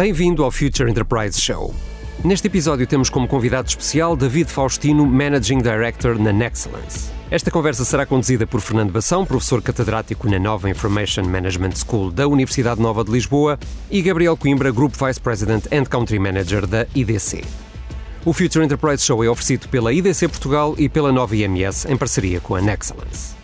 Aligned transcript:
Bem-vindo 0.00 0.42
ao 0.42 0.50
Future 0.50 0.90
Enterprise 0.90 1.38
Show. 1.38 1.74
Neste 2.24 2.46
episódio 2.46 2.86
temos 2.86 3.10
como 3.10 3.28
convidado 3.28 3.68
especial 3.68 4.16
David 4.16 4.50
Faustino, 4.50 5.04
Managing 5.04 5.58
Director 5.58 6.18
na 6.18 6.32
Nexcellence. 6.32 7.10
Esta 7.30 7.50
conversa 7.50 7.84
será 7.84 8.06
conduzida 8.06 8.46
por 8.46 8.62
Fernando 8.62 8.92
Bação, 8.92 9.26
professor 9.26 9.60
catedrático 9.60 10.26
na 10.26 10.38
Nova 10.38 10.70
Information 10.70 11.24
Management 11.24 11.72
School 11.72 12.10
da 12.10 12.26
Universidade 12.26 12.80
Nova 12.80 13.04
de 13.04 13.12
Lisboa, 13.12 13.58
e 13.90 14.00
Gabriel 14.00 14.38
Coimbra, 14.38 14.70
Group 14.70 14.94
Vice 14.94 15.20
President 15.20 15.66
and 15.70 15.84
Country 15.84 16.18
Manager 16.18 16.66
da 16.66 16.86
IDC. 16.94 17.44
O 18.24 18.32
Future 18.32 18.64
Enterprise 18.64 19.04
Show 19.04 19.22
é 19.22 19.28
oferecido 19.28 19.68
pela 19.68 19.92
IDC 19.92 20.28
Portugal 20.28 20.74
e 20.78 20.88
pela 20.88 21.12
Nova 21.12 21.36
IMS 21.36 21.84
em 21.84 21.96
parceria 21.98 22.40
com 22.40 22.54
a 22.54 22.62
Nexcellence. 22.62 23.34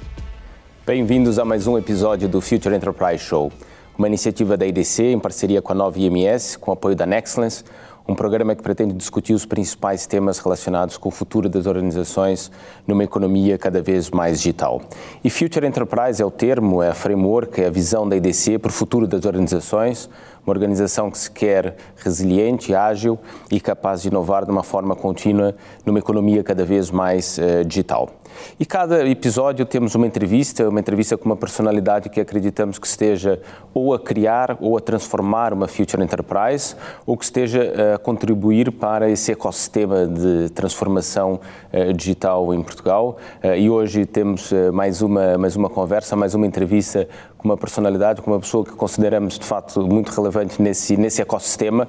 Bem-vindos 0.87 1.39
a 1.39 1.45
mais 1.45 1.67
um 1.67 1.77
episódio 1.77 2.27
do 2.31 2.41
Future 2.41 2.75
Enterprise 2.75 3.23
Show, 3.23 3.53
uma 3.99 4.07
iniciativa 4.07 4.57
da 4.57 4.67
IDC 4.67 5.03
em 5.05 5.19
parceria 5.19 5.63
com 5.63 5.73
a 5.73 5.75
Nova 5.75 5.99
IMS, 5.99 6.59
com 6.59 6.71
apoio 6.71 6.95
da 6.95 7.07
Nexcellence, 7.07 7.65
um 8.09 8.15
programa 8.15 8.55
que 8.55 8.63
pretende 8.63 8.95
discutir 8.95 9.35
os 9.35 9.45
principais 9.45 10.07
temas 10.07 10.39
relacionados 10.39 10.97
com 10.97 11.09
o 11.09 11.13
futuro 11.13 11.49
das 11.49 11.67
organizações 11.67 12.53
numa 12.87 13.03
economia 13.03 13.59
cada 13.59 13.83
vez 13.83 14.11
mais 14.11 14.39
digital. 14.39 14.81
E 15.25 15.31
Future 15.31 15.67
Enterprise 15.67 16.23
é 16.23 16.25
o 16.25 16.31
termo, 16.31 16.83
é 16.83 16.91
a 16.91 16.95
framework, 16.95 17.61
é 17.61 17.67
a 17.67 17.71
visão 17.71 18.09
da 18.09 18.17
IDC 18.17 18.59
para 18.59 18.69
o 18.69 18.73
futuro 18.73 19.09
das 19.09 19.25
organizações, 19.25 20.09
uma 20.47 20.55
organização 20.55 21.11
que 21.11 21.19
se 21.19 21.31
quer 21.31 21.75
resiliente, 21.97 22.73
ágil 22.75 23.19
e 23.51 23.59
capaz 23.59 24.03
de 24.03 24.09
inovar 24.09 24.45
de 24.45 24.53
uma 24.53 24.63
forma 24.63 24.95
contínua 24.95 25.57
numa 25.85 25.99
economia 25.99 26.45
cada 26.45 26.65
vez 26.65 26.93
mais 26.93 27.39
uh, 27.39 27.65
digital. 27.65 28.11
E 28.59 28.65
cada 28.67 29.07
episódio 29.09 29.65
temos 29.65 29.95
uma 29.95 30.07
entrevista, 30.07 30.69
uma 30.69 30.81
entrevista 30.81 31.17
com 31.17 31.27
uma 31.27 31.37
personalidade 31.37 32.09
que 32.09 32.21
acreditamos 32.21 32.79
que 32.79 32.87
esteja 32.87 33.41
ou 33.73 33.95
a 33.95 33.99
criar 33.99 34.57
ou 34.61 34.77
a 34.77 34.81
transformar 34.81 35.53
uma 35.53 35.69
future 35.69 36.03
enterprise, 36.03 36.75
ou 37.07 37.17
que 37.17 37.25
esteja 37.25 37.95
a 37.95 37.99
contribuir 37.99 38.73
para 38.73 39.09
esse 39.11 39.33
ecossistema 39.33 40.07
de 40.07 40.51
transformação 40.51 41.41
uh, 41.73 41.93
digital 41.93 42.53
em 42.55 42.63
Portugal. 42.63 43.17
Uh, 43.43 43.55
e 43.57 43.71
hoje 43.71 44.05
temos 44.07 44.53
mais 44.73 45.03
uma 45.03 45.39
mais 45.39 45.57
uma 45.57 45.69
conversa, 45.69 46.17
mais 46.17 46.35
uma 46.35 46.47
entrevista 46.47 47.09
com 47.39 47.49
uma 47.49 47.57
personalidade, 47.57 48.23
com 48.23 48.31
uma 48.31 48.41
pessoa 48.41 48.65
que 48.65 48.73
consideramos 48.73 49.39
de 49.39 49.45
facto 49.45 49.87
muito 49.87 50.11
relevante 50.11 50.61
nesse 50.61 50.97
nesse 50.97 51.21
ecossistema 51.21 51.89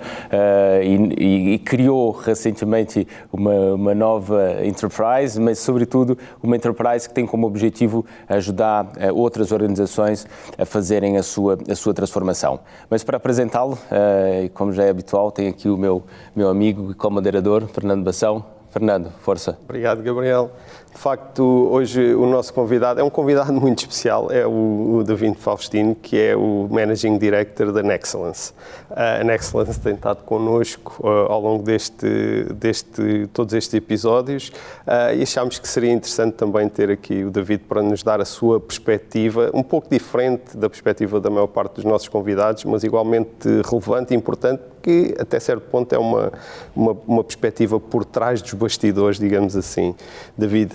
e, 0.84 1.24
e, 1.24 1.54
e, 1.54 1.60
criou 1.60 2.12
recentemente 2.12 3.08
uma, 3.32 3.74
uma 3.74 3.96
nova 3.96 4.66
enterprise, 4.66 5.40
mas 5.40 5.60
sobretudo 5.60 6.18
uma 6.42 6.56
enterprise 6.56 7.08
que 7.08 7.14
tem 7.14 7.26
como 7.26 7.48
objetivo 7.48 8.06
ajudar 8.28 8.86
uh, 8.86 9.16
outras 9.16 9.52
organizações 9.52 10.28
a 10.58 10.66
fazerem 10.66 11.18
a 11.18 11.24
sua, 11.24 11.58
a 11.70 11.76
sua 11.76 11.94
transformação. 11.94 12.60
Mas 12.90 13.04
para 13.04 13.18
apresentá-lo, 13.18 13.74
uh, 13.74 14.50
como 14.54 14.72
já 14.72 14.84
é 14.84 14.90
habitual, 14.90 15.32
tenho 15.32 15.50
aqui 15.50 15.70
o 15.70 15.78
meu, 15.78 16.04
meu 16.36 16.50
amigo 16.50 16.92
e 16.92 16.94
co-moderador, 16.94 17.68
Fernando 17.68 18.04
Bação. 18.04 18.57
Fernando, 18.78 19.12
força. 19.22 19.58
Obrigado, 19.64 20.04
Gabriel. 20.04 20.52
De 20.94 21.00
facto, 21.00 21.44
hoje 21.72 22.14
o 22.14 22.28
nosso 22.28 22.54
convidado 22.54 23.00
é 23.00 23.04
um 23.04 23.10
convidado 23.10 23.52
muito 23.60 23.80
especial, 23.80 24.32
é 24.32 24.46
o, 24.46 24.98
o 25.00 25.04
David 25.04 25.36
Faustino, 25.40 25.96
que 25.96 26.16
é 26.20 26.36
o 26.36 26.68
Managing 26.70 27.18
Director 27.18 27.72
da 27.72 27.82
Nexcellence. 27.82 28.54
A 28.92 29.24
Nexcellence 29.24 29.80
tem 29.80 29.96
estado 29.96 30.24
connosco 30.24 30.96
uh, 31.00 31.32
ao 31.32 31.42
longo 31.42 31.64
deste, 31.64 32.46
deste, 32.54 33.28
todos 33.34 33.56
estes 33.56 33.74
episódios 33.74 34.50
uh, 34.86 35.16
e 35.16 35.24
achámos 35.24 35.58
que 35.58 35.68
seria 35.68 35.92
interessante 35.92 36.34
também 36.34 36.70
ter 36.70 36.92
aqui 36.92 37.24
o 37.24 37.32
David 37.32 37.64
para 37.68 37.82
nos 37.82 38.04
dar 38.04 38.22
a 38.22 38.26
sua 38.26 38.60
perspectiva, 38.60 39.50
um 39.56 39.64
pouco 39.64 39.90
diferente 39.90 40.56
da 40.56 40.70
perspectiva 40.70 41.20
da 41.20 41.32
maior 41.32 41.48
parte 41.48 41.76
dos 41.76 41.84
nossos 41.84 42.08
convidados, 42.08 42.64
mas 42.64 42.84
igualmente 42.84 43.48
relevante 43.70 44.14
e 44.14 44.18
importante, 44.18 44.62
que 44.88 45.14
até 45.20 45.38
certo 45.38 45.70
ponto 45.70 45.94
é 45.94 45.98
uma, 45.98 46.32
uma, 46.74 46.98
uma 47.06 47.22
perspectiva 47.22 47.78
por 47.78 48.06
trás 48.06 48.42
dos 48.42 48.54
bastidores, 48.54 49.20
digamos 49.20 49.54
assim. 49.58 49.94
David, 50.38 50.74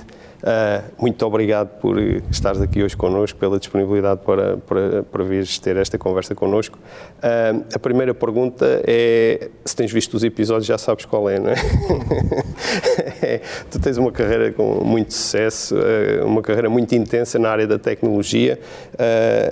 muito 0.99 1.25
obrigado 1.25 1.69
por 1.81 1.99
estares 2.31 2.61
aqui 2.61 2.83
hoje 2.83 2.97
connosco, 2.97 3.39
pela 3.39 3.59
disponibilidade 3.59 4.21
para, 4.25 4.57
para, 4.57 5.03
para 5.05 5.25
vires 5.25 5.59
ter 5.59 5.77
esta 5.77 5.97
conversa 5.97 6.35
connosco. 6.35 6.79
Uh, 7.19 7.65
a 7.73 7.79
primeira 7.79 8.13
pergunta 8.13 8.83
é, 8.87 9.49
se 9.65 9.77
tens 9.77 9.93
visto 9.93 10.15
os 10.15 10.25
episódios 10.25 10.67
já 10.67 10.79
sabes 10.79 11.05
qual 11.05 11.29
é, 11.31 11.39
não 11.39 11.51
é? 11.51 11.55
é 13.23 13.41
tu 13.71 13.79
tens 13.79 13.97
uma 13.97 14.11
carreira 14.11 14.53
com 14.53 14.85
muito 14.85 15.15
sucesso, 15.15 15.77
uh, 15.77 16.27
uma 16.27 16.43
carreira 16.43 16.69
muito 16.69 16.95
intensa 16.95 17.39
na 17.39 17.49
área 17.51 17.67
da 17.67 17.79
tecnologia. 17.79 18.59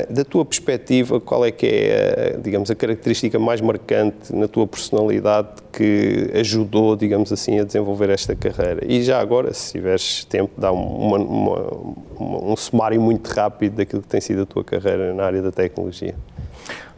da 0.09 0.25
tua 0.25 0.45
perspectiva, 0.45 1.21
qual 1.21 1.45
é 1.45 1.51
que 1.51 1.67
é, 1.67 2.37
digamos, 2.43 2.71
a 2.71 2.75
característica 2.75 3.39
mais 3.39 3.61
marcante 3.61 4.35
na 4.35 4.49
tua 4.49 4.67
personalidade 4.67 5.49
que 5.73 6.31
ajudou, 6.35 6.97
digamos 6.97 7.33
assim, 7.33 7.59
a 7.59 7.65
desenvolver 7.65 8.11
esta 8.11 8.35
carreira? 8.35 8.85
E 8.87 9.03
já 9.03 9.21
agora, 9.21 9.53
se 9.53 9.73
tiveres 9.73 10.25
tempo, 10.25 10.53
dá 10.57 10.73
um 10.73 10.80
uma, 10.81 11.19
uma, 11.19 12.53
um 12.53 12.57
sumário 12.57 13.01
muito 13.01 13.29
rápido 13.29 13.77
daquilo 13.77 14.03
que 14.03 14.09
tem 14.09 14.21
sido 14.21 14.43
a 14.43 14.47
tua 14.47 14.65
carreira 14.65 15.15
na 15.15 15.25
área 15.25 15.43
da 15.43 15.53
tecnologia. 15.53 16.15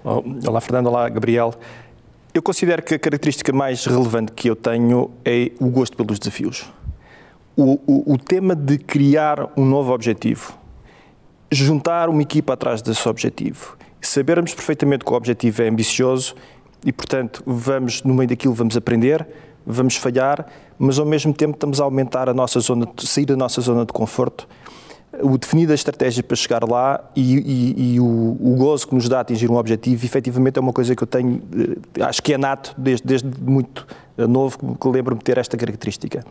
Olá, 0.05 0.61
Fernando. 0.61 0.87
Olá, 0.87 1.09
Gabriel. 1.09 1.55
Eu 2.35 2.43
considero 2.43 2.83
que 2.83 2.95
a 2.95 2.99
característica 2.99 3.53
mais 3.53 3.85
relevante 3.85 4.33
que 4.33 4.49
eu 4.49 4.57
tenho 4.57 5.11
é 5.25 5.53
o 5.61 5.67
gosto 5.69 5.97
pelos 5.97 6.19
desafios. 6.19 6.65
O, 7.57 7.79
o, 7.87 8.15
o 8.15 8.19
tema 8.19 8.57
de 8.57 8.79
criar 8.79 9.53
um 9.57 9.65
novo 9.67 9.93
objetivo, 9.93 10.59
juntar 11.51 12.09
uma 12.09 12.23
equipa 12.23 12.55
atrás 12.55 12.81
desse 12.81 13.07
objetivo, 13.07 13.77
sabermos 14.01 14.55
perfeitamente 14.55 15.05
que 15.05 15.13
o 15.13 15.15
objetivo 15.15 15.63
é 15.63 15.69
ambicioso 15.69 16.35
e, 16.85 16.93
portanto, 16.93 17.43
vamos, 17.47 18.03
no 18.03 18.15
meio 18.15 18.29
daquilo, 18.29 18.55
vamos 18.55 18.77
aprender, 18.77 19.27
vamos 19.67 19.97
falhar, 19.97 20.47
mas 20.83 20.99
ao 20.99 21.07
mesmo 21.07 21.33
tempo 21.33 21.55
estamos 21.55 21.81
a 21.81 21.85
aumentar 21.85 22.29
a 22.29 22.35
nossa 22.35 22.59
zona, 22.59 22.89
de, 22.97 23.07
sair 23.07 23.25
da 23.25 23.37
nossa 23.37 23.61
zona 23.61 23.87
de 23.87 23.93
conforto, 23.93 24.49
o 25.21 25.39
definir 25.39 25.71
a 25.71 25.75
estratégia 25.75 26.25
para 26.25 26.35
chegar 26.35 26.69
lá 26.69 27.01
e, 27.15 27.37
e, 27.37 27.95
e 27.95 28.01
o, 28.01 28.05
o, 28.05 28.57
gozo 28.59 28.89
que 28.89 28.95
nos 28.97 29.09
dá 29.09 29.21
atingir 29.21 29.49
um 29.49 29.55
objetivo, 29.55 30.05
efetivamente 30.05 30.59
é 30.59 30.61
uma 30.61 30.73
coisa 30.73 30.97
que 30.97 31.05
eu 31.05 31.07
tenho, 31.07 31.41
eh, 31.97 32.03
acho 32.03 32.21
que 32.21 32.35
é 32.35 32.39
nato 32.39 32.75
desde, 32.77 33.07
desde 33.07 33.31
muito 33.41 33.87
novo, 34.17 34.59
que 34.59 34.89
lembro-me 34.89 35.21
de 35.21 35.25
ter 35.25 35.39
esta 35.39 35.57
característica. 35.57 36.25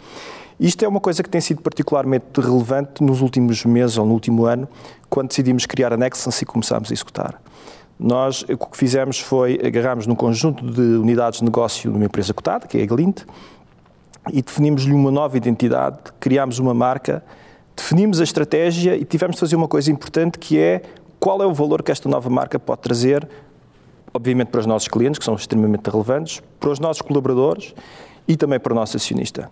Isto 0.60 0.84
é 0.84 0.88
uma 0.88 1.00
coisa 1.00 1.24
que 1.24 1.30
tem 1.30 1.40
sido 1.40 1.62
particularmente 1.62 2.42
relevante 2.42 3.02
nos 3.02 3.22
últimos 3.22 3.64
meses 3.64 3.98
ou 3.98 4.06
no 4.06 4.12
último 4.12 4.46
ano, 4.46 4.68
quando 5.10 5.30
decidimos 5.30 5.66
criar 5.66 5.94
a 5.94 5.98
Nexus 5.98 6.42
e 6.42 6.46
começámos 6.46 6.92
a 6.92 6.94
executar. 6.94 7.42
Nós, 7.98 8.44
o 8.44 8.58
que 8.58 8.76
fizemos 8.76 9.18
foi 9.18 9.62
agarrarmos 9.64 10.08
num 10.08 10.16
conjunto 10.16 10.66
de 10.70 10.82
unidades 10.98 11.40
de 11.40 11.46
negócio 11.46 11.90
de 11.90 11.96
uma 11.96 12.06
empresa 12.06 12.34
cotada, 12.34 12.68
que 12.68 12.78
é 12.78 12.84
a 12.84 12.86
Glint, 12.86 13.24
e 14.30 14.42
definimos-lhe 14.42 14.94
uma 14.94 15.12
nova 15.12 15.36
identidade, 15.38 15.98
criámos 16.20 16.60
uma 16.60 16.74
marca, 16.74 17.24
definimos 17.76 18.20
a 18.20 18.24
estratégia 18.24 18.96
e 18.96 19.06
tivemos 19.06 19.36
de 19.36 19.40
fazer 19.40 19.56
uma 19.56 19.68
coisa 19.68 19.92
importante 19.92 20.38
que 20.38 20.60
é 20.60 20.82
qual 21.20 21.42
é 21.42 21.46
o 21.46 21.54
valor 21.54 21.82
que 21.84 21.92
esta 21.92 22.08
nova 22.10 22.30
marca 22.30 22.60
pode 22.60 22.82
trazer, 22.82 23.28
obviamente 24.14 24.50
para 24.50 24.60
os 24.60 24.66
nossos 24.66 24.88
clientes, 24.88 25.20
que 25.20 25.26
são 25.26 25.36
extremamente 25.36 25.90
relevantes, 25.90 26.42
para 26.60 26.70
os 26.70 26.80
nossos 26.80 27.02
colaboradores 27.02 27.74
e 28.28 28.36
também 28.36 28.60
para 28.60 28.74
o 28.74 28.76
nosso 28.76 28.98
acionista. 28.98 29.50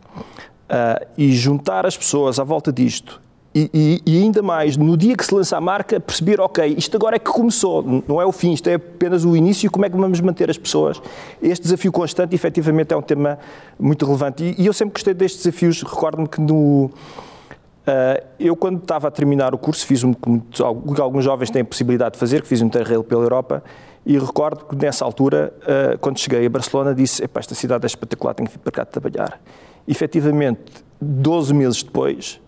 Uh, 0.69 1.05
e 1.17 1.31
juntar 1.31 1.85
as 1.85 1.97
pessoas 1.97 2.39
à 2.39 2.43
volta 2.43 2.71
disto 2.71 3.19
e, 3.53 3.69
e, 3.73 4.01
e, 4.05 4.21
ainda 4.21 4.43
mais, 4.43 4.77
no 4.77 4.95
dia 4.95 5.17
que 5.17 5.25
se 5.25 5.33
lança 5.33 5.57
a 5.57 5.61
marca, 5.61 5.99
perceber, 5.99 6.39
ok, 6.39 6.75
isto 6.77 6.95
agora 6.95 7.15
é 7.15 7.19
que 7.19 7.31
começou, 7.31 7.83
não 8.07 8.21
é 8.21 8.25
o 8.25 8.31
fim, 8.31 8.53
isto 8.53 8.69
é 8.69 8.75
apenas 8.75 9.25
o 9.25 9.35
início, 9.35 9.71
como 9.71 9.85
é 9.85 9.89
que 9.89 9.97
vamos 9.97 10.21
manter 10.21 10.51
as 10.51 10.57
pessoas? 10.57 11.01
Este 11.41 11.63
desafio 11.63 11.91
constante, 11.91 12.35
efetivamente, 12.35 12.93
é 12.93 12.97
um 12.97 13.01
tema 13.01 13.39
muito 13.79 14.05
relevante. 14.05 14.43
E, 14.43 14.61
e 14.61 14.67
eu 14.67 14.73
sempre 14.73 14.93
gostei 14.93 15.15
destes 15.15 15.43
desafios, 15.43 15.81
recordo-me 15.81 16.27
que 16.27 16.39
no... 16.39 16.85
Uh, 16.85 18.23
eu, 18.39 18.55
quando 18.55 18.77
estava 18.77 19.07
a 19.07 19.11
terminar 19.11 19.55
o 19.55 19.57
curso, 19.57 19.83
fiz 19.83 20.03
um 20.03 20.13
que 20.13 21.01
alguns 21.01 21.25
jovens 21.25 21.49
têm 21.49 21.63
a 21.63 21.65
possibilidade 21.65 22.13
de 22.13 22.19
fazer, 22.19 22.43
que 22.43 22.47
fiz 22.47 22.61
um 22.61 22.69
terreiro 22.69 23.03
pela 23.03 23.23
Europa, 23.23 23.63
e 24.05 24.19
recordo 24.19 24.65
que 24.65 24.75
nessa 24.75 25.03
altura, 25.03 25.51
uh, 25.63 25.97
quando 25.97 26.19
cheguei 26.19 26.45
a 26.45 26.49
Barcelona, 26.51 26.93
disse, 26.93 27.27
esta 27.33 27.55
cidade 27.55 27.83
é 27.83 27.87
espetacular, 27.87 28.35
tenho 28.35 28.47
que 28.47 28.55
vir 28.55 28.61
para 28.61 28.71
cá 28.71 28.85
trabalhar. 28.85 29.41
E, 29.87 29.91
efetivamente, 29.91 30.61
12 31.01 31.51
meses 31.51 31.81
depois, 31.81 32.39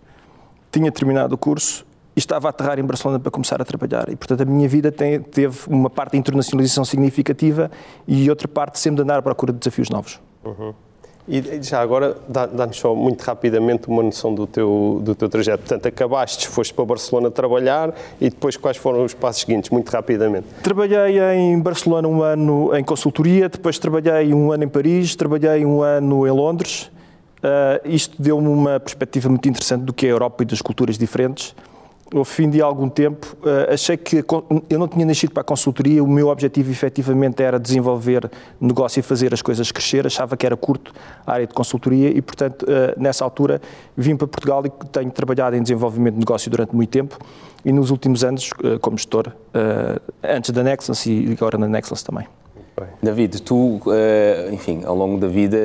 tinha 0.71 0.91
terminado 0.91 1.35
o 1.35 1.38
curso 1.38 1.85
e 2.15 2.19
estava 2.19 2.47
a 2.47 2.50
aterrar 2.50 2.79
em 2.79 2.83
Barcelona 2.83 3.19
para 3.19 3.31
começar 3.31 3.62
a 3.62 3.65
trabalhar. 3.65 4.09
E, 4.09 4.15
portanto, 4.15 4.41
a 4.41 4.45
minha 4.45 4.68
vida 4.68 4.91
tem, 4.91 5.19
teve 5.21 5.59
uma 5.68 5.89
parte 5.89 6.13
de 6.13 6.18
internacionalização 6.18 6.85
significativa 6.85 7.71
e 8.07 8.29
outra 8.29 8.47
parte 8.47 8.79
sempre 8.79 8.97
de 8.97 9.01
andar 9.03 9.19
à 9.19 9.21
procura 9.21 9.53
de 9.53 9.59
desafios 9.59 9.89
novos. 9.89 10.19
Uhum. 10.44 10.73
E 11.27 11.62
já 11.62 11.79
agora, 11.79 12.18
dá-nos 12.27 12.77
só 12.77 12.95
muito 12.95 13.21
rapidamente 13.21 13.88
uma 13.88 14.01
noção 14.01 14.33
do 14.33 14.47
teu, 14.47 15.00
do 15.03 15.13
teu 15.13 15.29
trajeto. 15.29 15.59
Portanto, 15.59 15.85
acabaste, 15.85 16.47
foste 16.47 16.73
para 16.73 16.83
Barcelona 16.83 17.29
trabalhar 17.29 17.94
e 18.19 18.29
depois 18.29 18.57
quais 18.57 18.75
foram 18.75 19.06
os 19.06 19.13
passos 19.13 19.41
seguintes, 19.41 19.69
muito 19.69 19.89
rapidamente? 19.89 20.47
Trabalhei 20.63 21.19
em 21.19 21.59
Barcelona 21.59 22.07
um 22.07 22.23
ano 22.23 22.75
em 22.75 22.83
consultoria, 22.83 23.47
depois 23.47 23.77
trabalhei 23.77 24.33
um 24.33 24.51
ano 24.51 24.63
em 24.63 24.68
Paris, 24.68 25.15
trabalhei 25.15 25.63
um 25.63 25.81
ano 25.81 26.27
em 26.27 26.31
Londres 26.31 26.91
Uh, 27.41 27.81
isto 27.89 28.21
deu-me 28.21 28.47
uma 28.47 28.79
perspectiva 28.79 29.27
muito 29.27 29.49
interessante 29.49 29.83
do 29.83 29.91
que 29.91 30.05
é 30.05 30.09
a 30.09 30.11
Europa 30.11 30.43
e 30.43 30.45
das 30.45 30.61
culturas 30.61 30.95
diferentes. 30.95 31.55
ao 32.13 32.23
fim 32.25 32.49
de 32.49 32.61
algum 32.61 32.88
tempo, 32.88 33.35
uh, 33.41 33.73
achei 33.73 33.97
que 33.97 34.23
eu 34.69 34.77
não 34.77 34.88
tinha 34.88 35.05
nascido 35.05 35.31
para 35.31 35.41
a 35.41 35.43
consultoria, 35.43 36.03
o 36.03 36.07
meu 36.07 36.27
objetivo 36.27 36.69
efetivamente 36.69 37.41
era 37.41 37.59
desenvolver 37.59 38.29
negócio 38.59 38.99
e 38.99 39.03
fazer 39.03 39.33
as 39.33 39.41
coisas 39.41 39.71
crescer, 39.71 40.05
achava 40.05 40.38
que 40.38 40.45
era 40.45 40.55
curto 40.55 40.93
a 41.25 41.33
área 41.33 41.47
de 41.47 41.53
consultoria 41.53 42.09
e, 42.09 42.21
portanto, 42.21 42.63
uh, 42.63 43.01
nessa 43.01 43.23
altura 43.23 43.59
vim 43.97 44.15
para 44.15 44.27
Portugal 44.27 44.63
e 44.65 44.69
tenho 44.91 45.09
trabalhado 45.09 45.55
em 45.55 45.63
desenvolvimento 45.63 46.15
de 46.15 46.19
negócio 46.19 46.51
durante 46.51 46.75
muito 46.75 46.89
tempo 46.89 47.17
e 47.65 47.71
nos 47.71 47.89
últimos 47.91 48.23
anos 48.23 48.49
como 48.81 48.97
gestor, 48.97 49.31
antes 50.23 50.49
da 50.49 50.63
Nexus 50.63 51.05
e 51.05 51.29
agora 51.31 51.59
na 51.59 51.67
Nexus 51.67 52.01
também. 52.01 52.25
David, 53.01 53.42
tu, 53.42 53.80
enfim, 54.51 54.81
ao 54.86 54.95
longo 54.95 55.18
da 55.19 55.28
vida, 55.28 55.57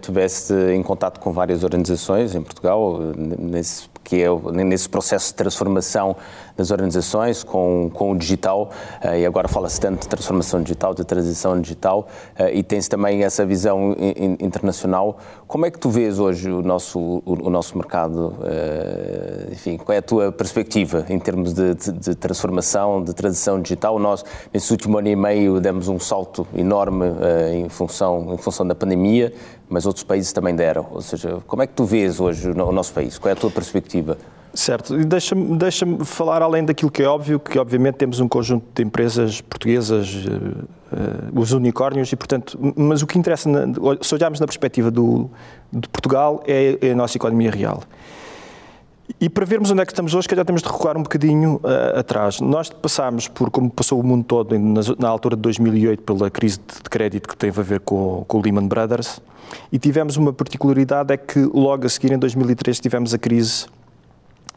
tiveste 0.00 0.52
em 0.74 0.82
contato 0.82 1.20
com 1.20 1.32
várias 1.32 1.64
organizações 1.64 2.34
em 2.34 2.42
Portugal, 2.42 2.98
nesse 3.16 3.88
que 4.10 4.22
é 4.22 4.28
nesse 4.64 4.88
processo 4.88 5.28
de 5.28 5.34
transformação 5.34 6.16
das 6.60 6.70
organizações 6.70 7.42
com, 7.42 7.90
com 7.92 8.12
o 8.12 8.16
digital, 8.16 8.70
uh, 9.02 9.16
e 9.16 9.24
agora 9.24 9.48
fala-se 9.48 9.80
tanto 9.80 10.02
de 10.02 10.08
transformação 10.08 10.62
digital, 10.62 10.94
de 10.94 11.04
transição 11.04 11.58
digital, 11.58 12.06
uh, 12.38 12.48
e 12.52 12.62
tem-se 12.62 12.88
também 12.88 13.24
essa 13.24 13.46
visão 13.46 13.96
in, 13.98 14.36
internacional. 14.38 15.18
Como 15.48 15.64
é 15.64 15.70
que 15.70 15.78
tu 15.78 15.88
vês 15.88 16.18
hoje 16.18 16.50
o 16.50 16.62
nosso, 16.62 16.98
o, 17.00 17.46
o 17.46 17.50
nosso 17.50 17.76
mercado? 17.76 18.34
Uh, 18.38 19.52
enfim, 19.52 19.78
qual 19.78 19.94
é 19.94 19.98
a 19.98 20.02
tua 20.02 20.30
perspectiva 20.30 21.06
em 21.08 21.18
termos 21.18 21.54
de, 21.54 21.74
de, 21.74 21.92
de, 21.92 22.14
transformação, 22.14 23.02
de 23.02 23.14
transição 23.14 23.60
digital? 23.60 23.98
Nós, 23.98 24.22
nesse 24.52 24.70
último 24.70 24.98
ano 24.98 25.08
e 25.08 25.16
meio, 25.16 25.60
demos 25.60 25.88
um 25.88 25.98
salto 25.98 26.46
enorme 26.54 27.06
em, 27.52 27.68
função, 27.68 28.34
em 28.34 28.36
função 28.36 28.66
da 28.66 28.74
pandemia, 28.74 29.32
mas 29.68 29.86
outros 29.86 30.04
países 30.04 30.32
também 30.32 30.54
deram. 30.54 30.86
Ou 30.90 31.00
seja, 31.00 31.38
como 31.46 31.62
é 31.62 31.66
que 31.66 31.72
tu 31.72 31.84
vês 31.84 32.20
hoje 32.20 32.50
o 32.50 32.72
nosso 32.72 32.92
país? 32.92 33.18
Qual 33.18 33.30
é 33.30 33.32
a 33.32 33.36
tua 33.36 33.50
perspectiva? 33.50 34.18
Certo, 34.52 34.98
e 34.98 35.04
deixa-me 35.04 35.56
deixa 35.56 35.86
falar 36.04 36.42
além 36.42 36.64
daquilo 36.64 36.90
que 36.90 37.02
é 37.02 37.06
óbvio, 37.06 37.38
que 37.38 37.56
obviamente 37.56 37.94
temos 37.94 38.18
um 38.18 38.26
conjunto 38.26 38.64
de 38.74 38.82
empresas 38.82 39.40
portuguesas, 39.40 40.12
uh, 40.12 40.64
uh, 40.92 41.40
os 41.40 41.52
unicórnios, 41.52 42.10
e 42.12 42.16
portanto, 42.16 42.58
mas 42.76 43.00
o 43.00 43.06
que 43.06 43.16
interessa, 43.16 43.48
na, 43.48 43.66
se 44.00 44.12
olharmos 44.12 44.40
na 44.40 44.46
perspectiva 44.46 44.90
do, 44.90 45.30
de 45.72 45.88
Portugal, 45.88 46.42
é, 46.48 46.76
é, 46.80 46.90
a 46.90 46.94
nossa 46.96 47.16
economia 47.16 47.50
real. 47.50 47.84
E 49.20 49.28
para 49.28 49.44
vermos 49.44 49.70
onde 49.70 49.82
é 49.82 49.86
que 49.86 49.92
estamos 49.92 50.14
hoje, 50.14 50.26
que 50.26 50.34
já 50.34 50.44
temos 50.44 50.62
de 50.62 50.68
recuar 50.68 50.96
um 50.96 51.02
bocadinho 51.02 51.60
uh, 51.62 51.98
atrás. 51.98 52.40
Nós 52.40 52.70
passámos 52.70 53.28
por, 53.28 53.50
como 53.50 53.70
passou 53.70 54.00
o 54.00 54.02
mundo 54.02 54.24
todo, 54.24 54.58
na, 54.58 54.80
na, 54.98 55.08
altura 55.08 55.36
de 55.36 55.42
2008, 55.42 56.02
pela 56.02 56.28
crise 56.28 56.58
de 56.58 56.90
crédito 56.90 57.28
que 57.28 57.36
teve 57.36 57.60
a 57.60 57.62
ver 57.62 57.80
com, 57.80 58.24
com 58.26 58.38
o 58.38 58.42
Lehman 58.42 58.66
Brothers, 58.66 59.20
e 59.70 59.78
tivemos 59.78 60.16
uma 60.16 60.32
particularidade, 60.32 61.12
é 61.12 61.16
que 61.16 61.38
logo 61.38 61.86
a 61.86 61.88
seguir, 61.88 62.12
em 62.12 62.18
2003, 62.18 62.80
tivemos 62.80 63.14
a 63.14 63.18
crise 63.18 63.66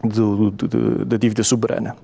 do, 0.03 0.51
do, 0.51 0.67
do, 0.67 1.05
da 1.05 1.17
dívida 1.17 1.43
soberana. 1.43 1.95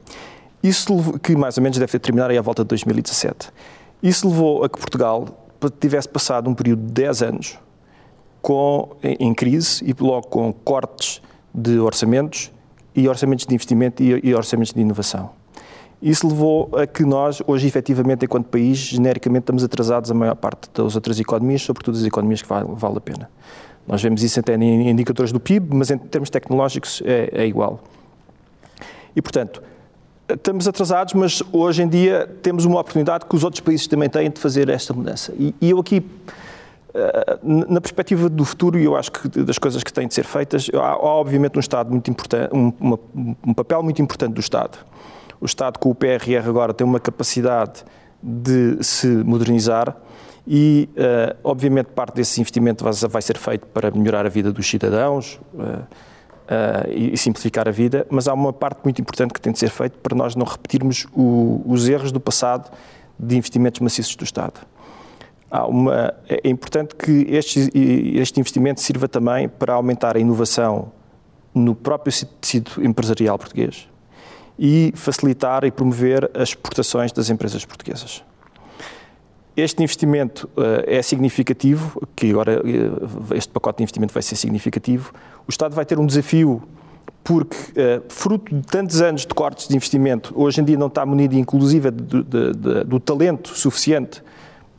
Isso 0.62 1.20
que 1.20 1.36
mais 1.36 1.58
ou 1.58 1.64
menos 1.64 1.78
deve 1.78 2.00
terminar 2.00 2.30
aí 2.30 2.38
à 2.38 2.42
volta 2.42 2.64
de 2.64 2.70
2017. 2.70 3.52
Isso 4.02 4.28
levou 4.28 4.64
a 4.64 4.70
que 4.70 4.78
Portugal 4.78 5.48
tivesse 5.80 6.08
passado 6.08 6.50
um 6.50 6.54
período 6.54 6.86
de 6.86 6.94
10 6.94 7.22
anos 7.22 7.60
com, 8.42 8.96
em 9.04 9.34
crise 9.34 9.84
e 9.86 9.96
logo 10.00 10.28
com 10.28 10.52
cortes 10.54 11.22
de 11.54 11.80
orçamentos 11.80 12.52
e 12.96 13.08
orçamentos 13.08 13.46
de 13.46 13.54
investimento 13.54 14.02
e, 14.02 14.20
e 14.24 14.34
orçamentos 14.34 14.74
de 14.74 14.82
inovação. 14.82 15.32
Isso 16.02 16.28
levou 16.28 16.70
a 16.78 16.88
que 16.88 17.04
nós, 17.04 17.42
hoje, 17.46 17.68
efetivamente, 17.68 18.24
enquanto 18.24 18.48
país, 18.48 18.78
genericamente 18.78 19.44
estamos 19.44 19.64
atrasados 19.64 20.10
a 20.10 20.14
maior 20.14 20.36
parte 20.36 20.70
das 20.74 20.96
outras 20.96 21.20
economias, 21.20 21.62
sobretudo 21.62 21.98
as 21.98 22.06
economias 22.06 22.42
que 22.42 22.48
vale, 22.48 22.70
vale 22.72 22.98
a 22.98 23.02
pena. 23.02 23.30
Nós 23.90 24.04
vemos 24.04 24.22
isso 24.22 24.40
até 24.40 24.54
em 24.54 24.88
indicadores 24.88 25.32
do 25.32 25.40
PIB, 25.40 25.76
mas 25.76 25.90
em 25.90 25.98
termos 25.98 26.30
tecnológicos 26.30 27.02
é, 27.04 27.30
é 27.34 27.48
igual. 27.48 27.82
E, 29.16 29.22
portanto, 29.22 29.64
estamos 30.30 30.68
atrasados, 30.68 31.16
mas 31.16 31.42
hoje 31.52 31.82
em 31.82 31.88
dia 31.88 32.30
temos 32.44 32.66
uma 32.66 32.80
oportunidade 32.80 33.26
que 33.26 33.36
os 33.36 33.44
outros 33.44 33.62
países 33.62 33.88
também 33.88 34.08
têm 34.08 34.30
de 34.30 34.40
fazer 34.40 34.70
esta 34.70 34.94
mudança. 34.94 35.34
E, 35.40 35.56
e 35.60 35.72
eu 35.72 35.80
aqui, 35.80 36.06
eh, 36.94 37.40
na 37.44 37.82
perspectiva 37.82 38.30
do 38.30 38.46
futuro, 38.46 38.78
e 38.78 38.86
eu 38.86 38.96
acho 38.96 39.12
que 39.12 39.28
das 39.42 39.58
coisas 39.58 39.84
que 39.84 39.92
têm 39.92 40.08
de 40.08 40.14
ser 40.14 40.24
feitas, 40.24 40.70
há, 40.72 40.96
obviamente 40.96 41.58
um 41.58 41.60
Estado 41.60 41.90
muito 41.90 42.12
importante, 42.12 42.56
um, 42.56 42.72
uma, 42.80 43.00
um 43.44 43.54
papel 43.56 43.82
muito 43.82 44.00
importante 44.04 44.34
do 44.34 44.40
Estado. 44.40 44.78
O 45.42 45.46
Estado 45.46 45.80
com 45.80 45.90
o 45.90 45.96
PRR 45.96 46.48
agora 46.48 46.76
tem 46.76 46.86
uma 46.86 47.00
capacidade 47.00 47.84
de 48.22 48.84
se 48.84 49.08
modernizar, 49.08 49.96
e, 50.48 50.90
uh, 50.92 51.38
obviamente, 51.44 51.88
parte 51.88 52.16
desse 52.16 52.40
investimento 52.40 52.84
vai, 52.84 52.94
vai, 52.94 53.22
ser 53.22 53.38
feito 53.38 53.68
para 53.68 53.92
melhorar 53.92 54.26
a 54.26 54.30
vida 54.30 54.52
dos 54.52 54.68
cidadãos 54.68 55.40
uh, 55.54 55.86
e, 56.90 57.14
e, 57.14 57.18
simplificar 57.18 57.68
a 57.68 57.72
vida, 57.72 58.08
mas 58.10 58.28
há 58.28 58.34
uma 58.34 58.52
parte 58.52 58.80
muito 58.84 59.00
importante 59.00 59.34
que 59.34 59.42
tem 59.42 59.54
de 59.54 59.60
ser 59.60 59.70
feita 59.70 59.98
para 60.02 60.16
nós 60.16 60.36
não 60.36 60.46
repetirmos 60.46 61.06
o, 61.14 61.62
os 61.66 61.88
erros 61.88 62.12
do 62.12 62.20
passado 62.20 62.72
de 63.20 63.38
investimentos 63.38 63.80
maciços 63.82 64.16
do 64.16 64.24
Estado. 64.24 64.60
Uma, 65.68 66.14
é, 66.28 66.42
é 66.44 66.50
importante 66.50 66.96
que 66.96 67.26
este, 67.30 67.70
este 68.16 68.40
investimento 68.40 68.82
sirva 68.82 69.08
também 69.08 69.50
para 69.50 69.74
aumentar 69.74 70.16
a 70.16 70.20
inovação 70.20 70.92
no 71.54 71.76
próprio 71.76 72.14
tecido 72.40 72.72
empresarial 72.84 73.38
português 73.38 73.88
e 74.58 74.92
facilitar 74.96 75.64
e 75.64 75.72
promover 75.72 76.30
as 76.34 76.50
exportações 76.50 77.12
das 77.12 77.30
empresas 77.30 77.66
portuguesas. 77.66 78.24
Este 79.60 79.84
investimento 79.84 80.50
uh, 80.56 80.84
é 80.88 81.02
significativo, 81.02 82.02
que 82.16 82.30
agora 82.32 82.62
uh, 82.62 83.36
este 83.36 83.52
pacote 83.52 83.78
de 83.78 83.84
investimento 83.84 84.14
vai 84.14 84.24
ser 84.24 84.36
significativo. 84.36 85.12
O 85.46 85.50
Estado 85.50 85.76
vai 85.76 85.86
ter 85.86 86.00
um 86.00 86.06
desafio 86.06 86.64
porque, 87.24 87.56
uh, 87.56 88.02
fruto 88.08 88.56
de 88.56 88.62
tantos 88.62 89.02
anos 89.02 89.26
de 89.26 89.34
cortes 89.34 89.68
de 89.68 89.76
investimento, 89.76 90.34
hoje 90.36 90.62
em 90.62 90.64
dia 90.64 90.78
não 90.78 90.88
está 90.88 91.06
munido, 91.06 91.36
inclusive, 91.36 91.92
do, 91.92 92.24
do 92.86 93.00
talento 93.00 93.50
suficiente 93.50 94.24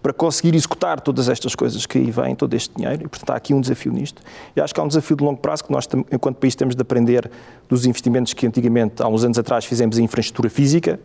para 0.02 0.14
conseguir 0.14 0.54
executar 0.54 0.98
todas 0.98 1.28
estas 1.28 1.54
coisas 1.54 1.84
que 1.84 1.98
aí 1.98 2.10
vêm, 2.10 2.34
todo 2.34 2.54
este 2.54 2.74
dinheiro, 2.74 3.04
e 3.04 3.08
portanto 3.08 3.30
há 3.30 3.36
aqui 3.36 3.52
um 3.52 3.60
desafio 3.60 3.92
nisto. 3.92 4.22
E 4.56 4.60
acho 4.60 4.72
que 4.72 4.80
há 4.80 4.82
um 4.82 4.88
desafio 4.88 5.14
de 5.14 5.22
longo 5.22 5.38
prazo 5.38 5.64
que 5.64 5.70
nós, 5.70 5.86
enquanto 6.10 6.36
país, 6.36 6.54
temos 6.54 6.74
de 6.74 6.80
aprender 6.80 7.30
dos 7.68 7.84
investimentos 7.84 8.32
que 8.32 8.46
antigamente, 8.46 9.02
há 9.02 9.08
uns 9.08 9.24
anos 9.24 9.38
atrás, 9.38 9.66
fizemos 9.66 9.98
em 9.98 10.04
infraestrutura 10.04 10.48
física, 10.48 10.98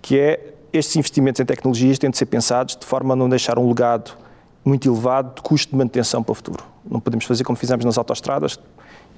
que 0.00 0.18
é 0.18 0.54
estes 0.72 0.96
investimentos 0.96 1.40
em 1.40 1.44
tecnologias 1.44 1.98
têm 1.98 2.10
de 2.10 2.18
ser 2.18 2.26
pensados 2.26 2.76
de 2.76 2.86
forma 2.86 3.14
a 3.14 3.16
não 3.16 3.28
deixar 3.28 3.58
um 3.58 3.68
legado 3.68 4.12
muito 4.64 4.88
elevado 4.88 5.36
de 5.36 5.42
custo 5.42 5.70
de 5.70 5.76
manutenção 5.76 6.22
para 6.22 6.32
o 6.32 6.34
futuro. 6.34 6.64
Não 6.88 7.00
podemos 7.00 7.24
fazer 7.24 7.44
como 7.44 7.56
fizemos 7.56 7.84
nas 7.84 7.96
autoestradas, 7.96 8.58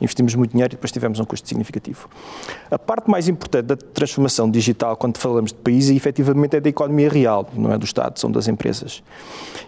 investimos 0.01 0.35
muito 0.35 0.53
dinheiro 0.53 0.73
e 0.73 0.77
depois 0.77 0.91
tivemos 0.91 1.19
um 1.21 1.25
custo 1.25 1.47
significativo. 1.47 2.09
A 2.71 2.79
parte 2.79 3.11
mais 3.11 3.29
importante 3.29 3.67
da 3.67 3.77
transformação 3.77 4.51
digital, 4.51 4.97
quando 4.97 5.19
falamos 5.19 5.53
de 5.53 5.59
país, 5.59 5.91
é, 5.91 5.95
efetivamente 5.95 6.57
é 6.57 6.61
da 6.61 6.69
economia 6.69 7.09
real, 7.09 7.49
não 7.55 7.73
é 7.73 7.79
do 7.79 7.85
Estado, 7.85 8.19
são 8.19 8.31
das 8.31 8.49
empresas. 8.49 9.03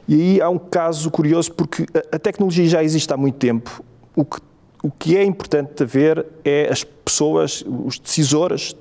E 0.08 0.14
aí 0.14 0.40
há 0.40 0.48
um 0.48 0.58
caso 0.58 1.10
curioso, 1.10 1.52
porque 1.52 1.86
a 2.10 2.18
tecnologia 2.18 2.66
já 2.66 2.82
existe 2.82 3.12
há 3.12 3.16
muito 3.16 3.36
tempo. 3.36 3.82
O 4.16 4.24
que, 4.24 4.38
o 4.82 4.90
que 4.90 5.16
é 5.16 5.24
importante 5.24 5.84
ver 5.84 6.24
é 6.44 6.68
as 6.70 6.82
pessoas, 6.84 7.64
os 7.66 7.98
decisores, 7.98 8.74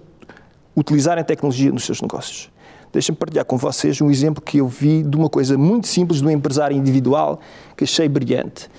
utilizarem 0.75 1.23
tecnologia 1.23 1.71
nos 1.71 1.83
seus 1.83 2.01
negócios. 2.01 2.49
Deixem-me 2.91 3.17
partilhar 3.17 3.45
com 3.45 3.57
vocês 3.57 4.01
um 4.01 4.09
exemplo 4.09 4.41
que 4.41 4.57
eu 4.57 4.67
vi 4.67 5.01
de 5.01 5.15
uma 5.15 5.29
coisa 5.29 5.57
muito 5.57 5.87
simples 5.87 6.19
de 6.19 6.27
um 6.27 6.29
empresário 6.29 6.75
individual 6.75 7.39
que 7.75 7.85
achei 7.85 8.09
brilhante. 8.09 8.69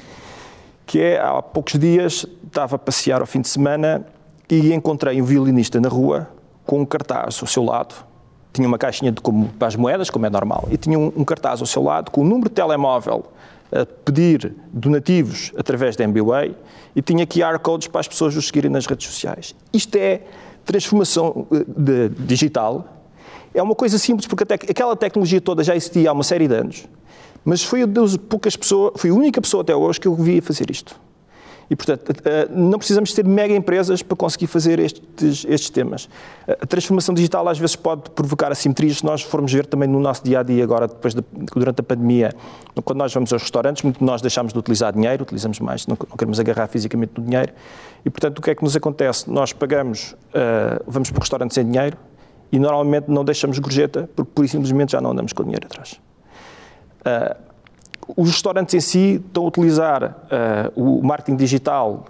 Que 0.84 1.00
é, 1.00 1.20
há 1.20 1.40
poucos 1.40 1.78
dias, 1.78 2.26
estava 2.46 2.76
a 2.76 2.78
passear 2.78 3.20
ao 3.20 3.26
fim 3.26 3.40
de 3.40 3.48
semana 3.48 4.06
e 4.50 4.72
encontrei 4.72 5.20
um 5.20 5.24
violinista 5.24 5.80
na 5.80 5.88
rua 5.88 6.28
com 6.66 6.80
um 6.80 6.84
cartaz 6.84 7.38
ao 7.40 7.46
seu 7.46 7.64
lado. 7.64 7.94
Tinha 8.52 8.68
uma 8.68 8.76
caixinha 8.76 9.10
de 9.10 9.20
como, 9.20 9.48
para 9.48 9.68
as 9.68 9.76
moedas, 9.76 10.10
como 10.10 10.26
é 10.26 10.30
normal, 10.30 10.68
e 10.70 10.76
tinha 10.76 10.98
um, 10.98 11.10
um 11.16 11.24
cartaz 11.24 11.60
ao 11.60 11.66
seu 11.66 11.82
lado 11.82 12.10
com 12.10 12.20
o 12.20 12.24
um 12.24 12.26
número 12.26 12.50
de 12.50 12.54
telemóvel 12.54 13.24
a 13.72 13.86
pedir 13.86 14.54
donativos 14.70 15.50
através 15.56 15.96
da 15.96 16.04
MBWay 16.04 16.54
e 16.94 17.00
tinha 17.00 17.26
QR 17.26 17.58
codes 17.58 17.88
para 17.88 18.00
as 18.00 18.08
pessoas 18.08 18.36
o 18.36 18.42
seguirem 18.42 18.70
nas 18.70 18.84
redes 18.84 19.06
sociais. 19.06 19.54
Isto 19.72 19.96
é 19.96 20.20
transformação 20.66 21.46
eh, 21.50 21.64
de, 21.66 22.08
digital 22.10 23.01
é 23.54 23.62
uma 23.62 23.74
coisa 23.74 23.98
simples, 23.98 24.26
porque 24.26 24.44
aquela 24.54 24.96
tecnologia 24.96 25.40
toda 25.40 25.62
já 25.62 25.76
existia 25.76 26.10
há 26.10 26.12
uma 26.12 26.24
série 26.24 26.48
de 26.48 26.54
anos, 26.54 26.88
mas 27.44 27.62
foi, 27.62 27.86
das 27.86 28.16
poucas 28.16 28.56
pessoas, 28.56 28.92
foi 28.96 29.10
a 29.10 29.14
única 29.14 29.40
pessoa 29.40 29.62
até 29.62 29.74
hoje 29.74 30.00
que 30.00 30.08
eu 30.08 30.14
vi 30.14 30.40
fazer 30.40 30.70
isto. 30.70 30.94
E, 31.72 31.76
portanto, 31.76 32.12
eh, 32.26 32.48
não 32.50 32.76
precisamos 32.78 33.14
ter 33.14 33.24
mega 33.24 33.54
empresas 33.54 34.02
para 34.02 34.14
conseguir 34.14 34.46
fazer 34.46 34.78
estes, 34.78 35.46
estes 35.48 35.70
temas. 35.70 36.06
A 36.46 36.66
transformação 36.66 37.14
digital 37.14 37.48
às 37.48 37.58
vezes 37.58 37.74
pode 37.74 38.10
provocar 38.10 38.52
assimetrias, 38.52 38.98
se 38.98 39.04
nós 39.06 39.22
formos 39.22 39.50
ver 39.50 39.64
também 39.64 39.88
no 39.88 39.98
nosso 39.98 40.22
dia 40.22 40.40
a 40.40 40.42
dia, 40.42 40.62
agora, 40.62 40.86
depois 40.86 41.14
de, 41.14 41.24
durante 41.54 41.80
a 41.80 41.82
pandemia, 41.82 42.34
quando 42.84 42.98
nós 42.98 43.14
vamos 43.14 43.32
aos 43.32 43.40
restaurantes, 43.40 43.82
muito 43.84 44.04
nós 44.04 44.20
deixamos 44.20 44.52
de 44.52 44.58
utilizar 44.58 44.92
dinheiro, 44.92 45.22
utilizamos 45.22 45.60
mais, 45.60 45.86
não, 45.86 45.96
não 46.10 46.16
queremos 46.16 46.38
agarrar 46.38 46.66
fisicamente 46.66 47.12
no 47.16 47.24
dinheiro. 47.24 47.54
E, 48.04 48.10
portanto, 48.10 48.40
o 48.40 48.42
que 48.42 48.50
é 48.50 48.54
que 48.54 48.62
nos 48.62 48.76
acontece? 48.76 49.30
Nós 49.30 49.54
pagamos, 49.54 50.12
uh, 50.12 50.82
vamos 50.86 51.10
para 51.10 51.20
o 51.20 51.20
restaurante 51.20 51.54
sem 51.54 51.64
dinheiro, 51.64 51.96
e 52.52 52.58
normalmente 52.58 53.10
não 53.10 53.24
deixamos 53.24 53.58
gorjeta 53.58 54.08
porque, 54.14 54.30
por 54.32 54.48
simplesmente, 54.48 54.92
já 54.92 55.00
não 55.00 55.10
andamos 55.10 55.32
com 55.32 55.42
dinheiro 55.42 55.66
atrás. 55.66 55.98
Uh, 57.00 57.52
os 58.16 58.30
restaurantes 58.30 58.74
em 58.74 58.80
si 58.80 59.22
estão 59.26 59.44
a 59.44 59.48
utilizar 59.48 60.04
uh, 60.04 61.00
o 61.00 61.02
marketing 61.02 61.36
digital 61.36 62.04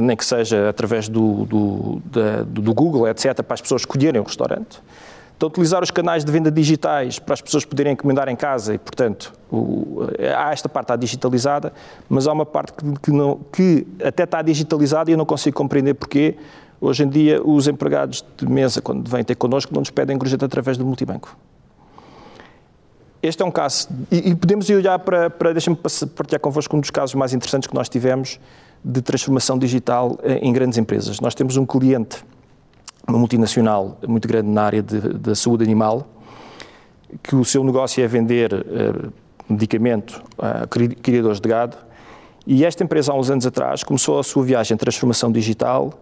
nem 0.00 0.16
que 0.16 0.24
seja 0.24 0.68
através 0.68 1.08
do, 1.08 1.44
do, 1.44 2.02
da, 2.06 2.42
do 2.42 2.74
Google, 2.74 3.08
etc., 3.08 3.42
para 3.42 3.54
as 3.54 3.60
pessoas 3.60 3.82
escolherem 3.82 4.20
o 4.20 4.24
restaurante. 4.24 4.82
Então, 5.36 5.48
utilizar 5.48 5.82
os 5.82 5.90
canais 5.90 6.24
de 6.24 6.30
venda 6.30 6.50
digitais 6.50 7.18
para 7.18 7.34
as 7.34 7.40
pessoas 7.40 7.64
poderem 7.64 7.92
encomendar 7.92 8.28
em 8.28 8.36
casa 8.36 8.74
e, 8.74 8.78
portanto, 8.78 9.32
o, 9.50 10.06
há 10.36 10.52
esta 10.52 10.68
parte 10.68 10.86
está 10.86 10.96
digitalizada, 10.96 11.72
mas 12.08 12.26
há 12.26 12.32
uma 12.32 12.46
parte 12.46 12.72
que, 12.72 13.00
que, 13.00 13.10
não, 13.10 13.40
que 13.52 13.86
até 14.02 14.24
está 14.24 14.42
digitalizada 14.42 15.10
e 15.10 15.14
eu 15.14 15.18
não 15.18 15.26
consigo 15.26 15.56
compreender 15.56 15.94
porquê. 15.94 16.36
Hoje 16.84 17.02
em 17.02 17.08
dia, 17.08 17.42
os 17.42 17.66
empregados 17.66 18.22
de 18.36 18.46
mesa, 18.46 18.82
quando 18.82 19.08
vêm 19.08 19.24
ter 19.24 19.34
connosco, 19.36 19.72
não 19.72 19.80
nos 19.80 19.88
pedem 19.88 20.18
gorjeta 20.18 20.44
através 20.44 20.76
do 20.76 20.84
multibanco. 20.84 21.34
Este 23.22 23.42
é 23.42 23.46
um 23.46 23.50
caso, 23.50 23.88
e, 24.10 24.32
e 24.32 24.34
podemos 24.34 24.68
olhar 24.68 24.98
para, 24.98 25.30
para 25.30 25.52
deixa-me 25.52 25.76
partilhar 25.76 26.38
convosco 26.40 26.76
um 26.76 26.80
dos 26.80 26.90
casos 26.90 27.14
mais 27.14 27.32
interessantes 27.32 27.66
que 27.66 27.74
nós 27.74 27.88
tivemos 27.88 28.38
de 28.84 29.00
transformação 29.00 29.58
digital 29.58 30.18
eh, 30.22 30.40
em 30.42 30.52
grandes 30.52 30.76
empresas. 30.76 31.20
Nós 31.20 31.34
temos 31.34 31.56
um 31.56 31.64
cliente, 31.64 32.22
uma 33.08 33.18
multinacional 33.18 33.96
muito 34.06 34.28
grande 34.28 34.50
na 34.50 34.64
área 34.64 34.82
da 34.82 35.34
saúde 35.34 35.64
animal, 35.64 36.06
que 37.22 37.34
o 37.34 37.46
seu 37.46 37.64
negócio 37.64 38.04
é 38.04 38.06
vender 38.06 38.52
uh, 38.52 39.10
medicamento 39.48 40.22
a 40.36 40.66
criadores 40.66 41.40
de 41.40 41.48
gado, 41.48 41.78
e 42.46 42.62
esta 42.62 42.84
empresa, 42.84 43.10
há 43.10 43.14
uns 43.14 43.30
anos 43.30 43.46
atrás, 43.46 43.82
começou 43.82 44.18
a 44.18 44.22
sua 44.22 44.44
viagem 44.44 44.76
de 44.76 44.80
transformação 44.80 45.32
digital 45.32 45.98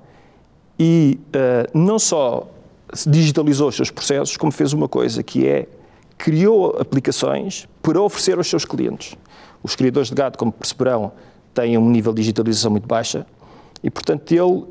e 0.79 1.19
uh, 1.29 1.79
não 1.79 1.99
só 1.99 2.49
digitalizou 3.07 3.69
os 3.69 3.77
seus 3.77 3.91
processos, 3.91 4.37
como 4.37 4.53
fez 4.53 4.73
uma 4.73 4.89
coisa 4.89 5.23
que 5.23 5.47
é 5.47 5.67
criou 6.19 6.77
aplicações 6.79 7.67
para 7.83 8.01
oferecer 8.01 8.39
aos 8.39 8.47
seus 8.47 8.65
clientes. 8.65 9.17
Os 9.63 9.75
criadores 9.75 10.09
de 10.09 10.15
gado, 10.15 10.39
como 10.39 10.53
perceberão, 10.53 11.13
têm 11.55 11.77
um 11.77 11.91
nível 11.91 12.13
de 12.13 12.23
digitalização 12.23 12.71
muito 12.71 12.87
baixa 12.87 13.27
e, 13.83 13.91
portanto, 13.91 14.31
ele, 14.33 14.65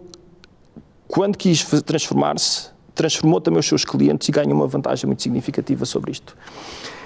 quando 1.08 1.38
quis 1.38 1.64
transformar-se, 1.84 2.70
transformou 2.96 3.42
também 3.42 3.60
os 3.60 3.66
seus 3.66 3.84
clientes 3.84 4.28
e 4.30 4.32
ganhou 4.32 4.54
uma 4.54 4.68
vantagem 4.68 5.08
muito 5.08 5.22
significativa 5.22 5.86
sobre 5.86 6.12
isto. 6.12 6.36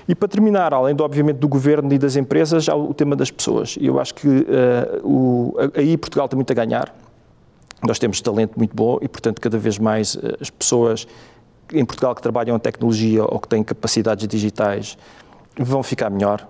E 0.08 0.14
para 0.14 0.28
terminar, 0.28 0.74
além 0.74 0.94
do, 0.94 1.04
obviamente 1.04 1.38
do 1.38 1.48
governo 1.48 1.92
e 1.92 1.98
das 1.98 2.16
empresas, 2.16 2.66
já 2.66 2.76
o 2.76 2.94
tema 2.94 3.16
das 3.16 3.32
pessoas. 3.32 3.76
Eu 3.82 4.00
acho 4.00 4.14
que 4.14 4.28
uh, 4.28 5.02
o, 5.04 5.56
aí 5.74 5.98
Portugal 5.98 6.28
tem 6.28 6.36
muito 6.36 6.52
a 6.52 6.54
ganhar. 6.54 6.96
Nós 7.86 8.00
temos 8.00 8.20
talento 8.22 8.58
muito 8.58 8.76
bom 8.76 8.98
e, 9.02 9.08
portanto, 9.08 9.40
cada 9.40 9.58
vez 9.58 9.78
mais 9.78 10.16
uh, 10.16 10.38
as 10.42 10.50
pessoas 10.50 11.08
em 11.72 11.86
Portugal 11.86 12.14
que 12.16 12.22
trabalham 12.22 12.56
em 12.56 12.60
tecnologia 12.60 13.24
ou 13.24 13.40
que 13.40 13.48
têm 13.48 13.64
capacidades 13.64 14.28
digitais 14.28 14.98
vão 15.58 15.82
ficar 15.84 16.10
melhor. 16.10 16.48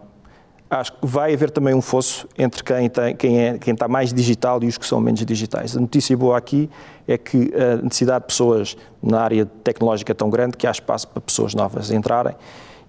Acho 0.69 0.93
que 0.93 1.05
vai 1.05 1.33
haver 1.33 1.51
também 1.51 1.73
um 1.75 1.81
fosso 1.81 2.27
entre 2.37 2.63
quem, 2.63 2.89
tem, 2.89 3.15
quem, 3.15 3.39
é, 3.39 3.57
quem 3.57 3.73
está 3.73 3.87
mais 3.87 4.11
digital 4.11 4.63
e 4.63 4.67
os 4.67 4.77
que 4.77 4.85
são 4.85 4.99
menos 4.99 5.23
digitais. 5.23 5.77
A 5.77 5.79
notícia 5.79 6.17
boa 6.17 6.37
aqui 6.37 6.69
é 7.07 7.17
que 7.17 7.53
a 7.55 7.81
necessidade 7.83 8.21
de 8.21 8.27
pessoas 8.27 8.75
na 9.01 9.21
área 9.21 9.45
tecnológica 9.45 10.11
é 10.11 10.15
tão 10.15 10.29
grande 10.29 10.57
que 10.57 10.65
há 10.65 10.71
espaço 10.71 11.07
para 11.07 11.21
pessoas 11.21 11.53
novas 11.53 11.91
entrarem. 11.91 12.35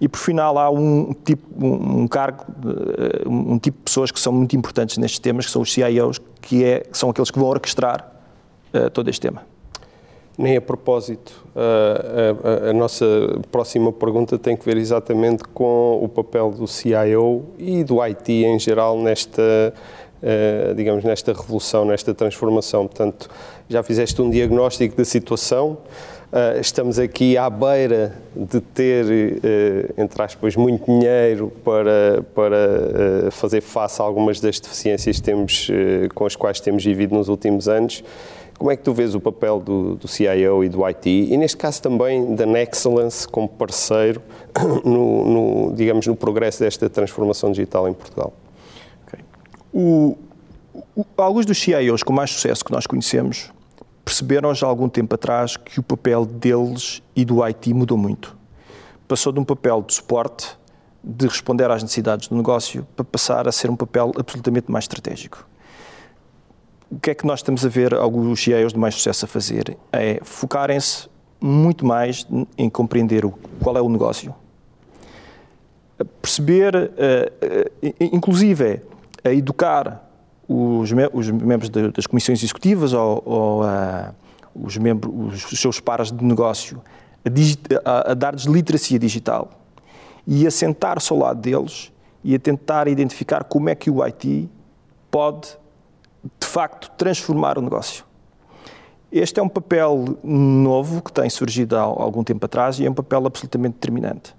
E 0.01 0.07
por 0.07 0.17
final 0.17 0.57
há 0.57 0.69
um 0.69 1.13
tipo, 1.13 1.65
um, 1.65 2.07
cargo, 2.07 2.45
eh, 2.65 3.27
um 3.27 3.57
tipo 3.57 3.77
de 3.77 3.83
pessoas 3.83 4.11
que 4.11 4.19
são 4.19 4.31
muito 4.31 4.55
importantes 4.55 4.97
nestes 4.97 5.19
temas, 5.19 5.45
que 5.45 5.51
são 5.51 5.61
os 5.61 5.71
CIOs, 5.71 6.19
que, 6.41 6.63
é, 6.63 6.79
que 6.81 6.97
são 6.97 7.09
aqueles 7.09 7.31
que 7.31 7.39
vão 7.39 7.47
orquestrar 7.47 8.16
todo 8.93 9.09
este 9.09 9.21
tema. 9.21 9.43
Nem 10.37 10.55
a 10.55 10.61
propósito. 10.61 11.43
A, 11.55 12.67
a, 12.67 12.69
a, 12.69 12.73
nossa 12.73 13.05
próxima 13.51 13.91
pergunta 13.91 14.37
tem 14.37 14.55
que 14.55 14.63
ver 14.63 14.77
exatamente 14.77 15.43
com 15.45 15.99
o 16.03 16.07
papel 16.07 16.51
do 16.51 16.67
CIO 16.67 17.45
e 17.57 17.83
do 17.83 17.99
IT 18.05 18.31
em 18.31 18.59
geral 18.59 18.99
nesta, 18.99 19.73
digamos, 20.75 21.03
nesta 21.03 21.33
revolução, 21.33 21.85
nesta 21.85 22.13
transformação. 22.13 22.85
Portanto, 22.85 23.27
já 23.67 23.81
fizeste 23.81 24.21
um 24.21 24.29
diagnóstico 24.29 24.95
da 24.95 25.05
situação. 25.05 25.79
Estamos 26.61 26.99
aqui 26.99 27.35
à 27.35 27.49
beira 27.49 28.13
de 28.35 28.61
ter, 28.61 29.05
entre 29.97 30.21
aspas, 30.21 30.55
muito 30.55 30.85
dinheiro 30.85 31.51
para, 31.63 32.23
para 32.35 33.31
fazer 33.31 33.61
face 33.61 33.99
a 33.99 34.05
algumas 34.05 34.39
das 34.39 34.59
deficiências 34.59 35.19
temos, 35.19 35.67
com 36.13 36.27
as 36.27 36.35
quais 36.35 36.59
temos 36.59 36.83
vivido 36.83 37.15
nos 37.15 37.27
últimos 37.27 37.67
anos 37.67 38.03
como 38.57 38.71
é 38.71 38.75
que 38.75 38.83
tu 38.83 38.93
vês 38.93 39.13
o 39.13 39.19
papel 39.19 39.59
do, 39.59 39.95
do 39.95 40.07
CIO 40.07 40.63
e 40.63 40.69
do 40.69 40.83
IT 40.83 41.07
e, 41.07 41.37
neste 41.37 41.57
caso, 41.57 41.81
também 41.81 42.35
da 42.35 42.45
Nexcellence 42.45 43.27
como 43.27 43.47
parceiro 43.47 44.21
no, 44.83 45.67
no, 45.67 45.75
digamos, 45.75 46.07
no 46.07 46.15
progresso 46.15 46.59
desta 46.59 46.89
transformação 46.89 47.51
digital 47.51 47.87
em 47.87 47.93
Portugal? 47.93 48.33
Okay. 49.07 49.23
O, 49.71 50.17
o, 50.95 51.05
alguns 51.17 51.45
dos 51.45 51.59
CIOs 51.59 52.01
com 52.01 52.11
mais 52.11 52.31
sucesso 52.31 52.65
que 52.65 52.71
nós 52.71 52.87
conhecemos 52.87 53.51
perceberam 54.03 54.53
já 54.55 54.65
há 54.65 54.69
algum 54.69 54.89
tempo 54.89 55.13
atrás 55.13 55.55
que 55.55 55.79
o 55.79 55.83
papel 55.83 56.25
deles 56.25 57.03
e 57.15 57.23
do 57.23 57.43
IT 57.43 57.73
mudou 57.73 57.97
muito. 57.97 58.35
Passou 59.07 59.31
de 59.31 59.39
um 59.39 59.43
papel 59.43 59.83
de 59.83 59.93
suporte, 59.93 60.57
de 61.03 61.27
responder 61.27 61.69
às 61.69 61.83
necessidades 61.83 62.27
do 62.27 62.35
negócio, 62.35 62.87
para 62.95 63.05
passar 63.05 63.47
a 63.47 63.51
ser 63.51 63.69
um 63.69 63.75
papel 63.75 64.11
absolutamente 64.17 64.71
mais 64.71 64.85
estratégico 64.85 65.45
o 66.89 66.99
que 66.99 67.11
é 67.11 67.15
que 67.15 67.25
nós 67.25 67.39
estamos 67.39 67.65
a 67.65 67.69
ver 67.69 67.93
alguns 67.93 68.43
CEOs 68.43 68.73
de 68.73 68.79
mais 68.79 68.95
sucesso 68.95 69.25
a 69.25 69.27
fazer? 69.27 69.77
É 69.91 70.19
focarem-se 70.23 71.09
muito 71.39 71.85
mais 71.85 72.25
em 72.57 72.69
compreender 72.69 73.23
qual 73.61 73.77
é 73.77 73.81
o 73.81 73.89
negócio, 73.89 74.33
perceber, 76.21 76.91
eh, 76.97 77.31
eh, 77.81 77.93
inclusive, 77.99 78.81
a 79.23 79.31
educar 79.31 80.03
os, 80.47 80.91
membros 80.91 81.69
das 81.69 82.07
comissões 82.07 82.41
executivas 82.41 82.93
ou, 82.93 83.21
ou 83.25 83.61
os, 84.55 84.77
membros, 84.77 85.45
os 85.51 85.59
seus 85.59 85.79
pares 85.79 86.11
de 86.11 86.23
negócio 86.23 86.81
a, 87.25 87.89
a, 87.89 88.11
a 88.11 88.13
dar-lhes 88.13 88.43
literacia 88.43 88.97
digital 88.97 89.51
e 90.25 90.47
a 90.47 90.51
sentar-se 90.51 91.11
ao 91.11 91.19
lado 91.19 91.41
deles 91.41 91.91
e 92.23 92.33
a 92.33 92.39
tentar 92.39 92.87
identificar 92.87 93.43
como 93.43 93.69
é 93.69 93.75
que 93.75 93.89
o 93.89 94.03
IT 94.03 94.49
pode 95.11 95.57
de 96.39 96.47
facto, 96.47 96.91
transformar 96.97 97.57
o 97.57 97.61
negócio. 97.61 98.05
Este 99.11 99.39
é 99.39 99.43
um 99.43 99.47
papel 99.47 100.17
novo 100.23 101.01
que 101.01 101.11
tem 101.11 101.29
surgido 101.29 101.77
há 101.77 101.81
algum 101.81 102.23
tempo 102.23 102.45
atrás 102.45 102.79
e 102.79 102.85
é 102.85 102.89
um 102.89 102.93
papel 102.93 103.25
absolutamente 103.25 103.75
determinante. 103.75 104.35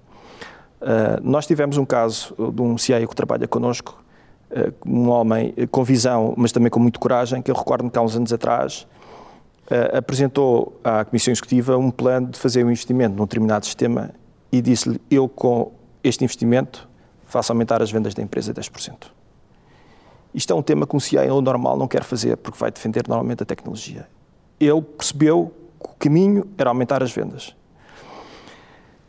Uh, 0.80 1.20
nós 1.22 1.46
tivemos 1.46 1.76
um 1.76 1.84
caso 1.84 2.34
de 2.52 2.62
um 2.62 2.76
CIO 2.76 3.08
que 3.08 3.16
trabalha 3.16 3.48
connosco, 3.48 4.02
uh, 4.50 4.72
um 4.86 5.08
homem 5.08 5.54
com 5.70 5.82
visão, 5.82 6.34
mas 6.36 6.52
também 6.52 6.70
com 6.70 6.78
muita 6.78 6.98
coragem, 6.98 7.40
que 7.40 7.50
eu 7.50 7.54
recordo-me 7.54 7.90
que 7.90 7.98
há 7.98 8.02
uns 8.02 8.14
anos 8.14 8.32
atrás 8.32 8.86
uh, 9.70 9.96
apresentou 9.96 10.78
à 10.84 11.04
Comissão 11.04 11.32
Executiva 11.32 11.76
um 11.76 11.90
plano 11.90 12.28
de 12.28 12.38
fazer 12.38 12.64
um 12.64 12.70
investimento 12.70 13.16
num 13.16 13.24
determinado 13.24 13.64
sistema 13.64 14.10
e 14.52 14.60
disse-lhe: 14.60 15.00
Eu, 15.10 15.28
com 15.28 15.72
este 16.04 16.24
investimento, 16.24 16.88
faço 17.24 17.52
aumentar 17.52 17.82
as 17.82 17.90
vendas 17.90 18.14
da 18.14 18.22
empresa 18.22 18.52
10%. 18.52 19.17
Isto 20.34 20.52
é 20.52 20.56
um 20.56 20.62
tema 20.62 20.86
que 20.86 20.94
um 20.94 21.00
CIO 21.00 21.40
normal 21.40 21.76
não 21.76 21.88
quer 21.88 22.02
fazer, 22.04 22.36
porque 22.36 22.58
vai 22.58 22.70
defender 22.70 23.04
normalmente 23.08 23.42
a 23.42 23.46
tecnologia. 23.46 24.06
Ele 24.60 24.82
percebeu 24.82 25.52
que 25.82 25.90
o 25.90 25.94
caminho 25.98 26.46
era 26.58 26.70
aumentar 26.70 27.02
as 27.02 27.10
vendas. 27.10 27.56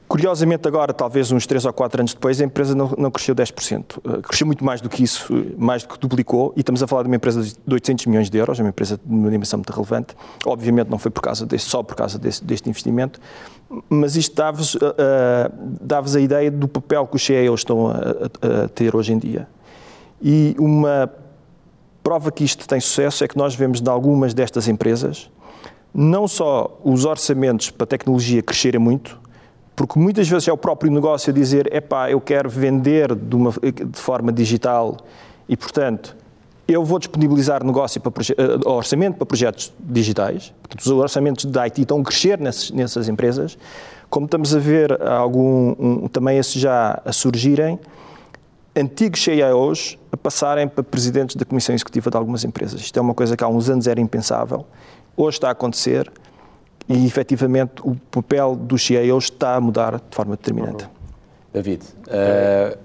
Curiosamente, 0.10 0.68
agora, 0.68 0.92
talvez 0.92 1.32
uns 1.32 1.46
3 1.46 1.66
ou 1.66 1.72
4 1.72 2.02
anos 2.02 2.16
depois, 2.16 2.42
a 2.42 2.44
empresa 2.44 2.74
não, 2.74 2.92
não 2.98 3.12
cresceu 3.12 3.36
10%. 3.36 3.98
Uh, 3.98 4.22
cresceu 4.24 4.48
muito 4.48 4.66
mais 4.66 4.82
do 4.82 4.90
que 4.90 5.04
isso, 5.04 5.32
uh, 5.32 5.54
mais 5.56 5.84
do 5.84 5.90
que 5.90 6.00
duplicou, 6.00 6.52
e 6.58 6.62
estamos 6.62 6.82
a 6.82 6.88
falar 6.88 7.04
de 7.04 7.10
uma 7.10 7.16
empresa 7.16 7.44
de 7.44 7.74
800 7.74 8.08
milhões 8.08 8.28
de 8.28 8.36
euros, 8.36 8.60
é 8.60 8.64
uma 8.64 8.70
empresa 8.70 9.00
de 9.06 9.14
uma 9.14 9.30
dimensão 9.30 9.60
muito 9.60 9.72
relevante. 9.72 10.16
Obviamente 10.48 10.90
não 10.90 10.98
foi 10.98 11.12
por 11.12 11.22
causa 11.22 11.46
desse, 11.46 11.66
só 11.66 11.84
por 11.84 11.96
causa 11.96 12.18
desse, 12.18 12.44
deste 12.44 12.68
investimento, 12.68 13.20
mas 13.88 14.16
isto 14.16 14.36
dá-vos 14.36 14.74
uh, 14.74 14.80
uh 14.80 15.80
dá 15.80 16.00
a 16.00 16.20
ideia 16.20 16.50
do 16.50 16.68
papel 16.68 17.06
que 17.06 17.16
os 17.16 17.24
CEOs 17.24 17.60
estão 17.60 17.88
a, 17.90 17.94
a, 17.94 18.64
a 18.64 18.68
ter 18.68 18.96
hoje 18.96 19.14
em 19.14 19.20
dia. 19.20 19.48
E 20.22 20.56
uma 20.60 21.10
prova 22.04 22.32
que 22.32 22.44
isto 22.44 22.68
tem 22.68 22.80
sucesso 22.80 23.24
é 23.24 23.28
que 23.28 23.38
nós 23.38 23.56
vemos 23.56 23.82
de 23.82 23.90
algumas 23.90 24.34
destas 24.34 24.68
empresas 24.68 25.30
não 25.94 26.28
só 26.28 26.80
os 26.84 27.06
orçamentos 27.06 27.72
para 27.72 27.88
tecnologia 27.88 28.42
crescerem 28.42 28.80
muito, 28.80 29.20
porque 29.76 29.98
muitas 29.98 30.28
vezes 30.28 30.48
é 30.48 30.52
o 30.52 30.58
próprio 30.58 30.92
negócio 30.92 31.32
a 31.32 31.34
dizer, 31.34 31.74
epá, 31.74 32.12
eu 32.12 32.20
quero 32.20 32.50
vender 32.50 33.16
de, 33.16 33.36
uma, 33.36 33.52
de 33.52 34.00
forma 34.00 34.32
digital 34.32 34.98
e, 35.48 35.56
portanto, 35.56 36.16
eu 36.68 36.84
vou 36.84 37.00
disponibilizar 37.00 37.64
negócio 37.64 38.00
para 38.00 38.12
uh, 38.12 38.70
orçamento 38.70 39.18
para 39.18 39.26
projetos 39.26 39.74
digitais, 39.80 40.54
portanto, 40.62 40.82
os 40.82 40.92
orçamentos 40.92 41.46
de 41.46 41.60
IT 41.60 41.82
estão 41.82 42.00
a 42.00 42.04
crescer 42.04 42.40
nessas, 42.40 42.72
nessas 42.72 43.10
empresas, 43.10 43.58
como 44.10 44.26
estamos 44.26 44.54
a 44.56 44.60
ver 44.60 45.02
algum, 45.02 45.76
um, 45.80 46.08
também 46.08 46.38
esses 46.38 46.62
já 46.62 47.02
a 47.04 47.12
surgirem, 47.12 47.80
antigos 48.76 49.24
CIOs 49.24 49.98
a 50.12 50.18
passarem 50.18 50.68
para 50.68 50.84
presidentes 50.84 51.36
da 51.36 51.46
comissão 51.46 51.74
executiva 51.74 52.10
de 52.10 52.18
algumas 52.18 52.44
empresas. 52.44 52.82
Isto 52.82 52.98
é 52.98 53.02
uma 53.02 53.14
coisa 53.14 53.36
que 53.36 53.44
há 53.44 53.48
uns 53.48 53.70
anos 53.70 53.88
era 53.88 54.00
impensável, 54.00 54.66
hoje 55.16 55.38
está 55.38 55.50
a 55.50 55.52
acontecer 55.52 56.12
e, 56.88 57.06
efetivamente, 57.06 57.82
o 57.84 57.96
papel 58.12 58.56
dos 58.56 58.86
CIOs 58.86 59.26
está 59.26 59.56
a 59.56 59.62
mudar 59.62 59.96
de 59.96 60.16
forma 60.16 60.36
determinante. 60.36 60.88
David, 61.54 61.84
uh, 62.08 62.78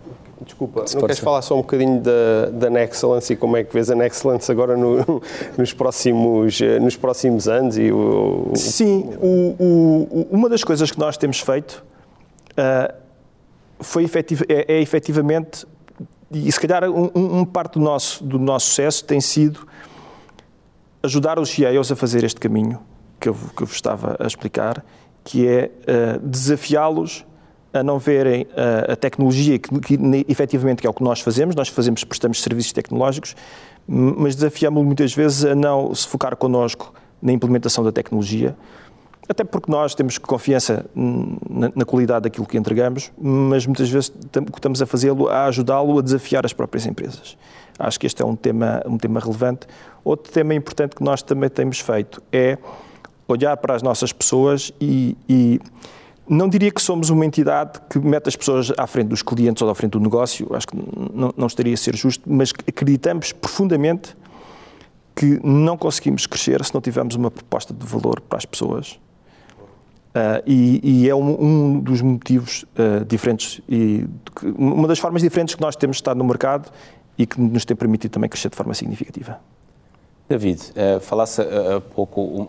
Desculpa, 0.45 0.85
não 0.93 1.00
queres 1.03 1.19
falar 1.19 1.43
só 1.43 1.55
um 1.55 1.62
bocadinho 1.62 2.00
da, 2.00 2.50
da 2.53 2.71
Nexcellence 2.71 3.33
e 3.33 3.37
como 3.37 3.57
é 3.57 3.64
que 3.64 3.73
vês 3.73 3.91
a 3.91 3.95
Nexcellence 3.95 4.50
agora 4.50 4.76
no, 4.76 5.23
nos, 5.57 5.73
próximos, 5.73 6.61
eh, 6.61 6.79
nos 6.79 6.97
próximos 6.97 7.49
anos? 7.49 7.79
E 7.79 7.91
o, 7.91 8.50
o... 8.53 8.57
Sim, 8.57 9.11
o, 9.21 9.57
o, 9.59 10.29
uma 10.31 10.49
das 10.49 10.62
coisas 10.62 10.91
que 10.91 10.99
nós 10.99 11.17
temos 11.17 11.41
feito 11.41 11.85
uh, 12.53 12.95
foi 13.81 14.04
efetiv 14.04 14.43
é, 14.49 14.75
é 14.75 14.81
efetivamente, 14.81 15.66
e 16.31 16.50
se 16.50 16.61
calhar 16.61 16.88
um, 16.88 17.11
um, 17.14 17.45
parte 17.45 17.75
do 17.75 17.81
nosso, 17.81 18.25
do 18.25 18.38
nosso 18.38 18.66
sucesso 18.66 19.04
tem 19.04 19.21
sido 19.21 19.66
ajudar 21.02 21.38
os 21.38 21.50
CIOs 21.50 21.93
a 21.93 21.97
fazer 21.97 22.25
este 22.25 22.40
caminho 22.40 22.81
que 23.21 23.28
eu, 23.28 23.35
que 23.35 23.62
eu 23.62 23.66
vos 23.66 23.76
estava 23.76 24.16
a 24.19 24.26
explicar, 24.26 24.85
que 25.23 25.47
é 25.47 25.71
uh, 25.71 26.26
desafiá-los 26.26 27.25
a 27.73 27.83
não 27.83 27.99
verem 27.99 28.47
a, 28.57 28.93
a 28.93 28.97
tecnologia, 28.97 29.59
que, 29.59 29.69
que 29.81 29.99
efetivamente 30.28 30.81
que 30.81 30.87
é 30.87 30.90
o 30.90 30.95
que 30.95 31.02
nós 31.02 31.21
fazemos, 31.21 31.57
nós 31.57 31.69
fazemos, 31.69 32.04
prestamos 32.04 32.40
serviços 32.40 32.73
tecnológicos, 32.73 33.35
mas 33.87 34.37
desafiamos-lo 34.37 34.87
muitas 34.87 35.12
vezes 35.12 35.45
a 35.45 35.54
não 35.57 35.93
se 35.93 36.07
focar 36.07 36.37
connosco 36.37 36.95
na 37.21 37.33
implementação 37.33 37.83
da 37.83 37.90
tecnologia, 37.90 38.57
até 39.28 39.43
porque 39.43 39.71
nós 39.71 39.95
temos 39.95 40.19
confiança 40.19 40.85
na, 40.95 41.85
qualidade 41.85 42.25
daquilo 42.25 42.47
que 42.47 42.59
entregamos, 42.59 43.11
mas 43.19 43.66
muitas 43.66 43.88
vezes 43.88 44.12
estamos 44.54 44.83
a 44.83 44.87
fazê-lo 44.87 45.28
a 45.28 45.47
ajudá-lo 45.47 45.99
a 45.99 46.02
desafiar 46.02 46.45
as 46.45 46.52
próprias 46.52 46.87
empresas. 46.87 47.37
Acho 47.78 47.99
que 47.99 48.07
este 48.07 48.23
é 48.23 48.25
um 48.25 48.37
tema, 48.37 48.83
um 48.87 48.99
tema 48.99 49.19
relevante. 49.19 49.66
Outro 50.04 50.33
tema 50.33 50.54
importante 50.54 50.95
que 50.95 51.02
nós 51.02 51.23
também 51.23 51.49
temos 51.49 51.81
feito 51.81 52.23
é 52.33 52.59
olhar 53.26 53.57
para 53.57 53.75
as 53.75 53.83
nossas 53.83 54.12
pessoas 54.12 54.73
e, 54.81 55.16
e 55.28 55.61
não 56.28 56.49
diria 56.49 56.71
que 56.71 56.81
somos 56.81 57.11
uma 57.11 57.25
entidade 57.25 57.81
que 57.88 57.99
mete 57.99 58.28
as 58.28 58.37
pessoas 58.37 58.73
à 58.76 58.87
frente 58.87 59.09
dos 59.09 59.23
clientes 59.23 59.62
ou 59.62 59.71
à 59.71 59.75
frente 59.75 59.93
do 59.93 60.00
negócio, 60.00 60.54
acho 60.54 60.69
que 60.69 60.76
não, 61.12 61.33
não 61.37 61.47
estaria 61.47 61.75
a 61.75 61.76
ser 61.76 61.97
justo, 61.97 62.31
mas 62.31 62.52
acreditamos 62.66 63.33
profundamente 63.33 64.16
que 65.16 65.40
não 65.45 65.76
conseguimos 65.76 66.26
crescer 66.26 66.64
se 66.64 66.75
não 66.75 66.81
tivermos 66.81 67.14
uma 67.14 67.31
proposta 67.31 67.73
de 67.73 67.87
valor 67.87 68.21
para 68.21 68.38
as 68.38 68.45
pessoas. 68.45 68.99
Uh, 70.14 70.38
e, 70.47 70.80
e, 71.02 71.11
é 71.11 71.14
um, 71.14 71.42
um 71.42 71.80
dos 71.80 72.00
motivos 72.00 72.64
uh, 72.78 73.04
diferentes 73.04 73.61
e 73.68 74.06
uma 74.56 74.87
das 74.87 75.00
formas 75.00 75.21
diferentes 75.21 75.56
que 75.56 75.61
nós 75.61 75.75
temos 75.75 75.97
estado 75.97 76.16
no 76.16 76.25
mercado 76.25 76.71
e 77.18 77.26
que 77.26 77.40
nos 77.40 77.64
tem 77.64 77.76
permitido 77.76 78.12
também 78.12 78.30
crescer 78.30 78.49
de 78.49 78.54
forma 78.54 78.75
significativa. 78.75 79.40
David, 80.28 80.61
uh, 80.71 81.00
falasse 81.00 81.42
há 81.42 81.80
pouco 81.80 82.49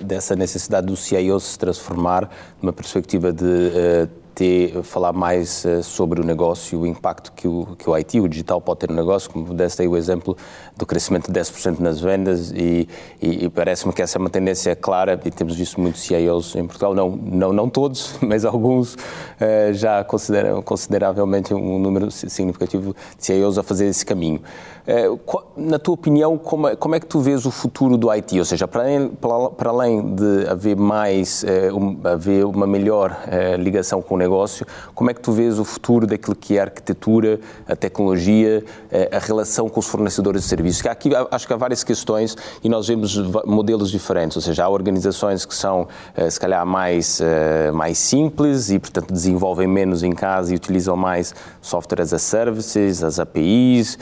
dessa 0.00 0.34
necessidade 0.34 0.88
do 0.88 0.96
CIO 0.96 1.38
se 1.38 1.56
transformar 1.56 2.28
numa 2.60 2.72
perspectiva 2.72 3.32
de 3.32 4.08
ter, 4.34 4.82
falar 4.82 5.12
mais 5.12 5.64
uh, 5.64 5.82
sobre 5.82 6.20
o 6.20 6.24
negócio, 6.24 6.80
o 6.80 6.86
impacto 6.86 7.32
que 7.32 7.46
o, 7.46 7.76
que 7.78 7.88
o 7.88 7.94
IT, 7.94 8.20
o 8.20 8.28
digital 8.28 8.60
pode 8.60 8.80
ter 8.80 8.90
no 8.90 8.96
negócio, 8.96 9.30
como 9.30 9.54
deste 9.54 9.82
aí 9.82 9.88
o 9.88 9.96
exemplo 9.96 10.36
do 10.76 10.84
crescimento 10.84 11.30
de 11.30 11.40
10% 11.40 11.78
nas 11.78 12.00
vendas 12.00 12.50
e, 12.50 12.88
e, 13.22 13.44
e 13.44 13.48
parece-me 13.48 13.92
que 13.92 14.02
essa 14.02 14.18
é 14.18 14.20
uma 14.20 14.30
tendência 14.30 14.74
clara 14.74 15.20
e 15.24 15.30
temos 15.30 15.54
visto 15.54 15.80
muitos 15.80 16.02
CIOs 16.02 16.56
em 16.56 16.66
Portugal, 16.66 16.94
não, 16.94 17.10
não, 17.10 17.52
não 17.52 17.68
todos, 17.68 18.16
mas 18.22 18.44
alguns 18.44 18.94
uh, 18.94 19.72
já 19.72 20.02
consideram 20.02 20.60
consideravelmente 20.62 21.54
um 21.54 21.78
número 21.78 22.10
significativo 22.10 22.94
de 23.16 23.24
CIOs 23.24 23.58
a 23.58 23.62
fazer 23.62 23.86
esse 23.86 24.04
caminho. 24.04 24.40
Uh, 24.86 25.18
na 25.56 25.78
tua 25.78 25.94
opinião, 25.94 26.36
como 26.36 26.68
é, 26.68 26.76
como 26.76 26.94
é, 26.94 27.00
que 27.00 27.06
tu 27.06 27.20
vês 27.20 27.46
o 27.46 27.50
futuro 27.50 27.96
do 27.96 28.10
IT? 28.10 28.38
Ou 28.38 28.44
seja, 28.44 28.68
para 28.68 28.82
além, 28.82 29.08
para 29.56 29.70
além 29.70 30.14
de 30.14 30.46
haver 30.48 30.76
mais, 30.76 31.44
um, 31.72 31.96
haver 32.06 32.44
uma 32.44 32.66
melhor 32.66 33.16
ligação 33.58 34.02
com 34.02 34.14
o 34.14 34.18
negócio, 34.18 34.66
como 34.94 35.10
é 35.10 35.14
que 35.14 35.20
tu 35.20 35.32
vês 35.32 35.58
o 35.58 35.64
futuro 35.64 36.06
daquilo 36.06 36.36
que 36.36 36.56
é 36.56 36.60
a 36.60 36.64
arquitetura, 36.64 37.40
a 37.66 37.76
tecnologia, 37.76 38.64
eh, 38.90 39.08
a 39.12 39.18
relação 39.18 39.68
com 39.68 39.80
os 39.80 39.86
fornecedores 39.86 40.42
de 40.42 40.48
serviços? 40.48 40.86
Aqui 40.86 41.10
acho 41.30 41.46
que 41.46 41.52
há 41.52 41.56
várias 41.56 41.82
questões 41.82 42.36
e 42.62 42.68
nós 42.68 42.88
vemos 42.88 43.16
modelos 43.44 43.90
diferentes, 43.90 44.36
ou 44.36 44.42
seja, 44.42 44.64
há 44.64 44.68
organizações 44.68 45.44
que 45.44 45.54
são, 45.54 45.88
eh, 46.16 46.28
se 46.30 46.38
calhar, 46.38 46.64
mais, 46.66 47.20
eh, 47.20 47.70
mais 47.72 47.98
simples 47.98 48.70
e, 48.70 48.78
portanto, 48.78 49.12
desenvolvem 49.12 49.66
menos 49.66 50.02
em 50.02 50.12
casa 50.12 50.52
e 50.52 50.56
utilizam 50.56 50.96
mais 50.96 51.34
software 51.60 52.02
as 52.02 52.12
a 52.12 52.18
services, 52.18 53.02
as 53.02 53.18
APIs, 53.18 53.98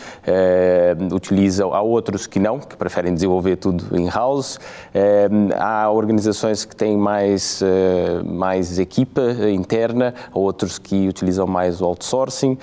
utilizam, 1.13 1.75
há 1.75 1.81
outros 1.81 2.27
que 2.27 2.39
não, 2.39 2.59
que 2.59 2.77
preferem 2.77 3.15
desenvolver 3.15 3.57
tudo 3.57 3.97
in-house, 3.99 4.59
há 5.59 5.91
organizações 5.91 6.65
que 6.65 6.75
têm 6.75 6.97
mais, 6.97 7.63
mais 8.25 8.79
equipa 8.79 9.23
interna, 9.53 10.15
outros 10.33 10.79
que 10.79 11.09
utilizam 11.09 11.47
mais 11.47 11.81
o 11.81 11.85
outsourcing, 11.85 12.59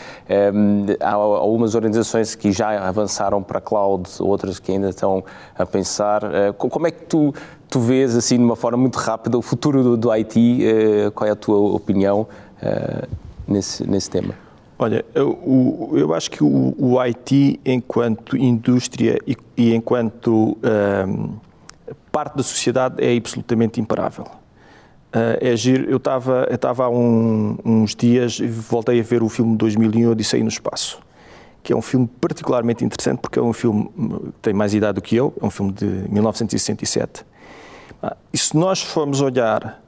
há 1.00 1.14
algumas 1.14 1.76
organizações 1.76 2.36
que 2.36 2.52
já 2.52 2.88
avançaram 2.88 3.42
para 3.42 3.62
cloud, 3.62 4.10
outras 4.20 4.60
que 4.60 4.72
ainda 4.72 4.90
estão 4.90 5.24
a 5.58 5.66
pensar. 5.66 6.22
Como 6.58 6.88
é 6.88 6.92
que 6.92 7.06
tu, 7.06 7.34
tu 7.70 7.80
vês, 7.80 8.16
assim, 8.16 8.38
de 8.38 8.44
uma 8.44 8.56
forma 8.56 8.78
muito 8.78 8.98
rápida, 8.98 9.38
o 9.38 9.42
futuro 9.42 9.84
do, 9.84 9.98
do 9.98 10.12
IT? 10.12 10.66
Eh, 10.66 11.12
qual 11.12 11.28
é 11.28 11.32
a 11.32 11.36
tua 11.36 11.58
opinião 11.58 12.28
eh, 12.62 13.08
nesse, 13.48 13.88
nesse 13.90 14.10
tema? 14.10 14.49
Olha, 14.82 15.04
eu, 15.14 15.92
eu, 15.94 16.14
acho 16.14 16.32
que 16.32 16.42
o, 16.42 16.74
o, 16.78 16.98
IT, 17.02 17.60
enquanto 17.66 18.38
indústria 18.38 19.20
e, 19.28 19.36
e 19.58 19.76
enquanto 19.76 20.58
um, 20.58 21.38
parte 22.10 22.38
da 22.38 22.44
sociedade, 22.44 23.04
é 23.04 23.18
absolutamente 23.18 23.82
imparável. 23.82 24.24
Uh, 24.24 25.36
é 25.42 25.54
giro. 25.58 25.90
Eu 25.90 25.98
estava 25.98 26.86
há 26.86 26.90
um, 26.90 27.58
uns 27.66 27.94
dias 27.94 28.40
e 28.40 28.48
voltei 28.48 29.02
a 29.02 29.04
ver 29.04 29.22
o 29.22 29.28
filme 29.28 29.58
2001 29.58 30.12
Odisseia 30.12 30.44
no 30.44 30.50
Espaço, 30.50 31.00
que 31.62 31.74
é 31.74 31.76
um 31.76 31.82
filme 31.82 32.10
particularmente 32.22 32.86
interessante 32.86 33.20
porque 33.20 33.38
é 33.38 33.42
um 33.42 33.52
filme 33.52 33.90
que 33.98 34.40
tem 34.42 34.54
mais 34.54 34.74
idade 34.74 34.94
do 34.94 35.02
que 35.02 35.14
eu, 35.14 35.34
é 35.42 35.46
um 35.46 35.50
filme 35.50 35.74
de 35.74 35.86
1967. 35.86 37.26
Uh, 38.02 38.16
e 38.32 38.38
se 38.38 38.56
nós 38.56 38.82
formos 38.82 39.20
olhar, 39.20 39.84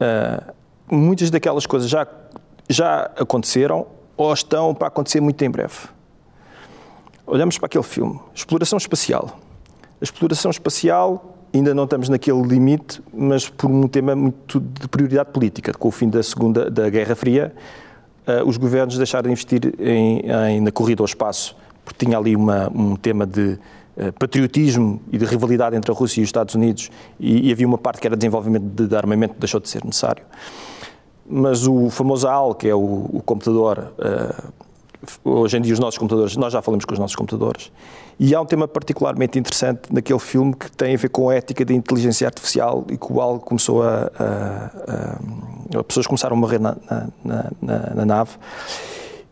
uh, 0.00 0.52
muitas 0.88 1.28
daquelas 1.28 1.66
coisas 1.66 1.90
já, 1.90 2.06
já 2.68 3.10
aconteceram 3.16 3.97
ou 4.18 4.32
estão 4.32 4.74
para 4.74 4.88
acontecer 4.88 5.20
muito 5.20 5.42
em 5.42 5.50
breve. 5.50 5.74
Olhamos 7.24 7.56
para 7.56 7.66
aquele 7.66 7.84
filme, 7.84 8.18
exploração 8.34 8.76
espacial. 8.76 9.38
A 10.00 10.04
exploração 10.04 10.50
espacial 10.50 11.36
ainda 11.54 11.72
não 11.72 11.84
estamos 11.84 12.08
naquele 12.08 12.42
limite, 12.42 13.00
mas 13.14 13.48
por 13.48 13.70
um 13.70 13.86
tema 13.86 14.16
muito 14.16 14.60
de 14.60 14.88
prioridade 14.88 15.30
política. 15.30 15.72
Com 15.72 15.88
o 15.88 15.90
fim 15.90 16.10
da 16.10 16.22
Segunda 16.22 16.68
da 16.68 16.90
Guerra 16.90 17.14
Fria, 17.14 17.54
uh, 18.26 18.46
os 18.46 18.56
governos 18.56 18.96
deixaram 18.96 19.28
de 19.28 19.32
investir 19.32 19.72
em, 19.78 20.22
em, 20.50 20.60
na 20.60 20.72
corrida 20.72 21.02
ao 21.02 21.06
espaço, 21.06 21.56
porque 21.84 22.04
tinha 22.04 22.18
ali 22.18 22.34
uma, 22.34 22.68
um 22.74 22.96
tema 22.96 23.24
de 23.24 23.58
uh, 23.96 24.12
patriotismo 24.18 25.00
e 25.12 25.16
de 25.16 25.24
rivalidade 25.24 25.76
entre 25.76 25.92
a 25.92 25.94
Rússia 25.94 26.20
e 26.20 26.24
os 26.24 26.28
Estados 26.28 26.54
Unidos, 26.54 26.90
e, 27.20 27.48
e 27.48 27.52
havia 27.52 27.66
uma 27.66 27.78
parte 27.78 28.00
que 28.00 28.06
era 28.06 28.16
desenvolvimento 28.16 28.64
de, 28.64 28.88
de, 28.88 28.96
armamento 28.96 29.34
que 29.34 29.40
deixou 29.40 29.60
de 29.60 29.68
ser 29.68 29.84
necessário. 29.84 30.24
Mas 31.28 31.66
o 31.66 31.90
famoso 31.90 32.26
AL, 32.26 32.54
que 32.54 32.68
é 32.68 32.74
o, 32.74 33.08
o 33.12 33.22
computador, 33.24 33.92
uh, 33.98 34.52
hoje 35.24 35.58
em 35.58 35.60
dia 35.60 35.72
os 35.72 35.78
nossos 35.78 35.98
computadores, 35.98 36.36
nós 36.36 36.52
já 36.52 36.62
falamos 36.62 36.84
com 36.84 36.92
os 36.92 36.98
nossos 36.98 37.14
computadores, 37.14 37.70
e 38.18 38.34
há 38.34 38.40
um 38.40 38.46
tema 38.46 38.66
particularmente 38.66 39.38
interessante 39.38 39.92
naquele 39.92 40.18
filme 40.18 40.54
que 40.54 40.70
tem 40.72 40.94
a 40.94 40.98
ver 40.98 41.08
com 41.08 41.28
a 41.28 41.34
ética 41.34 41.64
da 41.64 41.72
inteligência 41.72 42.26
artificial 42.26 42.84
e 42.90 42.96
que 42.96 43.12
o 43.12 43.20
AL 43.20 43.38
começou 43.38 43.82
a, 43.82 44.10
a, 44.18 45.76
a, 45.76 45.78
a 45.78 45.84
pessoas 45.84 46.06
começaram 46.06 46.36
a 46.36 46.40
morrer 46.40 46.58
na, 46.58 46.76
na, 47.24 47.52
na, 47.62 47.94
na 47.94 48.04
nave. 48.04 48.32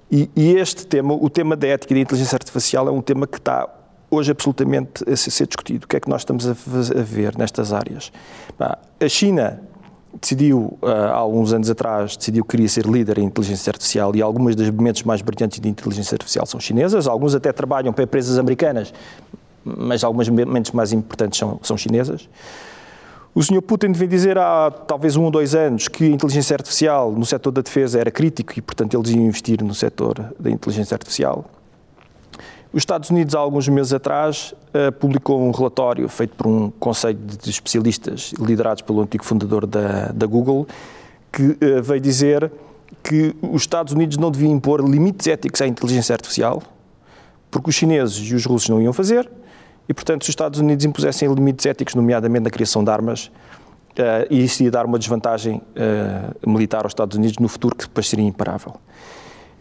E, 0.08 0.30
e, 0.36 0.54
este 0.54 0.86
tema, 0.86 1.14
o 1.14 1.28
tema 1.28 1.56
da 1.56 1.66
ética 1.66 1.92
da 1.94 2.00
inteligência 2.00 2.36
artificial, 2.36 2.86
é 2.86 2.92
um 2.92 3.02
tema 3.02 3.26
que 3.26 3.38
está 3.38 3.68
hoje 4.08 4.30
absolutamente 4.30 5.02
a 5.10 5.16
ser 5.16 5.48
discutido. 5.48 5.84
O 5.84 5.88
que 5.88 5.96
é 5.96 6.00
que 6.00 6.08
nós 6.08 6.20
estamos 6.20 6.46
a 6.46 6.52
ver 7.02 7.36
nestas 7.36 7.72
áreas? 7.72 8.12
A 9.00 9.08
China 9.08 9.60
decidiu, 10.20 10.78
uh, 10.82 10.86
há 10.86 11.16
alguns 11.16 11.52
anos 11.52 11.70
atrás, 11.70 12.16
decidiu 12.16 12.44
que 12.44 12.50
queria 12.50 12.68
ser 12.68 12.86
líder 12.86 13.18
em 13.18 13.24
inteligência 13.24 13.70
artificial 13.70 14.14
e 14.14 14.22
algumas 14.22 14.54
das 14.54 14.70
mentes 14.70 15.02
mais 15.02 15.22
brilhantes 15.22 15.60
de 15.60 15.68
inteligência 15.68 16.14
artificial 16.14 16.46
são 16.46 16.60
chinesas, 16.60 17.06
alguns 17.06 17.34
até 17.34 17.52
trabalham 17.52 17.92
para 17.92 18.04
empresas 18.04 18.38
americanas, 18.38 18.92
mas 19.64 20.04
algumas 20.04 20.28
mentes 20.28 20.72
mais 20.72 20.92
importantes 20.92 21.38
são, 21.38 21.58
são 21.62 21.76
chinesas. 21.76 22.28
O 23.34 23.42
Sr. 23.42 23.60
Putin 23.60 23.92
vem 23.92 24.08
dizer 24.08 24.38
há 24.38 24.70
talvez 24.70 25.14
um 25.14 25.24
ou 25.24 25.30
dois 25.30 25.54
anos 25.54 25.88
que 25.88 26.04
a 26.04 26.08
inteligência 26.08 26.54
artificial 26.54 27.12
no 27.12 27.26
setor 27.26 27.50
da 27.50 27.60
defesa 27.60 28.00
era 28.00 28.10
crítico 28.10 28.54
e, 28.56 28.62
portanto, 28.62 28.96
eles 28.96 29.10
iam 29.10 29.24
investir 29.24 29.62
no 29.62 29.74
setor 29.74 30.32
da 30.40 30.50
inteligência 30.50 30.94
artificial. 30.94 31.44
Os 32.72 32.82
Estados 32.82 33.10
Unidos, 33.10 33.34
há 33.34 33.38
alguns 33.38 33.68
meses 33.68 33.92
atrás, 33.92 34.52
uh, 34.74 34.92
publicou 34.92 35.40
um 35.40 35.50
relatório 35.50 36.08
feito 36.08 36.34
por 36.34 36.46
um 36.46 36.70
conselho 36.70 37.18
de 37.18 37.48
especialistas 37.48 38.34
liderados 38.38 38.82
pelo 38.82 39.00
antigo 39.00 39.24
fundador 39.24 39.66
da, 39.66 40.08
da 40.12 40.26
Google, 40.26 40.66
que 41.32 41.42
uh, 41.42 41.82
veio 41.82 42.00
dizer 42.00 42.50
que 43.02 43.34
os 43.40 43.62
Estados 43.62 43.92
Unidos 43.92 44.16
não 44.16 44.30
deviam 44.30 44.52
impor 44.52 44.80
limites 44.86 45.26
éticos 45.26 45.60
à 45.62 45.66
inteligência 45.66 46.12
artificial, 46.12 46.62
porque 47.50 47.70
os 47.70 47.74
chineses 47.74 48.18
e 48.30 48.34
os 48.34 48.44
russos 48.44 48.68
não 48.68 48.82
iam 48.82 48.92
fazer, 48.92 49.30
e, 49.88 49.94
portanto, 49.94 50.24
se 50.24 50.30
os 50.30 50.32
Estados 50.32 50.58
Unidos 50.58 50.84
impusessem 50.84 51.32
limites 51.32 51.64
éticos, 51.64 51.94
nomeadamente 51.94 52.44
na 52.44 52.50
criação 52.50 52.82
de 52.82 52.90
armas, 52.90 53.30
uh, 53.92 54.26
isso 54.28 54.64
ia 54.64 54.70
dar 54.70 54.84
uma 54.84 54.98
desvantagem 54.98 55.62
militar 56.44 56.82
aos 56.82 56.90
Estados 56.90 57.16
Unidos 57.16 57.38
no 57.38 57.48
futuro 57.48 57.76
que 57.76 57.84
depois 57.84 58.08
seria 58.08 58.26
imparável. 58.26 58.74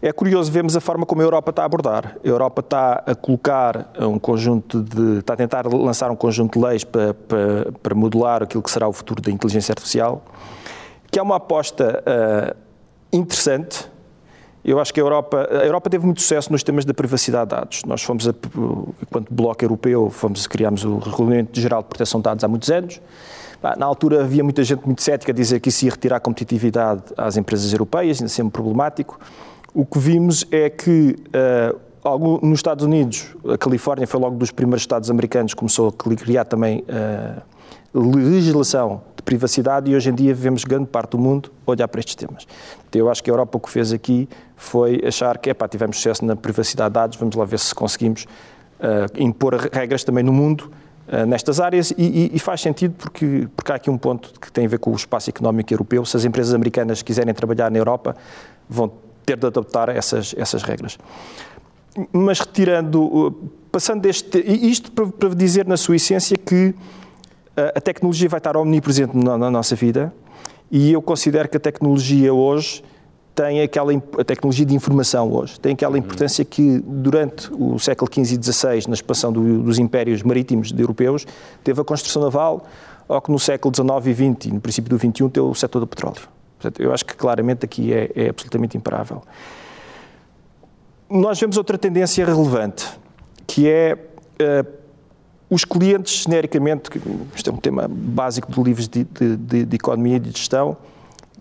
É 0.06 0.12
curioso 0.12 0.52
vermos 0.52 0.76
a 0.76 0.80
forma 0.80 1.04
como 1.04 1.20
a 1.20 1.24
Europa 1.24 1.50
está 1.50 1.62
a 1.62 1.64
abordar. 1.64 2.16
A 2.24 2.28
Europa 2.28 2.60
está 2.60 3.02
a 3.04 3.12
colocar 3.12 3.90
um 3.98 4.20
conjunto 4.20 4.80
de. 4.80 5.18
está 5.18 5.32
a 5.32 5.36
tentar 5.36 5.66
lançar 5.66 6.12
um 6.12 6.14
conjunto 6.14 6.60
de 6.60 6.64
leis 6.64 6.84
para, 6.84 7.12
para, 7.12 7.72
para 7.82 7.92
modelar 7.92 8.44
aquilo 8.44 8.62
que 8.62 8.70
será 8.70 8.86
o 8.86 8.92
futuro 8.92 9.20
da 9.20 9.32
inteligência 9.32 9.72
artificial, 9.72 10.24
que 11.10 11.18
é 11.18 11.22
uma 11.22 11.34
aposta 11.34 12.04
uh, 12.06 12.56
interessante. 13.12 13.90
Eu 14.64 14.78
acho 14.78 14.94
que 14.94 15.00
a 15.00 15.02
Europa, 15.02 15.48
a 15.50 15.66
Europa 15.66 15.90
teve 15.90 16.06
muito 16.06 16.20
sucesso 16.20 16.52
nos 16.52 16.62
temas 16.62 16.84
da 16.84 16.94
privacidade 16.94 17.50
de 17.50 17.56
dados. 17.56 17.82
Nós 17.84 18.00
fomos, 18.04 18.28
a, 18.28 18.34
enquanto 19.02 19.34
bloco 19.34 19.64
europeu, 19.64 20.08
fomos, 20.08 20.46
criámos 20.46 20.84
o 20.84 20.98
Regulamento 20.98 21.60
Geral 21.60 21.82
de 21.82 21.88
Proteção 21.88 22.20
de 22.20 22.24
Dados 22.26 22.44
há 22.44 22.48
muitos 22.48 22.70
anos. 22.70 23.00
Na 23.76 23.86
altura 23.86 24.22
havia 24.22 24.44
muita 24.44 24.62
gente 24.62 24.86
muito 24.86 25.02
cética 25.02 25.32
a 25.32 25.34
dizer 25.34 25.58
que 25.58 25.68
isso 25.68 25.84
ia 25.84 25.90
retirar 25.90 26.20
competitividade 26.20 27.02
às 27.16 27.36
empresas 27.36 27.72
europeias, 27.72 28.18
ainda 28.18 28.28
sempre 28.28 28.52
problemático. 28.52 29.18
O 29.78 29.84
que 29.84 29.98
vimos 29.98 30.46
é 30.50 30.70
que 30.70 31.14
uh, 31.28 32.38
nos 32.46 32.60
Estados 32.60 32.82
Unidos, 32.82 33.36
a 33.46 33.58
Califórnia 33.58 34.06
foi 34.06 34.18
logo 34.18 34.34
dos 34.34 34.50
primeiros 34.50 34.84
estados 34.84 35.10
americanos 35.10 35.52
que 35.52 35.58
começou 35.58 35.88
a 35.88 36.16
criar 36.16 36.46
também 36.46 36.82
uh, 36.88 37.42
legislação 37.92 39.02
de 39.14 39.22
privacidade 39.22 39.90
e 39.90 39.94
hoje 39.94 40.08
em 40.08 40.14
dia 40.14 40.34
vemos 40.34 40.64
grande 40.64 40.86
parte 40.86 41.10
do 41.10 41.18
mundo 41.18 41.52
olhar 41.66 41.86
para 41.88 42.00
estes 42.00 42.14
temas. 42.14 42.46
Então, 42.88 43.00
eu 43.00 43.10
acho 43.10 43.22
que 43.22 43.28
a 43.28 43.34
Europa 43.34 43.58
o 43.58 43.60
que 43.60 43.68
fez 43.68 43.92
aqui 43.92 44.26
foi 44.56 45.02
achar 45.06 45.36
que, 45.36 45.50
epá, 45.50 45.68
tivemos 45.68 45.98
sucesso 45.98 46.24
na 46.24 46.34
privacidade 46.34 46.88
de 46.88 46.94
dados, 46.94 47.18
vamos 47.18 47.36
lá 47.36 47.44
ver 47.44 47.58
se 47.58 47.74
conseguimos 47.74 48.24
uh, 48.80 49.22
impor 49.22 49.56
regras 49.70 50.02
também 50.02 50.24
no 50.24 50.32
mundo 50.32 50.70
nestas 51.28 51.60
áreas 51.60 51.92
e, 51.96 52.32
e, 52.34 52.38
faz 52.40 52.60
sentido 52.60 52.92
porque, 52.98 53.46
porque 53.54 53.70
há 53.70 53.76
aqui 53.76 53.88
um 53.88 53.96
ponto 53.96 54.40
que 54.40 54.50
tem 54.50 54.66
a 54.66 54.68
ver 54.68 54.80
com 54.80 54.90
o 54.90 54.96
espaço 54.96 55.30
económico 55.30 55.72
europeu. 55.72 56.04
Se 56.04 56.16
as 56.16 56.24
empresas 56.24 56.52
americanas 56.52 57.00
quiserem 57.00 57.32
trabalhar 57.32 57.70
na 57.70 57.78
Europa, 57.78 58.16
vão 58.68 58.90
ter 59.26 59.36
de 59.36 59.46
adaptar 59.46 59.88
essas, 59.88 60.34
essas 60.38 60.62
regras. 60.62 60.96
Mas 62.12 62.38
retirando, 62.38 63.34
passando 63.72 64.00
deste, 64.00 64.38
isto 64.38 64.92
para, 64.92 65.06
para 65.06 65.28
dizer 65.30 65.66
na 65.66 65.76
sua 65.76 65.96
essência 65.96 66.36
que 66.36 66.74
a 67.74 67.80
tecnologia 67.80 68.28
vai 68.28 68.38
estar 68.38 68.56
omnipresente 68.56 69.16
na, 69.16 69.38
na 69.38 69.50
nossa 69.50 69.74
vida 69.74 70.12
e 70.70 70.92
eu 70.92 71.00
considero 71.00 71.48
que 71.48 71.56
a 71.56 71.60
tecnologia 71.60 72.32
hoje 72.34 72.84
tem 73.34 73.62
aquela 73.62 73.92
a 73.94 74.24
tecnologia 74.24 74.66
de 74.66 74.74
informação 74.74 75.32
hoje 75.32 75.58
tem 75.58 75.72
aquela 75.72 75.96
importância 75.96 76.44
que 76.44 76.82
durante 76.84 77.50
o 77.52 77.78
século 77.78 78.10
XV 78.12 78.34
e 78.34 78.52
XVI 78.52 78.88
na 78.88 78.94
expansão 78.94 79.32
do, 79.32 79.62
dos 79.62 79.78
impérios 79.78 80.22
marítimos 80.22 80.70
europeus 80.76 81.26
teve 81.64 81.80
a 81.80 81.84
construção 81.84 82.22
naval 82.22 82.66
ou 83.08 83.20
que 83.22 83.30
no 83.30 83.38
século 83.38 83.74
XIX 83.74 84.06
e 84.06 84.34
XX 84.34 84.46
e 84.46 84.52
no 84.52 84.60
princípio 84.60 84.90
do 84.90 84.98
XXI 84.98 85.30
teve 85.30 85.46
o 85.46 85.54
setor 85.54 85.80
do 85.80 85.86
petróleo. 85.86 86.35
Portanto, 86.66 86.82
eu 86.82 86.92
acho 86.92 87.04
que 87.04 87.14
claramente 87.14 87.64
aqui 87.64 87.92
é, 87.92 88.10
é 88.14 88.28
absolutamente 88.28 88.76
imparável. 88.76 89.22
Nós 91.08 91.38
vemos 91.38 91.56
outra 91.56 91.78
tendência 91.78 92.24
relevante 92.24 92.86
que 93.46 93.68
é 93.68 93.94
uh, 93.94 94.66
os 95.48 95.64
clientes 95.64 96.24
genericamente, 96.24 96.90
isto 97.34 97.48
é 97.48 97.52
um 97.52 97.56
tema 97.56 97.86
básico 97.88 98.50
de 98.50 98.60
livros 98.60 98.88
de, 98.88 99.04
de, 99.04 99.36
de, 99.36 99.64
de 99.64 99.76
economia 99.76 100.16
e 100.16 100.18
de 100.18 100.32
gestão, 100.32 100.76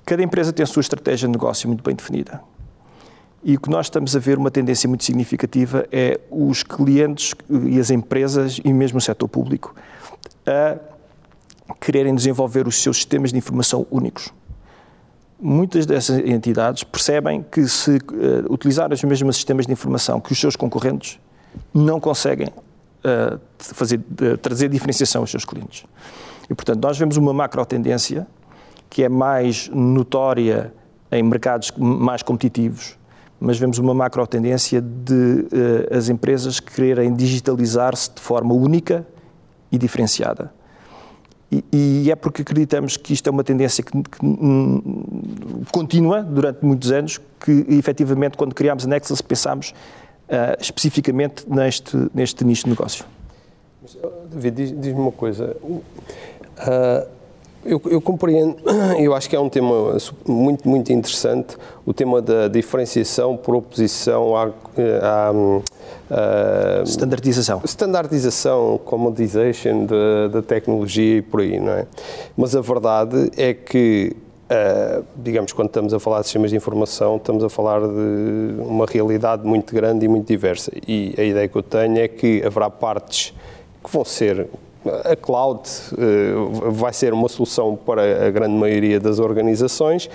Cada 0.05 0.21
empresa 0.21 0.53
tem 0.53 0.63
a 0.63 0.67
sua 0.67 0.81
estratégia 0.81 1.27
de 1.27 1.31
negócio 1.31 1.67
muito 1.67 1.83
bem 1.83 1.95
definida. 1.95 2.39
E 3.43 3.55
o 3.55 3.59
que 3.59 3.69
nós 3.71 3.87
estamos 3.87 4.15
a 4.15 4.19
ver, 4.19 4.37
uma 4.37 4.51
tendência 4.51 4.87
muito 4.87 5.03
significativa, 5.03 5.87
é 5.91 6.19
os 6.29 6.61
clientes 6.61 7.33
e 7.67 7.79
as 7.79 7.89
empresas, 7.89 8.59
e 8.63 8.71
mesmo 8.71 8.99
o 8.99 9.01
setor 9.01 9.27
público, 9.27 9.75
a 10.45 10.77
quererem 11.81 12.13
desenvolver 12.13 12.67
os 12.67 12.81
seus 12.81 12.97
sistemas 12.97 13.31
de 13.31 13.39
informação 13.39 13.87
únicos. 13.89 14.31
Muitas 15.39 15.85
dessas 15.85 16.19
entidades 16.19 16.83
percebem 16.83 17.43
que 17.43 17.67
se 17.67 17.97
uh, 17.97 18.51
utilizar 18.51 18.91
os 18.91 19.03
mesmos 19.03 19.35
sistemas 19.35 19.65
de 19.65 19.73
informação 19.73 20.19
que 20.19 20.31
os 20.31 20.39
seus 20.39 20.55
concorrentes, 20.55 21.19
não 21.73 21.99
conseguem 21.99 22.47
uh, 22.47 23.39
fazer, 23.57 23.99
uh, 23.99 24.37
trazer 24.37 24.69
diferenciação 24.69 25.21
aos 25.21 25.31
seus 25.31 25.43
clientes. 25.43 25.85
E, 26.49 26.55
portanto, 26.55 26.81
nós 26.81 26.97
vemos 26.97 27.17
uma 27.17 27.33
macro 27.33 27.65
tendência 27.65 28.25
que 28.89 29.03
é 29.03 29.09
mais 29.09 29.69
notória 29.69 30.73
em 31.11 31.21
mercados 31.21 31.71
mais 31.77 32.23
competitivos, 32.23 32.97
mas 33.37 33.57
vemos 33.57 33.77
uma 33.77 33.93
macro 33.93 34.25
tendência 34.25 34.81
de 34.81 35.47
as 35.91 36.07
empresas 36.07 36.59
quererem 36.59 37.13
digitalizar-se 37.13 38.13
de 38.13 38.21
forma 38.21 38.53
única 38.53 39.05
e 39.71 39.77
diferenciada. 39.77 40.54
E, 41.51 41.63
e, 41.71 42.11
é 42.11 42.15
porque 42.15 42.41
acreditamos 42.41 42.97
que 42.97 43.13
isto 43.13 43.27
é 43.27 43.31
uma 43.31 43.43
tendência 43.43 43.83
que, 43.83 43.91
que 43.91 44.19
continua 45.71 46.21
durante 46.23 46.65
muitos 46.65 46.91
anos, 46.91 47.19
que 47.39 47.65
efetivamente 47.69 48.35
quando 48.35 48.53
criámos 48.53 48.85
a 48.85 48.87
Nexus 48.87 49.21
pensámos 49.21 49.69
uh, 49.69 50.59
especificamente 50.59 51.45
neste, 51.47 51.95
neste 52.13 52.43
nicho 52.43 52.63
de 52.63 52.71
negócio. 52.71 53.05
David, 54.31 54.55
diz-me 54.55 54.81
diz 54.81 54.93
uma 54.93 55.11
coisa. 55.11 55.55
Uh, 55.61 57.07
eu, 57.65 57.81
eu, 57.89 57.99
compreendo, 57.99 58.57
eu 58.99 59.13
acho 59.15 59.29
que 59.29 59.35
é 59.35 59.39
um 59.39 59.49
tema 59.49 59.97
muito, 60.25 60.69
muito 60.69 60.93
interessante, 60.93 61.57
o 61.85 61.93
tema 61.93 62.21
da 62.21 62.47
diferenciação 62.47 63.35
por 63.35 63.55
oposição 63.55 64.35
à, 64.35 64.45
à, 64.45 65.31
à 66.09 66.83
standardização. 66.83 67.61
Standardização, 67.65 68.79
commodization 68.85 69.87
da, 70.31 70.41
tecnologia 70.41 71.17
e 71.17 71.21
por 71.21 71.41
aí, 71.41 71.59
não 71.59 71.73
é? 71.73 71.87
Mas 72.37 72.55
a 72.55 72.61
verdade 72.61 73.31
é 73.35 73.53
que 73.53 74.15
Uh, 74.45 75.03
digamos, 75.17 75.51
quando 75.53 75.69
estamos 75.69 75.91
a 75.91 75.99
falar 75.99 76.19
de 76.19 76.25
sistemas 76.27 76.51
de 76.51 76.55
informação, 76.55 77.15
estamos 77.15 77.43
a 77.43 77.49
falar 77.49 77.79
de 77.79 78.61
uma 78.61 78.85
realidade 78.85 79.43
muito 79.43 79.73
grande 79.73 80.05
e 80.05 80.07
muito 80.07 80.27
diversa. 80.27 80.71
E 80.87 81.15
a 81.17 81.23
ideia 81.23 81.47
que 81.47 81.55
eu 81.55 81.63
tenho 81.63 81.97
é 81.97 82.07
que 82.07 82.43
haverá 82.45 82.69
partes 82.69 83.33
que 83.83 83.91
vão 83.91 84.05
ser 84.05 84.47
a 85.03 85.15
cloud 85.15 85.61
uh, 85.93 86.71
vai 86.71 86.93
ser 86.93 87.13
uma 87.13 87.27
solução 87.27 87.75
para 87.75 88.27
a 88.27 88.31
grande 88.31 88.55
maioria 88.55 88.99
das 88.99 89.19
organizações. 89.19 90.09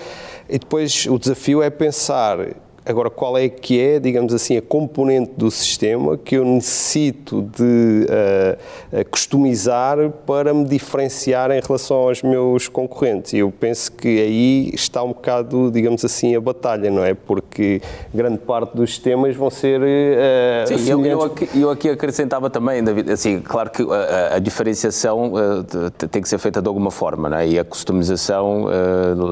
E 0.49 0.57
depois 0.57 1.05
o 1.07 1.17
desafio 1.17 1.61
é 1.61 1.69
pensar 1.69 2.39
Agora, 2.83 3.11
qual 3.11 3.37
é 3.37 3.47
que 3.47 3.79
é, 3.79 3.99
digamos 3.99 4.33
assim, 4.33 4.57
a 4.57 4.61
componente 4.61 5.33
do 5.37 5.51
sistema 5.51 6.17
que 6.17 6.35
eu 6.35 6.43
necessito 6.43 7.47
de 7.55 8.07
uh, 8.09 9.05
customizar 9.11 9.97
para 10.25 10.51
me 10.51 10.65
diferenciar 10.65 11.51
em 11.51 11.61
relação 11.61 11.97
aos 11.97 12.23
meus 12.23 12.67
concorrentes? 12.67 13.33
E 13.33 13.37
eu 13.37 13.51
penso 13.51 13.91
que 13.91 14.07
aí 14.07 14.71
está 14.73 15.03
um 15.03 15.09
bocado, 15.09 15.69
digamos 15.69 16.03
assim, 16.03 16.35
a 16.35 16.41
batalha, 16.41 16.89
não 16.89 17.05
é? 17.05 17.13
Porque 17.13 17.83
grande 18.11 18.39
parte 18.39 18.75
dos 18.75 18.89
sistemas 18.89 19.35
vão 19.35 19.51
ser. 19.51 19.79
Uh, 19.79 20.79
Sim, 20.79 20.89
eu, 20.89 21.05
eu, 21.05 21.21
aqui, 21.21 21.49
eu, 21.53 21.69
aqui, 21.69 21.87
acrescentava 21.87 22.49
também, 22.49 22.83
David, 22.83 23.11
assim, 23.11 23.41
claro 23.41 23.69
que 23.69 23.83
a, 23.83 24.37
a 24.37 24.39
diferenciação 24.39 25.33
uh, 25.33 25.91
tem 26.09 26.19
que 26.19 26.27
ser 26.27 26.39
feita 26.39 26.59
de 26.59 26.67
alguma 26.67 26.89
forma, 26.89 27.29
não 27.29 27.37
é? 27.37 27.47
E 27.47 27.59
a 27.59 27.63
customização 27.63 28.65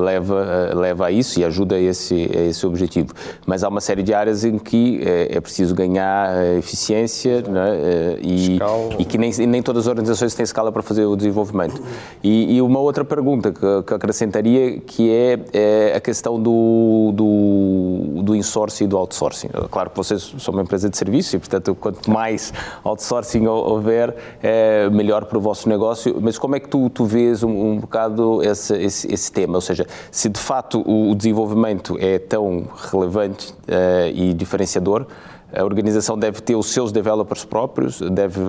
leva, 0.04 0.72
leva 0.76 1.08
a 1.08 1.12
isso 1.12 1.40
e 1.40 1.44
ajuda 1.44 1.76
a 1.76 1.80
esse, 1.80 2.30
a 2.32 2.42
esse 2.42 2.66
objetivo 2.68 3.12
mas 3.50 3.64
há 3.64 3.68
uma 3.68 3.82
série 3.82 4.04
de 4.04 4.14
áreas 4.14 4.46
em 4.46 4.60
que 4.60 5.02
é, 5.04 5.38
é 5.38 5.42
preciso 5.42 5.74
ganhar 5.74 6.30
eh, 6.36 6.60
eficiência 6.60 7.44
é? 7.44 8.20
e, 8.22 8.60
e, 9.00 9.06
que 9.06 9.18
nem, 9.18 9.32
nem 9.48 9.64
todas 9.64 9.86
as 9.86 9.88
organizações 9.88 10.36
têm 10.36 10.44
escala 10.44 10.72
para 10.72 10.84
fazer 10.84 11.06
o 11.06 11.16
desenvolvimento. 11.16 11.82
E, 12.24 12.58
e 12.58 12.62
uma 12.62 12.80
outra 12.80 13.04
pergunta 13.04 13.52
que, 13.52 13.84
que 13.88 13.94
acrescentaria 13.96 14.80
que 14.82 15.12
é, 15.12 15.40
é, 15.52 15.94
a 15.96 16.00
questão 16.00 16.40
do, 16.40 17.12
do, 17.16 18.22
do 18.22 18.36
insourcing 18.36 18.84
e 18.84 18.88
do 18.88 18.96
outsourcing. 18.96 19.48
Claro 19.72 19.90
que 19.90 19.98
vocês 19.98 20.36
são 20.38 20.54
uma 20.54 20.62
empresa 20.62 20.88
de 20.88 20.96
serviço 20.96 21.36
e, 21.36 21.40
portanto, 21.40 21.74
quanto 21.74 22.12
mais 22.12 22.54
outsourcing 22.84 23.48
houver, 23.48 24.16
é 24.44 24.88
melhor 24.92 25.26
para 25.26 25.40
o 25.40 25.42
vosso 25.42 25.68
negócio. 25.68 26.20
Mas 26.22 26.38
como 26.38 26.56
é 26.56 26.60
que 26.60 26.70
tu, 26.70 26.88
tu 26.92 27.04
vês 27.04 27.42
um, 27.42 27.50
um 27.50 27.80
bocado 27.80 28.44
esse, 28.44 28.76
esse, 28.78 29.12
esse 29.12 29.32
tema? 29.32 29.56
Ou 29.56 29.62
seja, 29.62 29.88
se 30.12 30.30
de 30.30 30.40
facto 30.40 30.84
o, 30.86 31.10
o 31.10 31.16
desenvolvimento 31.16 31.98
é 32.00 32.20
tão 32.20 32.68
relevante 32.92 33.39
uh, 33.68 34.08
e 34.14 34.34
diferenciador. 34.34 35.08
A 35.54 35.64
organização 35.64 36.18
deve 36.18 36.42
ter 36.42 36.56
os 36.56 36.68
seus 36.68 36.92
developers 36.92 37.44
próprios, 37.44 38.00
deve 38.02 38.40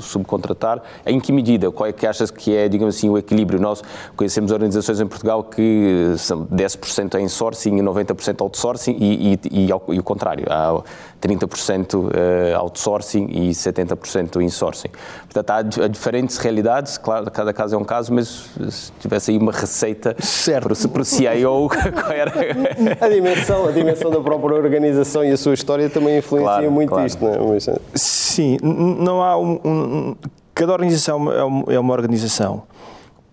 subcontratar. 0.00 0.82
Em 1.04 1.18
que 1.18 1.32
medida? 1.32 1.70
Qual 1.70 1.88
é 1.88 1.92
que 1.92 2.06
achas 2.06 2.30
que 2.30 2.54
é, 2.54 2.68
digamos 2.68 2.96
assim, 2.96 3.08
o 3.08 3.18
equilíbrio? 3.18 3.60
Nós 3.60 3.82
conhecemos 4.16 4.52
organizações 4.52 5.00
em 5.00 5.06
Portugal 5.06 5.42
que 5.44 6.14
são 6.18 6.46
10% 6.46 7.18
em 7.18 7.28
sourcing 7.28 7.76
e 7.76 7.82
90% 7.82 8.40
outsourcing 8.42 8.96
e, 9.00 9.32
e, 9.32 9.40
e, 9.50 9.68
e 9.68 9.98
o 9.98 10.02
contrário. 10.02 10.46
Há 10.48 10.82
30% 11.20 12.10
eh, 12.12 12.54
outsourcing 12.54 13.26
e 13.30 13.50
70% 13.50 14.40
insourcing. 14.40 14.88
Portanto, 15.30 15.50
há 15.50 15.88
diferentes 15.88 16.38
realidades, 16.38 16.96
claro, 16.96 17.30
cada 17.30 17.52
caso 17.52 17.74
é 17.74 17.78
um 17.78 17.84
caso, 17.84 18.12
mas 18.12 18.48
se 18.70 18.92
tivesse 19.00 19.30
aí 19.30 19.38
uma 19.38 19.52
receita 19.52 20.16
certo. 20.18 20.68
para, 20.68 20.88
para 20.88 21.02
o 21.02 21.04
CIO, 21.04 21.68
qual 21.68 22.12
era? 22.12 22.32
A 23.00 23.08
dimensão, 23.08 23.68
a 23.68 23.72
dimensão 23.72 24.10
da 24.10 24.20
própria 24.20 24.56
organização 24.56 25.24
e 25.24 25.30
a 25.30 25.36
sua 25.36 25.54
história 25.54 25.90
também 25.90 26.19
influencia 26.20 26.46
claro, 26.46 26.70
muito 26.70 26.88
claro. 26.88 27.06
isto, 27.06 27.24
não 27.24 27.54
é? 27.54 27.58
Sim, 27.94 28.56
não 28.62 29.22
há 29.22 29.36
um, 29.36 29.60
um, 29.64 30.16
cada 30.54 30.72
organização 30.72 31.30
é, 31.32 31.74
é 31.74 31.78
uma 31.78 31.92
organização. 31.92 32.62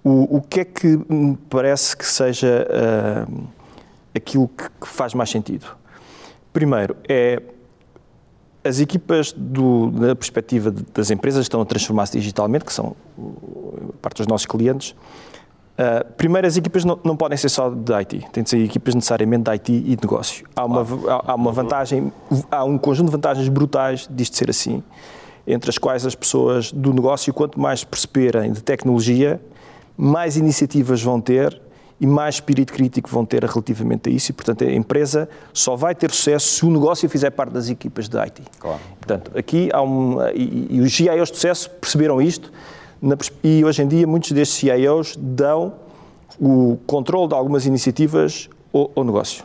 O, 0.03 0.37
o 0.37 0.41
que 0.41 0.61
é 0.61 0.65
que 0.65 0.99
me 1.09 1.37
parece 1.49 1.95
que 1.95 2.05
seja 2.05 2.67
uh, 2.69 3.43
aquilo 4.15 4.47
que, 4.47 4.69
que 4.81 4.87
faz 4.87 5.13
mais 5.13 5.29
sentido? 5.29 5.67
Primeiro, 6.53 6.95
é 7.07 7.41
as 8.63 8.79
equipas, 8.79 9.31
do, 9.31 9.91
da 9.91 10.15
perspectiva 10.15 10.73
das 10.93 11.09
empresas, 11.09 11.45
estão 11.45 11.61
a 11.61 11.65
transformar-se 11.65 12.17
digitalmente, 12.17 12.65
que 12.65 12.73
são 12.73 12.95
parte 14.01 14.17
dos 14.17 14.27
nossos 14.27 14.45
clientes. 14.45 14.95
Uh, 15.77 16.03
primeiro, 16.13 16.47
as 16.47 16.57
equipas 16.57 16.83
não, 16.83 16.99
não, 17.03 17.15
podem 17.15 17.37
ser 17.37 17.49
só 17.49 17.69
de 17.69 17.93
IT, 17.93 18.25
têm 18.31 18.43
de 18.43 18.49
ser 18.49 18.57
equipas 18.63 18.95
necessariamente 18.95 19.43
de 19.43 19.51
IT 19.51 19.71
e 19.71 19.95
de 19.95 20.01
negócio. 20.01 20.47
Há 20.55 20.65
uma, 20.65 20.81
há, 20.81 21.31
há 21.31 21.35
uma 21.35 21.51
vantagem, 21.51 22.11
há 22.49 22.63
um 22.63 22.79
conjunto 22.79 23.07
de 23.07 23.11
vantagens 23.11 23.47
brutais 23.47 24.07
disto 24.09 24.35
ser 24.35 24.49
assim, 24.49 24.81
entre 25.45 25.69
as 25.69 25.77
quais 25.77 26.03
as 26.03 26.15
pessoas 26.15 26.71
do 26.71 26.91
negócio, 26.91 27.31
quanto 27.31 27.59
mais 27.59 27.83
perceberem 27.83 28.51
de 28.51 28.63
tecnologia, 28.63 29.39
mais 29.95 30.35
iniciativas 30.35 31.01
vão 31.03 31.21
ter 31.21 31.61
e 32.01 32.07
mais 32.07 32.35
espírito 32.35 32.73
crítico 32.73 33.07
vão 33.09 33.23
ter 33.23 33.43
relativamente 33.43 34.09
a 34.09 34.11
isso 34.11 34.31
e, 34.31 34.33
portanto, 34.33 34.63
a 34.63 34.71
empresa 34.71 35.29
só 35.53 35.75
vai 35.75 35.93
ter 35.93 36.09
sucesso 36.09 36.47
se 36.47 36.65
o 36.65 36.71
negócio 36.71 37.07
fizer 37.07 37.29
parte 37.31 37.51
das 37.51 37.69
equipas 37.69 38.09
de 38.09 38.17
IT. 38.17 38.41
Claro. 38.59 38.79
Portanto, 38.99 39.31
aqui 39.37 39.69
há 39.71 39.81
um... 39.81 40.17
E, 40.33 40.67
e 40.71 40.81
os 40.81 40.93
CIOs 40.95 41.29
de 41.29 41.35
sucesso 41.35 41.69
perceberam 41.69 42.21
isto 42.21 42.51
na, 43.01 43.17
e, 43.43 43.63
hoje 43.63 43.81
em 43.81 43.87
dia, 43.87 44.07
muitos 44.07 44.31
destes 44.31 44.57
CIOs 44.57 45.15
dão 45.17 45.73
o 46.39 46.77
controle 46.85 47.27
de 47.27 47.33
algumas 47.33 47.65
iniciativas 47.65 48.49
ao, 48.73 49.03
negócio. 49.03 49.43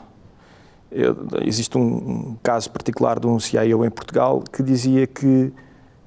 Eu, 0.91 1.17
existe 1.43 1.77
um, 1.79 1.81
um 1.81 2.37
caso 2.43 2.71
particular 2.71 3.19
de 3.19 3.27
um 3.27 3.39
CIO 3.39 3.85
em 3.85 3.91
Portugal 3.91 4.43
que 4.53 4.63
dizia 4.63 5.07
que 5.07 5.53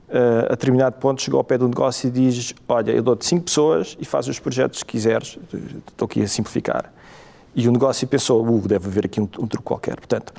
uh, 0.09 0.45
a 0.45 0.51
determinado 0.51 0.97
ponto 0.97 1.21
chegou 1.21 1.39
ao 1.39 1.43
pé 1.43 1.57
do 1.57 1.67
negócio 1.67 2.07
e 2.07 2.11
diz: 2.11 2.53
Olha, 2.67 2.91
eu 2.91 3.01
dou-te 3.01 3.25
cinco 3.25 3.45
pessoas 3.45 3.97
e 3.99 4.05
faz 4.05 4.27
os 4.27 4.39
projetos 4.39 4.83
que 4.83 4.91
quiseres. 4.91 5.39
Estou 5.87 6.05
aqui 6.05 6.21
a 6.21 6.27
simplificar. 6.27 6.93
E 7.55 7.67
o 7.67 7.71
negócio 7.71 8.07
pensou: 8.07 8.45
uh, 8.45 8.67
deve 8.67 8.87
haver 8.87 9.05
aqui 9.05 9.19
um, 9.19 9.23
um 9.39 9.47
truque 9.47 9.63
qualquer. 9.63 9.95
Portanto, 9.95 10.33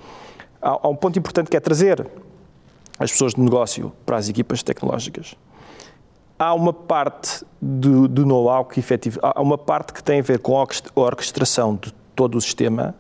há, 0.63 0.79
há, 0.83 0.89
um 0.89 0.97
ponto 0.97 1.19
importante 1.19 1.51
que 1.51 1.57
é 1.57 1.61
trazer 1.61 2.07
as 2.99 3.11
pessoas 3.11 3.35
de 3.35 3.41
negócio 3.41 3.93
para 4.05 4.17
as 4.17 4.29
equipas 4.29 4.63
tecnológicas. 4.63 5.35
Há 6.39 6.53
uma 6.55 6.73
parte 6.73 7.45
do, 7.61 8.07
do 8.07 8.27
know-how 8.27 8.65
que 8.65 8.79
efetivo, 8.79 9.19
há 9.23 9.41
uma 9.41 9.57
parte 9.57 9.93
que 9.93 10.03
tem 10.03 10.21
a 10.21 10.23
ver 10.23 10.39
com 10.39 10.59
a 10.59 10.67
orquestração 10.95 11.75
de 11.77 11.93
todo 12.15 12.37
o 12.37 12.41
sistema 12.41 12.95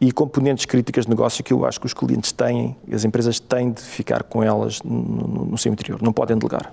e 0.00 0.12
componentes 0.12 0.64
críticas 0.64 1.04
de 1.04 1.10
negócio 1.10 1.42
que 1.42 1.52
eu 1.52 1.64
acho 1.64 1.80
que 1.80 1.86
os 1.86 1.94
clientes 1.94 2.30
têm, 2.30 2.76
as 2.92 3.04
empresas 3.04 3.40
têm 3.40 3.72
de 3.72 3.80
ficar 3.82 4.22
com 4.22 4.42
elas 4.42 4.80
no, 4.82 5.46
no 5.46 5.58
seu 5.58 5.72
interior, 5.72 6.00
não 6.02 6.12
podem 6.12 6.36
delegar. 6.36 6.72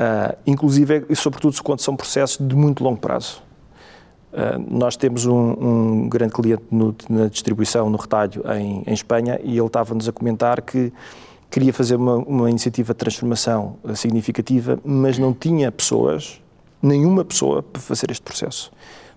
Uh, 0.00 0.34
inclusive, 0.46 1.04
e 1.10 1.14
sobretudo 1.14 1.62
quando 1.62 1.80
são 1.80 1.94
processos 1.94 2.38
de 2.44 2.56
muito 2.56 2.82
longo 2.82 2.98
prazo. 2.98 3.42
Uh, 4.32 4.58
nós 4.70 4.96
temos 4.96 5.26
um, 5.26 5.34
um 5.34 6.08
grande 6.08 6.32
cliente 6.32 6.62
no, 6.70 6.94
na 7.08 7.26
distribuição, 7.26 7.90
no 7.90 7.98
retalho, 7.98 8.42
em, 8.56 8.82
em 8.86 8.94
Espanha, 8.94 9.38
e 9.42 9.58
ele 9.58 9.66
estava-nos 9.66 10.08
a 10.08 10.12
comentar 10.12 10.62
que 10.62 10.90
queria 11.50 11.72
fazer 11.72 11.96
uma, 11.96 12.16
uma 12.16 12.48
iniciativa 12.48 12.94
de 12.94 12.98
transformação 12.98 13.76
significativa, 13.94 14.78
mas 14.84 15.18
não 15.18 15.32
tinha 15.32 15.70
pessoas, 15.72 16.40
nenhuma 16.80 17.24
pessoa, 17.24 17.62
para 17.62 17.80
fazer 17.80 18.10
este 18.10 18.22
processo. 18.22 18.70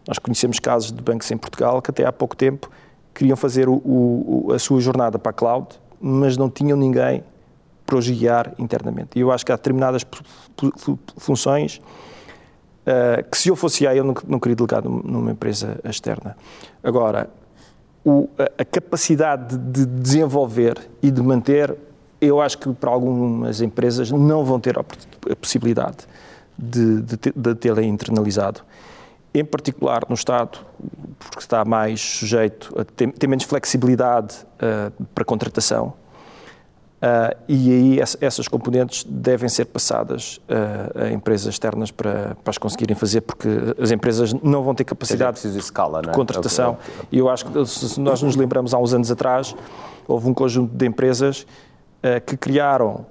Nós 0.08 0.20
conhecemos 0.20 0.60
casos 0.60 0.92
de 0.92 1.02
bancos 1.02 1.30
em 1.32 1.38
Portugal 1.38 1.82
que 1.82 1.92
até 1.92 2.06
há 2.06 2.12
pouco 2.12 2.36
tempo 2.36 2.70
queriam 3.14 3.38
fazer 3.38 3.70
o, 3.70 3.76
o, 3.76 4.52
a 4.54 4.60
sua 4.60 4.82
jornada 4.82 5.20
para 5.20 5.30
a 5.30 5.34
cloud, 5.34 5.68
mas 6.02 6.36
não 6.36 6.50
tinham 6.50 6.78
ninguém 6.78 7.24
para 7.86 7.98
os 7.98 8.10
guiar 8.10 8.54
internamente. 8.58 9.18
E 9.18 9.22
eu 9.22 9.32
acho 9.32 9.46
que 9.46 9.52
há 9.52 9.56
determinadas 9.56 10.04
funções 11.18 11.80
uh, 12.88 13.30
que 13.30 13.38
se 13.38 13.50
eu 13.50 13.56
fosse 13.56 13.86
aí 13.88 13.98
eu 13.98 14.04
não, 14.04 14.14
não 14.28 14.40
queria 14.40 14.56
delegar 14.56 14.84
numa 14.84 15.32
empresa 15.32 15.80
externa. 15.84 16.36
Agora, 16.84 17.30
o, 18.04 18.30
a, 18.38 18.62
a 18.62 18.66
capacidade 18.66 19.58
de 19.58 19.86
desenvolver 19.86 20.78
e 21.02 21.12
de 21.12 21.22
manter, 21.22 21.76
eu 22.26 22.42
acho 22.42 22.58
que 22.58 22.74
para 22.74 22.92
algumas 22.92 23.62
empresas 23.62 24.12
não 24.12 24.44
vão 24.44 24.60
ter 24.60 24.78
a, 24.78 24.84
possibilidade 25.36 25.98
de, 26.58 27.02
de, 27.02 27.18
de 27.36 27.56
tê-la 27.56 27.84
internalizado 27.84 28.62
em 29.34 29.44
particular 29.44 30.04
no 30.08 30.14
Estado, 30.14 30.60
porque 31.18 31.40
está 31.40 31.66
mais 31.66 32.00
sujeito 32.00 32.74
a 32.80 32.84
ter, 32.84 33.12
ter 33.14 33.28
menos 33.28 33.46
flexibilidade 33.46 34.36
uh, 34.56 35.06
para 35.16 35.26
contratação. 35.26 35.94
Uh, 37.02 37.36
e 37.50 37.72
aí 37.72 38.00
essas 38.22 38.48
componentes 38.48 39.04
devem 39.04 39.50
ser 39.50 39.66
passadas 39.66 40.40
uh, 40.48 41.04
a 41.04 41.12
empresas 41.12 41.54
externas 41.54 41.92
para, 41.92 42.38
para 42.42 42.52
as 42.52 42.58
conseguirem 42.58 42.96
fazer, 42.96 43.22
porque 43.22 43.50
as 43.78 43.92
empresas 43.92 44.34
não 44.34 44.64
vão 44.64 44.74
ter 44.74 44.86
capacidade 44.86 45.42
de 45.42 45.58
escala, 45.58 46.02
de 46.02 46.12
contratação. 46.12 46.78
E 47.12 47.18
eu 47.18 47.28
acho 47.28 47.46
que 47.46 47.66
se 47.66 48.00
nós 48.00 48.22
nos 48.22 48.38
lembramos 48.38 48.74
há 48.74 48.78
uns 48.78 48.94
anos 48.94 49.12
atrás, 49.12 49.54
houve 50.08 50.30
um 50.30 50.34
conjunto 50.34 50.74
de 50.74 50.86
empresas 50.86 51.46
que 52.26 52.36
criaram, 52.36 53.06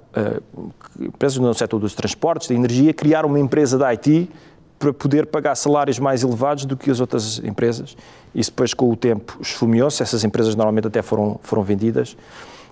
empresas 0.99 1.37
no 1.39 1.53
setor 1.53 1.79
dos 1.79 1.95
transportes, 1.95 2.47
da 2.47 2.55
energia, 2.55 2.93
criaram 2.93 3.29
uma 3.29 3.39
empresa 3.39 3.77
da 3.77 3.87
IT 3.87 4.29
para 4.77 4.93
poder 4.93 5.27
pagar 5.27 5.55
salários 5.55 5.97
mais 5.97 6.23
elevados 6.23 6.65
do 6.65 6.75
que 6.75 6.91
as 6.91 6.99
outras 6.99 7.39
empresas. 7.39 7.95
Isso 8.35 8.51
depois, 8.51 8.73
com 8.73 8.91
o 8.91 8.95
tempo, 8.95 9.37
esfumeou-se. 9.41 10.03
Essas 10.03 10.23
empresas 10.23 10.55
normalmente 10.55 10.87
até 10.87 11.01
foram, 11.01 11.39
foram 11.41 11.63
vendidas. 11.63 12.17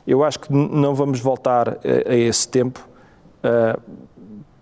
Eu 0.05 0.23
acho 0.23 0.39
que 0.39 0.51
não 0.51 0.93
vamos 0.93 1.19
voltar 1.19 1.69
a, 1.69 2.11
a 2.11 2.15
esse 2.15 2.47
tempo, 2.47 2.85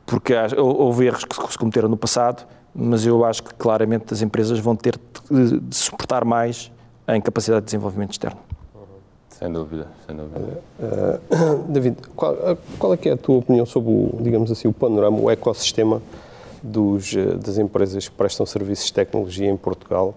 porque 0.05 0.33
houve 0.57 1.05
erros 1.05 1.23
que 1.23 1.51
se 1.51 1.57
cometeram 1.57 1.89
no 1.89 1.97
passado, 1.97 2.45
mas 2.73 3.05
eu 3.05 3.25
acho 3.25 3.43
que 3.43 3.53
claramente 3.55 4.13
as 4.13 4.21
empresas 4.21 4.59
vão 4.59 4.75
ter 4.75 4.99
de, 5.29 5.59
de 5.59 5.75
suportar 5.75 6.23
mais 6.23 6.71
em 7.07 7.21
capacidade 7.21 7.61
de 7.61 7.65
desenvolvimento 7.65 8.11
externo. 8.11 8.48
Sem 9.39 9.49
dúvida, 9.49 9.87
sem 10.05 10.17
dúvida. 10.17 10.61
Uh, 10.77 11.63
David, 11.71 11.95
qual, 12.13 12.35
qual, 12.77 12.93
é 12.93 12.97
que 12.97 13.07
é 13.07 13.13
a 13.13 13.17
tua 13.17 13.37
opinião 13.37 13.65
sobre, 13.65 13.89
o, 13.89 14.19
digamos 14.21 14.51
assim, 14.51 14.67
o 14.67 14.73
panorama, 14.73 15.17
o 15.17 15.31
ecossistema 15.31 16.01
dos, 16.61 17.15
eh, 17.15 17.35
das 17.35 17.57
empresas 17.57 18.09
que 18.09 18.13
prestam 18.13 18.45
serviços 18.45 18.87
de 18.87 18.93
tecnologia 18.93 19.49
em 19.49 19.55
Portugal 19.55 20.13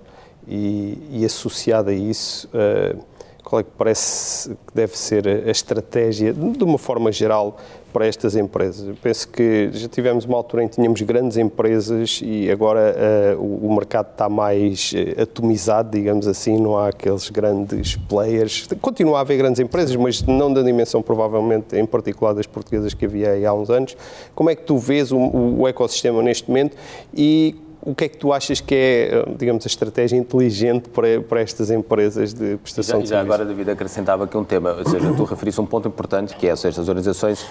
e, 0.48 0.98
e 1.12 1.24
associado 1.24 1.90
a 1.90 1.92
isso, 1.92 2.48
uh, 2.48 3.00
qual 3.44 3.60
é 3.60 3.62
que 3.62 3.70
parece 3.78 4.48
que 4.48 4.74
deve 4.74 4.98
ser 4.98 5.28
a 5.28 5.50
estratégia, 5.52 6.32
de 6.32 6.64
uma 6.64 6.78
forma 6.78 7.12
geral, 7.12 7.58
para 7.92 8.06
estas 8.06 8.34
empresas. 8.36 8.88
Eu 8.88 8.96
penso 9.00 9.28
que 9.28 9.70
já 9.72 9.88
tivemos 9.88 10.24
uma 10.24 10.36
altura 10.36 10.64
em 10.64 10.68
que 10.68 10.76
tínhamos 10.76 11.00
grandes 11.02 11.36
empresas 11.36 12.20
e 12.22 12.50
agora 12.50 12.96
uh, 13.36 13.42
o, 13.42 13.68
o, 13.68 13.74
mercado 13.74 14.08
está 14.12 14.28
mais 14.28 14.92
uh, 14.92 15.22
atomizado, 15.22 15.90
digamos 15.90 16.26
assim, 16.26 16.58
não 16.58 16.76
há 16.76 16.88
aqueles 16.88 17.28
grandes 17.30 17.96
players. 17.96 18.66
Continua 18.80 19.18
a 19.18 19.20
haver 19.20 19.36
grandes 19.36 19.60
empresas, 19.60 19.94
mas 19.96 20.22
não 20.22 20.52
da 20.52 20.62
dimensão, 20.62 21.02
provavelmente, 21.02 21.76
em 21.76 21.84
particular 21.84 22.32
das 22.32 22.46
portuguesas 22.46 22.94
que 22.94 23.04
havia 23.04 23.48
há 23.48 23.52
uns 23.52 23.70
anos. 23.70 23.96
Como 24.34 24.48
é 24.48 24.54
que 24.54 24.62
tu 24.62 24.78
vês 24.78 25.12
o, 25.12 25.18
o 25.18 25.68
ecossistema 25.68 26.22
neste 26.22 26.48
momento 26.48 26.76
e 27.14 27.54
o 27.84 27.94
que 27.94 28.04
é 28.04 28.08
que 28.08 28.16
tu 28.16 28.32
achas 28.32 28.60
que 28.60 28.74
é, 28.74 29.24
digamos, 29.36 29.66
a 29.66 29.68
estratégia 29.68 30.16
inteligente 30.16 30.88
para, 30.88 31.20
para 31.20 31.40
estas 31.40 31.68
empresas 31.70 32.32
de 32.32 32.56
prestação 32.58 33.00
já, 33.00 33.02
de 33.02 33.08
serviços? 33.08 33.10
Já 33.10 33.20
agora, 33.20 33.44
David, 33.44 33.70
acrescentava 33.70 34.24
aqui 34.24 34.36
um 34.36 34.44
tema, 34.44 34.72
ou 34.72 34.88
seja, 34.88 35.12
tu 35.12 35.24
referiste 35.24 35.60
um 35.60 35.66
ponto 35.66 35.88
importante, 35.88 36.36
que 36.36 36.46
é, 36.46 36.52
ou 36.52 36.56
seja, 36.56 36.80
as 36.80 36.88
organizações 36.88 37.44
eh, 37.44 37.46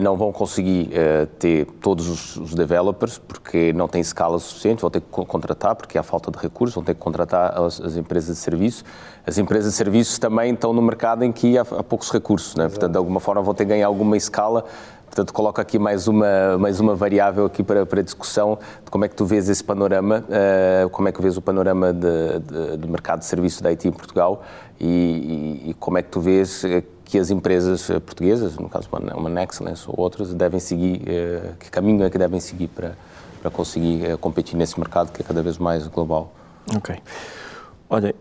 não 0.00 0.16
vão 0.16 0.32
conseguir 0.32 0.88
eh, 0.92 1.26
ter 1.38 1.66
todos 1.80 2.08
os, 2.08 2.36
os, 2.36 2.54
developers, 2.54 3.18
porque 3.18 3.72
não 3.74 3.86
têm 3.86 4.00
escala 4.00 4.38
suficiente, 4.38 4.80
vão 4.80 4.90
ter 4.90 5.00
que 5.00 5.06
contratar, 5.08 5.76
porque 5.76 5.98
há 5.98 6.02
falta 6.02 6.30
de 6.30 6.38
recursos, 6.38 6.74
vão 6.74 6.82
ter 6.82 6.94
que 6.94 7.00
contratar 7.00 7.58
as, 7.60 7.78
as 7.80 7.96
empresas 7.96 8.36
de 8.36 8.42
serviço. 8.42 8.82
As 9.26 9.36
empresas 9.36 9.72
de 9.72 9.76
serviços 9.76 10.18
também 10.18 10.54
estão 10.54 10.72
no 10.72 10.80
mercado 10.80 11.22
em 11.22 11.30
que 11.30 11.58
há, 11.58 11.62
há 11.62 11.82
poucos 11.82 12.10
recursos, 12.10 12.54
né? 12.54 12.66
portanto, 12.66 12.92
de 12.92 12.98
alguma 12.98 13.20
forma 13.20 13.42
vão 13.42 13.52
ter 13.52 13.64
que 13.64 13.68
ganhar 13.70 13.86
alguma 13.86 14.16
escala 14.16 14.64
Portanto, 15.08 15.32
coloco 15.32 15.60
aqui 15.60 15.78
mais 15.78 16.06
uma, 16.06 16.58
mais 16.58 16.80
uma 16.80 16.94
variável 16.94 17.46
aqui 17.46 17.62
para, 17.62 17.84
para 17.86 18.02
discussão 18.02 18.58
de 18.84 18.90
como 18.90 19.04
é 19.04 19.08
que 19.08 19.16
tu 19.16 19.24
vês 19.24 19.48
esse 19.48 19.64
panorama, 19.64 20.24
uh, 20.28 20.88
como 20.90 21.08
é 21.08 21.12
que 21.12 21.20
vês 21.20 21.36
o 21.36 21.42
panorama 21.42 21.92
de, 21.92 22.38
de, 22.38 22.76
do 22.76 22.88
mercado 22.88 23.20
de 23.20 23.24
serviços 23.24 23.60
da 23.60 23.70
IT 23.70 23.88
em 23.88 23.92
Portugal 23.92 24.44
e, 24.78 24.86
e, 24.86 25.70
e, 25.70 25.74
como 25.74 25.98
é 25.98 26.02
que 26.02 26.08
tu 26.10 26.20
vês 26.20 26.62
eh, 26.62 26.84
que 27.08 27.18
as 27.18 27.30
empresas 27.30 27.88
eh, 27.88 27.98
portuguesas, 27.98 28.56
no 28.58 28.68
caso 28.68 28.86
uma, 28.92 29.30
Nexcellence 29.30 29.84
ou 29.88 29.98
outras, 29.98 30.34
devem 30.34 30.60
seguir, 30.60 31.00
uh, 31.00 31.56
que 31.58 31.70
caminho 31.70 32.04
é 32.04 32.10
que 32.10 32.18
devem 32.18 32.38
seguir 32.38 32.68
para, 32.68 32.98
para 33.40 33.50
conseguir 33.50 34.12
uh, 34.12 34.18
competir 34.18 34.56
nesse 34.58 34.78
mercado 34.78 35.10
que 35.10 35.22
é 35.22 35.24
cada 35.24 35.42
vez 35.42 35.56
mais 35.56 35.86
global? 35.86 36.30
Ok. 36.76 36.94
Olha, 37.88 38.14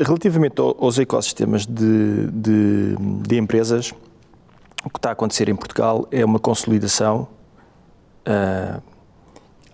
relativamente 0.00 0.58
aos 0.58 0.98
ecossistemas 0.98 1.66
de, 1.66 2.28
de, 2.28 2.96
de 2.96 3.36
empresas, 3.36 3.92
o 4.82 4.88
que 4.88 4.98
está 4.98 5.10
a 5.10 5.12
acontecer 5.12 5.50
em 5.50 5.54
Portugal 5.54 6.08
é 6.10 6.24
uma 6.24 6.38
consolidação. 6.38 7.28
Uh, 8.26 8.80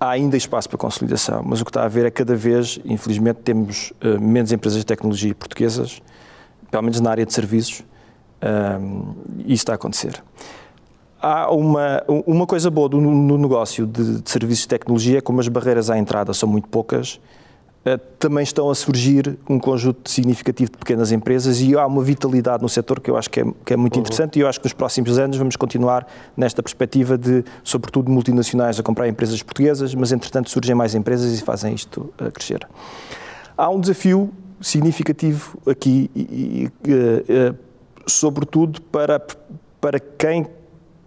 há 0.01 0.11
ainda 0.11 0.37
espaço 0.37 0.69
para 0.69 0.77
consolidação, 0.77 1.45
mas 1.45 1.61
o 1.61 1.65
que 1.65 1.71
está 1.71 1.83
a 1.83 1.85
haver 1.85 2.07
é 2.07 2.11
cada 2.11 2.35
vez, 2.35 2.81
infelizmente, 2.85 3.37
temos 3.45 3.93
uh, 4.03 4.21
menos 4.21 4.51
empresas 4.51 4.81
de 4.81 4.87
tecnologia 4.87 5.33
portuguesas, 5.33 6.03
pelo 6.73 6.83
menos 6.83 6.99
na 6.99 7.09
área 7.09 7.25
de 7.25 7.33
serviços, 7.33 7.85
uh, 8.43 9.17
e 9.39 9.53
isso 9.53 9.63
está 9.63 9.73
a 9.73 9.75
acontecer. 9.77 10.23
Há 11.21 11.53
uma, 11.53 12.03
uma 12.27 12.47
coisa 12.47 12.69
boa 12.69 12.89
do, 12.89 13.01
no 13.01 13.39
negócio 13.39 13.87
de, 13.87 14.21
de, 14.21 14.31
serviços 14.31 14.63
de 14.63 14.69
tecnologia, 14.69 15.19
é 15.19 15.21
como 15.21 15.39
as 15.39 15.47
barreiras 15.47 15.89
à 15.89 15.97
entrada 15.97 16.35
são 16.35 16.49
muito 16.49 16.69
poucas, 16.69 17.21
eh, 17.85 17.97
também 18.19 18.45
estão 18.45 18.71
a 18.71 18.75
surgir 18.75 19.37
um 19.49 19.59
conjunto 19.59 20.09
significativo 20.09 20.71
de 20.71 20.79
pequenas 20.79 21.11
empresas 21.11 21.61
e 21.61 21.77
há 21.77 21.85
uma 21.85 22.03
vitalidade 22.03 22.63
no 22.63 22.69
setor 22.69 23.01
que 23.01 23.11
eu 23.11 23.17
acho 23.17 23.29
que 23.29 23.41
é, 23.41 23.45
que 23.65 23.73
é 23.73 23.77
muito 23.77 23.97
uhum. 23.97 24.03
interessante 24.03 24.39
e 24.39 24.43
eu 24.43 24.49
acho 24.49 24.61
que 24.61 24.67
nos 24.67 24.73
próximos 24.73 25.19
anos 25.19 25.37
vamos 25.37 25.57
continuar 25.57 26.07
nesta 26.37 26.63
perspectiva 26.63 27.19
de, 27.19 27.45
sobretudo, 27.65 28.11
multinacionais 28.11 28.79
a 28.79 28.85
comprar 28.85 29.09
empresas 29.09 29.43
portuguesas, 29.43 29.95
mas 29.97 30.13
entretanto 30.13 30.49
surgem 30.49 30.77
mais 30.77 30.95
empresas 30.95 31.37
e 31.37 31.43
fazem 31.43 31.75
isto 31.75 32.13
a 32.19 32.31
crescer. 32.31 32.67
Há 33.57 33.69
um 33.69 33.81
desafio 33.81 34.33
significativo 34.61 35.59
aqui, 35.67 36.09
e, 36.15 36.21
e, 36.21 36.71
e, 36.89 37.55
sobretudo 38.07 38.81
para, 38.83 39.21
para 39.81 39.99
quem 39.99 40.47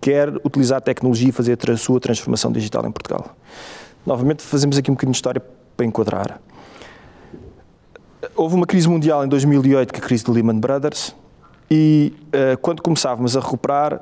quer 0.01 0.29
utilizar 0.45 0.77
a 0.77 0.81
tecnologia 0.81 1.29
e 1.29 1.31
fazer 1.31 1.58
a 1.69 1.77
sua 1.77 1.99
transformação 1.99 2.51
digital 2.51 2.86
em 2.86 2.91
Portugal. 2.91 3.36
Novamente, 4.05 4.43
fazemos 4.43 4.77
aqui 4.77 4.91
um 4.91 4.93
bocadinho 4.93 5.13
de 5.13 5.17
história 5.17 5.41
para 5.75 5.86
enquadrar. 5.86 6.39
Houve 8.36 8.55
uma 8.55 8.65
crise 8.65 8.88
mundial 8.88 9.25
em 9.25 9.27
2008, 9.27 9.93
que 9.93 9.99
é 9.99 10.03
a 10.03 10.05
crise 10.05 10.23
do 10.23 10.31
Lehman 10.31 10.60
Brothers, 10.60 11.15
e 11.69 12.13
uh, 12.27 12.58
quando 12.60 12.81
começávamos 12.81 13.36
a 13.36 13.39
recuperar, 13.39 14.01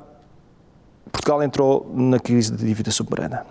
Portugal 1.11 1.41
entrou 1.43 1.89
na 1.95 2.19
crise 2.19 2.51
de 2.51 2.65
dívida 2.65 2.91
soberana. 2.91 3.45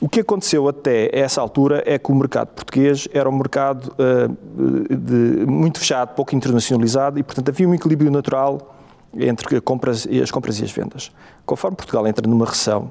O 0.00 0.08
que 0.08 0.20
aconteceu 0.20 0.66
até 0.66 1.10
essa 1.12 1.42
altura 1.42 1.82
é 1.84 1.98
que 1.98 2.10
o 2.10 2.14
mercado 2.14 2.48
português 2.48 3.06
era 3.12 3.28
um 3.28 3.36
mercado 3.36 3.94
uh, 3.98 4.96
de, 4.96 5.44
muito 5.46 5.78
fechado, 5.78 6.14
pouco 6.14 6.34
internacionalizado 6.34 7.18
e, 7.18 7.22
portanto, 7.22 7.50
havia 7.50 7.68
um 7.68 7.74
equilíbrio 7.74 8.10
natural 8.10 8.76
entre 9.14 9.60
compras, 9.60 10.08
as 10.22 10.30
compras 10.30 10.58
e 10.58 10.64
as 10.64 10.70
vendas. 10.70 11.12
Conforme 11.44 11.76
Portugal 11.76 12.06
entra 12.06 12.26
numa 12.26 12.46
recessão, 12.46 12.90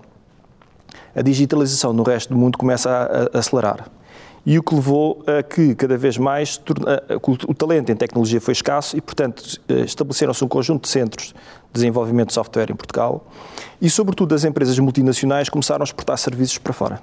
a 1.16 1.22
digitalização 1.24 1.94
no 1.94 2.04
resto 2.04 2.32
do 2.32 2.38
mundo 2.38 2.58
começa 2.60 2.90
a, 2.92 3.38
a 3.38 3.40
acelerar 3.40 3.90
e 4.50 4.58
o 4.58 4.64
que 4.64 4.74
levou 4.74 5.24
a 5.28 5.44
que 5.44 5.76
cada 5.76 5.96
vez 5.96 6.18
mais 6.18 6.60
o 7.48 7.54
talento 7.54 7.92
em 7.92 7.96
tecnologia 7.96 8.42
foi 8.42 8.52
escasso 8.52 8.98
e, 8.98 9.02
portanto, 9.02 9.44
eh, 9.70 9.82
estabeleceram-se 9.82 10.44
um 10.44 10.48
conjunto 10.48 10.86
de 10.86 10.90
centros 10.90 11.28
de 11.28 11.34
desenvolvimento 11.72 12.30
de 12.30 12.34
software 12.34 12.72
em 12.72 12.76
Portugal 12.76 13.28
e, 13.80 13.88
sobretudo, 13.92 14.34
as 14.34 14.44
empresas 14.44 14.80
multinacionais 14.80 15.50
começaram 15.50 15.84
a 15.84 15.86
exportar 15.86 16.18
serviços 16.18 16.58
para 16.58 16.74
fora. 16.74 17.00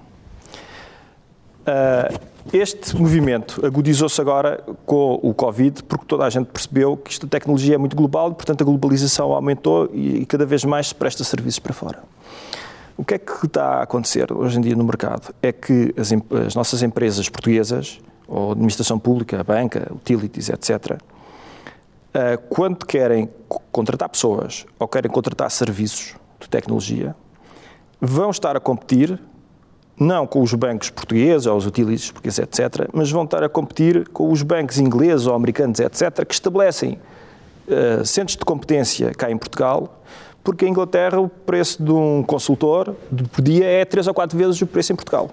Ah, 1.64 2.12
este 2.52 2.96
movimento 2.96 3.64
agudizou-se 3.64 4.20
agora 4.20 4.64
com 4.85 5.20
o 5.22 5.32
Covid, 5.32 5.85
porque 5.85 6.04
toda 6.04 6.24
a 6.24 6.30
gente 6.30 6.46
percebeu 6.46 6.96
que 6.96 7.12
esta 7.12 7.28
tecnologia 7.28 7.76
é 7.76 7.78
muito 7.78 7.94
global 7.94 8.32
e, 8.32 8.35
portanto, 8.35 8.62
a 8.62 8.64
globalização 8.64 9.32
aumentou 9.32 9.88
e 9.94 10.26
cada 10.26 10.44
vez 10.44 10.64
mais 10.64 10.88
se 10.88 10.94
presta 10.96 11.22
serviços 11.22 11.61
para 11.61 11.72
fora. 11.72 12.02
O 12.96 13.04
que 13.04 13.14
é 13.14 13.18
que 13.18 13.46
está 13.46 13.74
a 13.74 13.82
acontecer 13.82 14.32
hoje 14.32 14.59
em 14.59 14.62
dia 14.62 14.74
no 14.74 14.85
mercado? 14.85 15.35
É 15.42 15.52
que 15.52 15.94
as, 15.98 16.12
as 16.46 16.54
nossas 16.54 16.82
empresas 16.82 17.28
portuguesas, 17.28 18.00
ou 18.26 18.52
administração 18.52 18.98
pública, 18.98 19.44
banca, 19.44 19.92
utilities, 19.92 20.48
etc., 20.48 20.98
eh, 22.14 22.38
quando 22.48 22.87
querem 22.87 23.28
contratar 23.70 24.09
pessoas 24.09 24.64
ou 24.78 24.88
querem 24.88 25.11
contratar 25.11 25.50
serviços 25.50 26.14
de 26.40 26.48
tecnologia, 26.48 27.14
vão 28.00 28.30
estar 28.30 28.56
a 28.56 28.61
competir 28.61 29.20
não 29.98 30.26
com 30.26 30.40
os 30.40 30.54
bancos 30.54 30.88
portugueses 30.88 31.46
ou 31.46 31.56
os 31.56 31.66
utilities 31.66 32.11
portugueses, 32.11 32.38
etc., 32.38 32.88
mas 32.92 33.11
vão 33.11 33.24
estar 33.24 33.42
a 33.42 33.48
competir 33.48 34.09
com 34.09 34.30
os 34.30 34.42
bancos 34.42 34.78
ingleses 34.78 35.26
ou 35.26 35.35
americanos, 35.35 35.80
etc., 35.80 36.24
que 36.26 36.35
estabelecem 36.35 36.98
uh, 37.68 38.04
centros 38.04 38.37
de 38.37 38.44
competência 38.44 39.12
cá 39.14 39.30
em 39.30 39.37
Portugal 39.37 40.02
porque 40.46 40.64
em 40.64 40.70
Inglaterra 40.70 41.20
o 41.20 41.28
preço 41.28 41.82
de 41.82 41.90
um 41.90 42.22
consultor 42.22 42.94
por 43.32 43.42
dia 43.42 43.64
é 43.64 43.85
três 43.85 44.06
ou 44.06 44.14
quatro 44.14 44.38
vezes 44.38 44.62
o 44.62 44.66
preço 44.66 44.92
em 44.92 44.94
Portugal. 44.94 45.28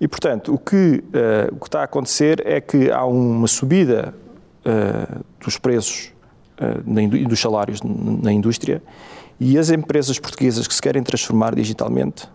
E, 0.00 0.08
portanto, 0.08 0.54
o 0.54 0.58
que, 0.58 1.04
uh, 1.04 1.54
o 1.54 1.60
que 1.60 1.68
está 1.68 1.82
a 1.82 1.84
acontecer 1.84 2.42
é 2.46 2.58
que 2.58 2.90
há 2.90 3.04
uma 3.04 3.46
subida 3.46 4.14
uh, 4.64 5.22
dos 5.38 5.58
preços 5.58 6.14
uh, 6.58 7.28
dos 7.28 7.38
salários 7.38 7.80
na 7.82 8.32
indústria 8.32 8.82
e 9.38 9.58
as 9.58 9.68
empresas 9.68 10.18
portuguesas 10.18 10.66
que 10.66 10.74
se 10.74 10.80
querem 10.80 11.02
transformar 11.02 11.54
digitalmente 11.54 12.26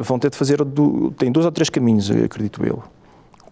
vão 0.00 0.16
ter 0.16 0.30
de 0.30 0.36
fazer, 0.36 0.62
do, 0.62 1.10
têm 1.12 1.32
dois 1.32 1.44
ou 1.44 1.50
três 1.50 1.68
caminhos, 1.68 2.08
acredito 2.08 2.64
eu. 2.64 2.84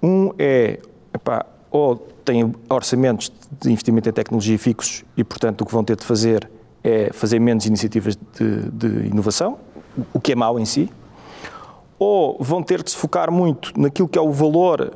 Um 0.01 0.31
é, 0.39 0.79
epá, 1.13 1.45
ou 1.73 1.97
têm 1.97 2.55
orçamentos 2.69 3.33
de 3.59 3.73
investimento 3.73 4.09
em 4.09 4.13
tecnologia 4.13 4.57
fixos 4.57 5.03
e, 5.17 5.25
portanto, 5.25 5.63
o 5.63 5.67
que 5.67 5.73
vão 5.73 5.83
ter 5.83 5.97
de 5.97 6.05
fazer 6.05 6.49
é 6.83 7.13
fazer 7.13 7.39
menos 7.39 7.67
iniciativas 7.67 8.17
de, 8.17 8.71
de 8.71 9.09
inovação, 9.09 9.59
o 10.13 10.21
que 10.21 10.33
é 10.33 10.35
mau 10.35 10.59
em 10.59 10.65
si, 10.65 10.91
ou 11.99 12.37
vão 12.41 12.63
ter 12.63 12.83
de 12.83 12.91
se 12.91 12.97
focar 12.97 13.31
muito 13.31 13.79
naquilo 13.79 14.09
que 14.09 14.19
é 14.19 14.23
o 14.23 14.33
valor 14.33 14.93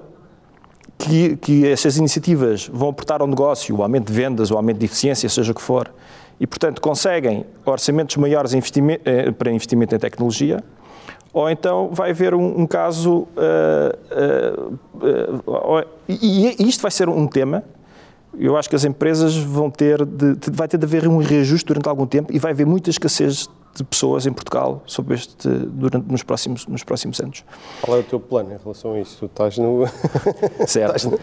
que, 0.97 1.37
que 1.37 1.67
essas 1.67 1.99
iniciativas 1.99 2.69
vão 2.73 2.89
aportar 2.89 3.21
ao 3.21 3.27
negócio, 3.27 3.77
o 3.77 3.83
aumento 3.83 4.07
de 4.07 4.13
vendas, 4.13 4.51
o 4.51 4.57
aumento 4.57 4.79
de 4.79 4.87
eficiência, 4.87 5.29
seja 5.29 5.53
o 5.53 5.55
que 5.55 5.63
for, 5.63 5.93
e, 6.41 6.47
portanto, 6.47 6.81
conseguem 6.81 7.45
orçamentos 7.65 8.17
maiores 8.17 8.53
eh, 8.55 9.31
para 9.33 9.53
investimento 9.53 9.95
em 9.95 9.99
tecnologia, 9.99 10.63
ou 11.33 11.51
então 11.51 11.91
vai 11.93 12.11
haver 12.11 12.33
um, 12.33 12.61
um 12.61 12.67
caso. 12.67 13.27
Uh, 13.37 14.71
uh, 15.03 15.81
uh, 15.81 15.85
e, 16.09 16.55
e 16.63 16.69
isto 16.69 16.81
vai 16.81 16.93
ser 16.93 17.09
um 17.09 17.27
tema 17.27 17.65
eu 18.39 18.57
acho 18.57 18.69
que 18.69 18.77
as 18.77 18.85
empresas 18.85 19.37
vão 19.37 19.71
ter 19.71 20.05
de, 20.05 20.37
vai 20.53 20.69
ter 20.69 20.79
de 20.79 20.85
haver 20.85 21.07
um 21.09 21.19
reajuste 21.19 21.67
durante 21.67 21.89
algum 21.89 22.07
tempo 22.07 22.33
e 22.33 22.39
vai 22.39 22.53
haver 22.53 22.67
muita 22.67 22.91
escassez 22.91 23.49
de 23.75 23.83
pessoas 23.83 24.25
em 24.25 24.33
Portugal 24.33 24.83
sobre 24.87 25.15
este 25.15 25.49
durante 25.49 26.11
nos 26.11 26.23
próximos 26.23 26.67
nos 26.67 26.85
próximos 26.85 27.21
anos. 27.21 27.45
Qual 27.83 27.97
é 27.97 28.01
o 28.01 28.05
teu 28.05 28.21
plano 28.21 28.53
em 28.53 28.57
relação 28.57 28.95
a 28.95 29.01
isso? 29.01 29.19
Tu 29.19 29.27
estás 29.27 29.59
no 29.59 29.85
certo. 30.67 30.97
estás 30.97 31.05
no... 31.05 31.19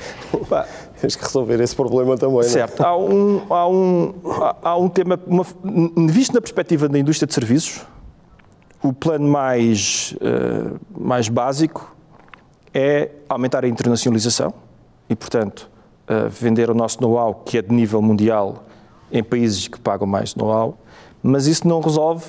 tens 0.99 1.15
que 1.15 1.23
resolver 1.23 1.61
esse 1.61 1.75
problema 1.75 2.17
também. 2.17 2.43
Certo. 2.43 2.81
Não 2.81 2.85
é? 2.85 2.89
Há 2.89 2.97
um 2.97 3.41
há 3.49 3.67
um 3.67 4.13
há 4.61 4.77
um 4.77 4.89
tema 4.89 5.19
uma, 5.25 5.45
visto 6.09 6.33
na 6.33 6.41
perspectiva 6.41 6.89
da 6.89 6.99
indústria 6.99 7.25
de 7.25 7.33
serviços, 7.33 7.85
o 8.83 8.91
plano 8.91 9.27
mais 9.27 10.13
uh, 10.17 10.77
mais 10.99 11.29
básico 11.29 11.95
é 12.73 13.11
aumentar 13.29 13.63
a 13.63 13.67
internacionalização 13.67 14.53
e 15.09 15.15
portanto 15.15 15.70
vender 16.29 16.69
o 16.69 16.73
nosso 16.73 17.01
know-how, 17.01 17.33
que 17.33 17.57
é 17.57 17.61
de 17.61 17.73
nível 17.73 18.01
mundial, 18.01 18.63
em 19.11 19.23
países 19.23 19.67
que 19.67 19.79
pagam 19.79 20.07
mais 20.07 20.35
know-how, 20.35 20.77
mas 21.21 21.47
isso 21.47 21.67
não 21.67 21.81
resolve 21.81 22.25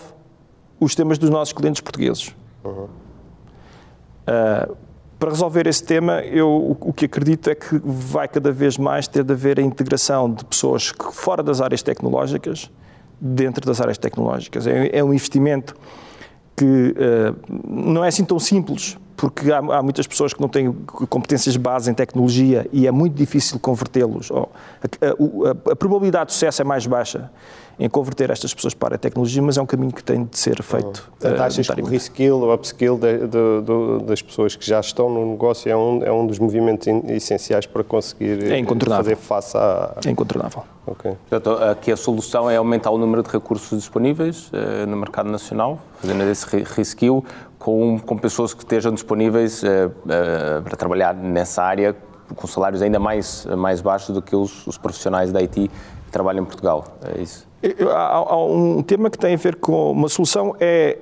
os 0.80 0.94
temas 0.94 1.18
dos 1.18 1.30
nossos 1.30 1.52
clientes 1.52 1.80
portugueses. 1.80 2.34
Uhum. 2.64 2.84
Uh, 2.84 4.76
para 5.18 5.30
resolver 5.30 5.68
esse 5.68 5.84
tema, 5.84 6.20
eu 6.22 6.76
o 6.80 6.92
que 6.92 7.04
acredito 7.04 7.48
é 7.48 7.54
que 7.54 7.80
vai 7.84 8.26
cada 8.26 8.50
vez 8.50 8.76
mais 8.76 9.06
ter 9.06 9.22
de 9.22 9.32
haver 9.32 9.60
a 9.60 9.62
integração 9.62 10.28
de 10.28 10.44
pessoas 10.44 10.90
que, 10.90 11.12
fora 11.12 11.44
das 11.44 11.60
áreas 11.60 11.80
tecnológicas 11.80 12.68
dentro 13.20 13.64
das 13.64 13.80
áreas 13.80 13.96
tecnológicas. 13.98 14.66
É, 14.66 14.98
é 14.98 15.04
um 15.04 15.14
investimento 15.14 15.76
que 16.56 16.64
uh, 16.64 17.36
não 17.64 18.04
é 18.04 18.08
assim 18.08 18.24
tão 18.24 18.40
simples, 18.40 18.98
porque 19.16 19.52
há, 19.52 19.58
há, 19.58 19.82
muitas 19.82 20.06
pessoas 20.06 20.32
que 20.32 20.40
não 20.40 20.48
têm 20.48 20.72
competências 21.08 21.56
base 21.56 21.90
em 21.90 21.94
tecnologia 21.94 22.66
e 22.72 22.86
é 22.86 22.90
muito 22.90 23.14
difícil 23.14 23.58
convertê-los. 23.58 24.30
Oh, 24.30 24.48
a, 24.82 25.06
a, 25.68 25.72
a, 25.72 25.76
probabilidade 25.76 26.26
de 26.26 26.32
sucesso 26.32 26.62
é 26.62 26.64
mais 26.64 26.86
baixa 26.86 27.30
em 27.78 27.88
converter 27.88 28.30
estas 28.30 28.52
pessoas 28.54 28.74
para 28.74 28.94
a 28.94 28.98
tecnologia, 28.98 29.42
mas 29.42 29.56
é 29.56 29.62
um 29.62 29.66
caminho 29.66 29.92
que 29.92 30.04
tem 30.04 30.24
de 30.24 30.38
ser 30.38 30.62
feito. 30.62 31.10
Uhum. 31.22 31.30
Uh, 31.30 31.42
achas 31.42 31.66
que 31.66 31.80
o 31.80 31.84
reskill 31.84 32.40
ou 32.40 32.54
upskill 32.54 32.98
de, 32.98 33.18
de, 33.18 33.26
de, 33.28 34.04
das 34.04 34.22
pessoas 34.22 34.54
que 34.54 34.66
já 34.66 34.78
estão 34.78 35.08
no 35.08 35.32
negócio 35.32 35.70
é 35.70 35.76
um, 35.76 36.02
é 36.04 36.12
um 36.12 36.26
dos 36.26 36.38
movimentos 36.38 36.86
essenciais 37.08 37.66
para 37.66 37.82
conseguir 37.82 38.52
é 38.52 38.62
fazer 38.88 39.16
face 39.16 39.56
à... 39.56 39.96
É 40.04 40.10
incontornável. 40.10 40.62
Okay. 40.84 41.12
Portanto, 41.28 41.62
aqui 41.62 41.92
a 41.92 41.96
solução 41.96 42.50
é 42.50 42.56
aumentar 42.56 42.90
o 42.90 42.98
número 42.98 43.22
de 43.22 43.30
recursos 43.30 43.78
disponíveis 43.78 44.48
uh, 44.48 44.86
no 44.86 44.96
mercado 44.96 45.30
nacional, 45.30 45.80
fazendo 46.00 46.22
esse 46.24 46.44
reskill 46.74 47.24
com, 47.62 47.96
com 48.00 48.18
pessoas 48.18 48.52
que 48.52 48.64
estejam 48.64 48.92
disponíveis 48.92 49.62
uh, 49.62 49.66
uh, 49.86 50.62
para 50.64 50.76
trabalhar 50.76 51.14
nessa 51.14 51.62
área 51.62 51.94
com 52.34 52.46
salários 52.48 52.82
ainda 52.82 52.98
mais, 52.98 53.46
mais 53.56 53.80
baixos 53.80 54.12
do 54.12 54.20
que 54.20 54.34
os, 54.34 54.66
os 54.66 54.76
profissionais 54.76 55.30
da 55.30 55.38
IT 55.38 55.68
que 55.68 56.10
trabalham 56.10 56.42
em 56.42 56.46
Portugal. 56.46 56.98
É 57.14 57.20
isso? 57.20 57.46
Há, 57.88 58.16
há 58.16 58.44
um 58.44 58.82
tema 58.82 59.08
que 59.10 59.18
tem 59.18 59.34
a 59.34 59.36
ver 59.36 59.56
com 59.56 59.92
uma 59.92 60.08
solução 60.08 60.56
é 60.58 60.98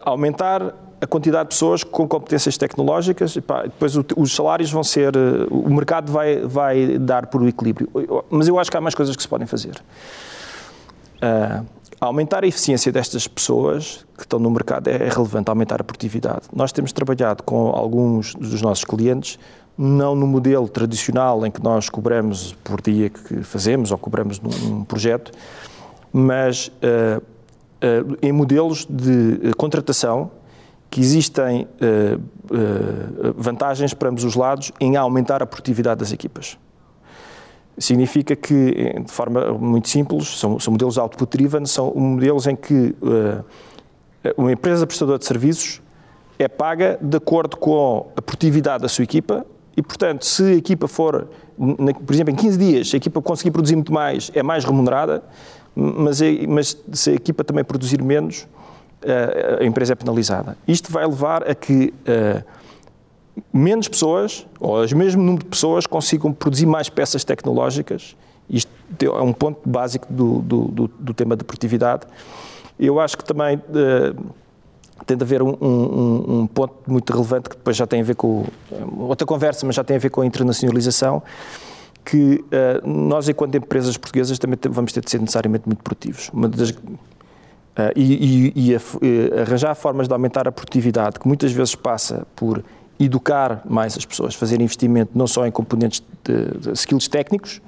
aumentar 0.00 0.74
a 1.00 1.06
quantidade 1.06 1.50
de 1.50 1.54
pessoas 1.54 1.84
com 1.84 2.08
competências 2.08 2.56
tecnológicas, 2.56 3.36
e 3.36 3.40
pá, 3.40 3.62
depois 3.62 3.94
os 4.16 4.34
salários 4.34 4.70
vão 4.70 4.82
ser, 4.82 5.12
o 5.50 5.68
mercado 5.68 6.10
vai, 6.10 6.40
vai 6.40 6.98
dar 6.98 7.26
por 7.26 7.46
equilíbrio. 7.46 7.88
Mas 8.30 8.48
eu 8.48 8.58
acho 8.58 8.70
que 8.70 8.76
há 8.76 8.80
mais 8.80 8.94
coisas 8.94 9.14
que 9.14 9.22
se 9.22 9.28
podem 9.28 9.46
fazer. 9.46 9.82
Uh, 11.16 11.66
aumentar 12.06 12.42
a 12.42 12.46
eficiência 12.46 12.90
destas 12.90 13.28
pessoas 13.28 14.04
que 14.16 14.22
estão 14.22 14.38
no 14.38 14.50
mercado 14.50 14.88
é, 14.88 14.94
é 14.94 15.08
relevante, 15.08 15.48
aumentar 15.48 15.80
a 15.80 15.84
produtividade. 15.84 16.42
Nós 16.52 16.72
temos 16.72 16.92
trabalhado 16.92 17.42
com 17.44 17.68
alguns 17.68 18.34
dos 18.34 18.60
nossos 18.60 18.84
clientes, 18.84 19.38
não 19.78 20.14
no 20.14 20.26
modelo 20.26 20.68
tradicional 20.68 21.46
em 21.46 21.50
que 21.50 21.62
nós 21.62 21.88
cobramos 21.88 22.54
por 22.64 22.80
dia 22.80 23.08
que 23.08 23.42
fazemos 23.42 23.92
ou 23.92 23.98
cobramos 23.98 24.40
num, 24.40 24.84
projeto, 24.84 25.30
mas 26.12 26.68
uh, 26.68 27.22
uh, 27.22 28.18
em 28.20 28.32
modelos 28.32 28.84
de 28.84 29.52
contratação 29.56 30.30
que 30.90 31.00
existem 31.00 31.66
uh, 31.80 33.32
vantagens 33.36 33.94
para 33.94 34.10
ambos 34.10 34.24
os 34.24 34.34
lados 34.34 34.72
em 34.78 34.96
aumentar 34.96 35.42
a 35.42 35.46
produtividade 35.46 36.00
das 36.00 36.12
equipas. 36.12 36.58
Significa 37.78 38.36
que, 38.36 38.94
de 39.00 39.10
forma 39.10 39.52
muito 39.54 39.88
simples, 39.88 40.38
são, 40.38 40.58
são 40.60 40.72
modelos 40.72 40.98
output-driven, 40.98 41.64
são 41.66 41.92
modelos 41.94 42.46
em 42.46 42.54
que 42.54 42.94
uh, 43.02 43.44
uma 44.36 44.52
empresa 44.52 44.86
prestadora 44.86 45.18
de 45.18 45.24
serviços 45.24 45.80
é 46.38 46.48
paga 46.48 46.98
de 47.00 47.16
acordo 47.16 47.56
com 47.56 48.10
a 48.16 48.22
produtividade 48.22 48.82
da 48.82 48.88
sua 48.88 49.04
equipa 49.04 49.46
e, 49.76 49.82
portanto, 49.82 50.26
se 50.26 50.42
a 50.42 50.54
equipa 50.54 50.86
for, 50.86 51.28
por 51.56 52.14
exemplo, 52.14 52.32
em 52.32 52.36
15 52.36 52.58
dias, 52.58 52.90
a 52.92 52.96
equipa 52.96 53.22
conseguir 53.22 53.50
produzir 53.50 53.76
muito 53.76 53.92
mais, 53.92 54.30
é 54.34 54.42
mais 54.42 54.64
remunerada, 54.64 55.22
mas, 55.74 56.20
é, 56.20 56.46
mas 56.46 56.76
se 56.92 57.10
a 57.10 57.14
equipa 57.14 57.42
também 57.42 57.64
produzir 57.64 58.02
menos, 58.02 58.46
eh, 59.04 59.58
a 59.60 59.64
empresa 59.64 59.94
é 59.94 59.96
penalizada. 59.96 60.56
Isto 60.66 60.92
vai 60.92 61.04
levar 61.04 61.48
a 61.48 61.54
que 61.54 61.92
uh, 62.06 62.44
menos 63.52 63.88
pessoas, 63.88 64.46
ou 64.60 64.84
o 64.84 64.96
mesmo 64.96 65.22
número 65.22 65.44
de 65.44 65.50
pessoas, 65.50 65.86
consigam 65.86 66.32
produzir 66.32 66.66
mais 66.66 66.88
peças 66.88 67.24
tecnológicas. 67.24 68.16
Isto 68.48 68.70
é 69.00 69.22
um 69.22 69.32
ponto 69.32 69.60
básico 69.68 70.06
do, 70.12 70.40
do, 70.40 70.64
do, 70.68 70.88
do 70.88 71.14
tema 71.14 71.36
da 71.36 71.44
produtividade. 71.44 72.06
Eu 72.78 73.00
acho 73.00 73.16
que 73.16 73.24
também 73.24 73.56
uh, 73.56 74.34
tem 75.06 75.16
de 75.16 75.22
haver 75.22 75.42
um, 75.42 75.56
um, 75.60 76.40
um, 76.40 76.46
ponto 76.46 76.74
muito 76.86 77.12
relevante 77.12 77.48
que 77.48 77.56
depois 77.56 77.76
já 77.76 77.86
tem 77.86 78.00
a 78.00 78.04
ver 78.04 78.14
com 78.14 78.44
outra 78.98 79.26
conversa, 79.26 79.64
mas 79.66 79.76
já 79.76 79.84
tem 79.84 79.96
a 79.96 79.98
ver 79.98 80.10
com 80.10 80.20
a 80.20 80.26
internacionalização, 80.26 81.22
que 82.04 82.44
uh, 82.44 82.86
nós, 82.86 83.28
enquanto 83.28 83.54
empresas 83.54 83.96
portuguesas, 83.96 84.38
também 84.38 84.58
vamos 84.70 84.92
ter 84.92 85.00
de 85.00 85.10
ser 85.10 85.20
necessariamente 85.20 85.64
muito 85.66 85.82
produtivos. 85.82 86.28
Uh, 86.28 87.88
e, 87.96 88.52
e, 88.54 88.70
e, 88.70 88.74
a, 88.74 89.40
arranjar 89.40 89.74
formas 89.74 90.06
de 90.06 90.12
aumentar 90.12 90.46
a 90.46 90.52
produtividade, 90.52 91.18
que 91.18 91.26
muitas 91.26 91.52
vezes 91.52 91.74
passa 91.74 92.26
por 92.36 92.62
educar 93.04 93.62
mais 93.64 93.96
as 93.96 94.04
pessoas, 94.04 94.34
fazer 94.34 94.60
investimento 94.60 95.12
não 95.14 95.26
só 95.26 95.46
em 95.46 95.50
componentes 95.50 96.02
de, 96.24 96.58
de 96.58 96.72
skills 96.72 97.08
técnicos, 97.08 97.60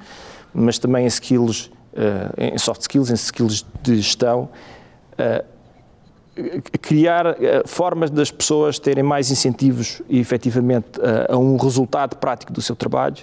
mas 0.52 0.78
também 0.78 1.04
em 1.04 1.08
skills, 1.08 1.66
uh, 1.92 2.34
em 2.38 2.58
soft 2.58 2.82
skills, 2.82 3.10
em 3.10 3.14
skills 3.14 3.64
de 3.82 3.96
gestão, 3.96 4.48
criar 6.82 7.26
uh, 7.26 7.34
formas 7.66 8.10
das 8.10 8.30
pessoas 8.30 8.78
terem 8.78 9.04
mais 9.04 9.30
incentivos 9.30 10.02
e 10.08 10.18
efetivamente 10.18 10.98
uh, 10.98 11.32
a 11.32 11.36
um 11.36 11.56
resultado 11.56 12.16
prático 12.16 12.52
do 12.52 12.60
seu 12.60 12.74
trabalho. 12.74 13.16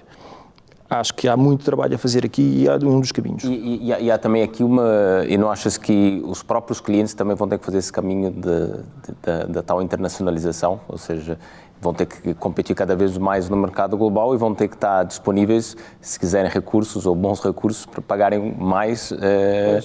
Acho 0.90 1.14
que 1.14 1.26
há 1.26 1.38
muito 1.38 1.64
trabalho 1.64 1.96
a 1.96 1.98
fazer 1.98 2.26
aqui 2.26 2.42
e 2.42 2.68
é 2.68 2.76
um 2.76 3.00
dos 3.00 3.14
caminhos. 3.14 3.46
E, 3.46 3.48
e, 3.48 3.88
e 3.88 4.12
há, 4.12 4.18
também 4.18 4.44
aqui 4.44 4.62
uma. 4.62 5.24
E 5.26 5.38
não 5.38 5.50
achas 5.50 5.78
que 5.78 6.22
os 6.26 6.44
próprios 6.44 6.82
clientes 6.82 7.14
também 7.14 7.34
vão 7.34 7.48
ter 7.48 7.58
que 7.60 7.66
fazer 7.66 7.78
esse 7.78 7.94
caminho 7.94 8.30
da 8.30 9.64
tal 9.64 9.82
internacionalização? 9.82 10.82
Ou 10.90 10.98
seja, 10.98 11.40
vão 11.82 11.94
ter 11.94 12.06
que 12.06 12.34
competir 12.36 12.76
cada 12.76 12.96
vez 12.96 13.18
mais 13.18 13.50
no 13.50 13.58
mercado 13.58 13.98
global 13.98 14.34
e 14.36 14.38
vão 14.38 14.54
ter 14.54 14.68
que 14.68 14.76
estar 14.76 15.04
disponíveis, 15.04 15.76
se 16.00 16.20
quiserem 16.20 16.50
recursos 16.50 17.06
ou 17.06 17.16
bons 17.16 17.42
recursos, 17.44 17.86
para 17.86 18.02
pagarem 18.02 18.56
mais. 18.58 19.12
Uh, 19.12 19.82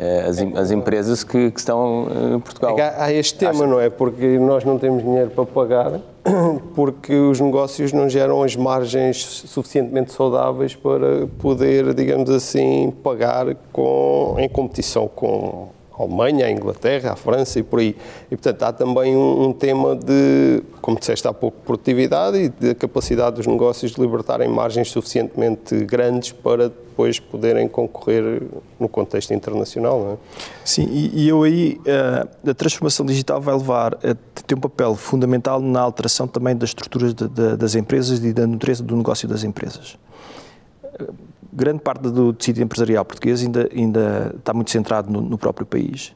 eh, 0.00 0.24
as, 0.26 0.38
as 0.38 0.70
empresas 0.70 1.22
que, 1.22 1.50
que, 1.50 1.58
estão 1.58 2.06
eh, 2.08 2.36
em 2.36 2.40
Portugal. 2.40 2.78
É 2.78 2.94
há 2.96 3.12
este 3.12 3.36
tema, 3.38 3.52
Acho... 3.52 3.66
não 3.66 3.78
é? 3.78 3.90
Porque 3.90 4.38
nós 4.38 4.64
não 4.64 4.78
temos 4.78 5.02
dinheiro 5.02 5.30
para 5.30 5.44
pagar, 5.44 6.00
porque 6.74 7.12
os 7.12 7.38
negócios 7.38 7.92
não 7.92 8.08
geram 8.08 8.42
as 8.42 8.56
margens 8.56 9.22
suficientemente 9.46 10.12
saudáveis 10.12 10.74
para 10.74 11.26
poder, 11.38 11.92
digamos 11.92 12.30
assim, 12.30 12.94
pagar 13.02 13.54
com, 13.70 14.36
em 14.38 14.48
competição 14.48 15.06
com 15.06 15.68
Alemanha, 16.02 16.46
a 16.46 16.50
Inglaterra, 16.50 17.12
a 17.12 17.16
França 17.16 17.58
e 17.58 17.62
por 17.62 17.80
aí. 17.80 17.96
E, 18.30 18.36
portanto, 18.36 18.62
há 18.62 18.72
também 18.72 19.16
um, 19.16 19.48
um 19.48 19.52
tema 19.52 19.96
de, 19.96 20.62
como 20.80 20.98
disseste 20.98 21.26
há 21.26 21.32
pouco, 21.32 21.58
produtividade 21.64 22.36
e 22.38 22.48
de 22.48 22.74
capacidade 22.74 23.36
dos 23.36 23.46
negócios 23.46 23.92
de 23.92 24.00
libertarem 24.00 24.48
margens 24.48 24.90
suficientemente 24.90 25.84
grandes 25.84 26.32
para 26.32 26.68
depois 26.68 27.18
poderem 27.18 27.68
concorrer 27.68 28.42
no 28.78 28.88
contexto 28.88 29.32
internacional. 29.32 30.12
É? 30.12 30.16
Sim, 30.64 30.88
e, 30.90 31.24
e 31.24 31.28
eu 31.28 31.42
aí, 31.42 31.80
uh, 31.80 32.50
a 32.50 32.54
transformação 32.54 33.04
digital 33.06 33.40
vai 33.40 33.54
levar 33.54 33.94
a 33.94 34.42
ter 34.46 34.54
um 34.54 34.60
papel 34.60 34.94
fundamental 34.94 35.60
na 35.60 35.80
alteração 35.80 36.26
também 36.26 36.56
das 36.56 36.70
estruturas 36.70 37.14
de, 37.14 37.28
de, 37.28 37.56
das 37.56 37.74
empresas 37.74 38.22
e 38.24 38.32
da 38.32 38.46
natureza 38.46 38.82
do 38.82 38.96
negócio 38.96 39.28
das 39.28 39.44
empresas 39.44 39.98
grande 41.52 41.80
parte 41.80 42.02
do 42.02 42.32
tecido 42.32 42.62
empresarial 42.62 43.04
português 43.04 43.42
ainda, 43.42 43.68
ainda 43.74 44.34
está 44.38 44.52
muito 44.52 44.70
centrado 44.70 45.10
no, 45.10 45.20
no 45.20 45.38
próprio 45.38 45.66
país. 45.66 46.14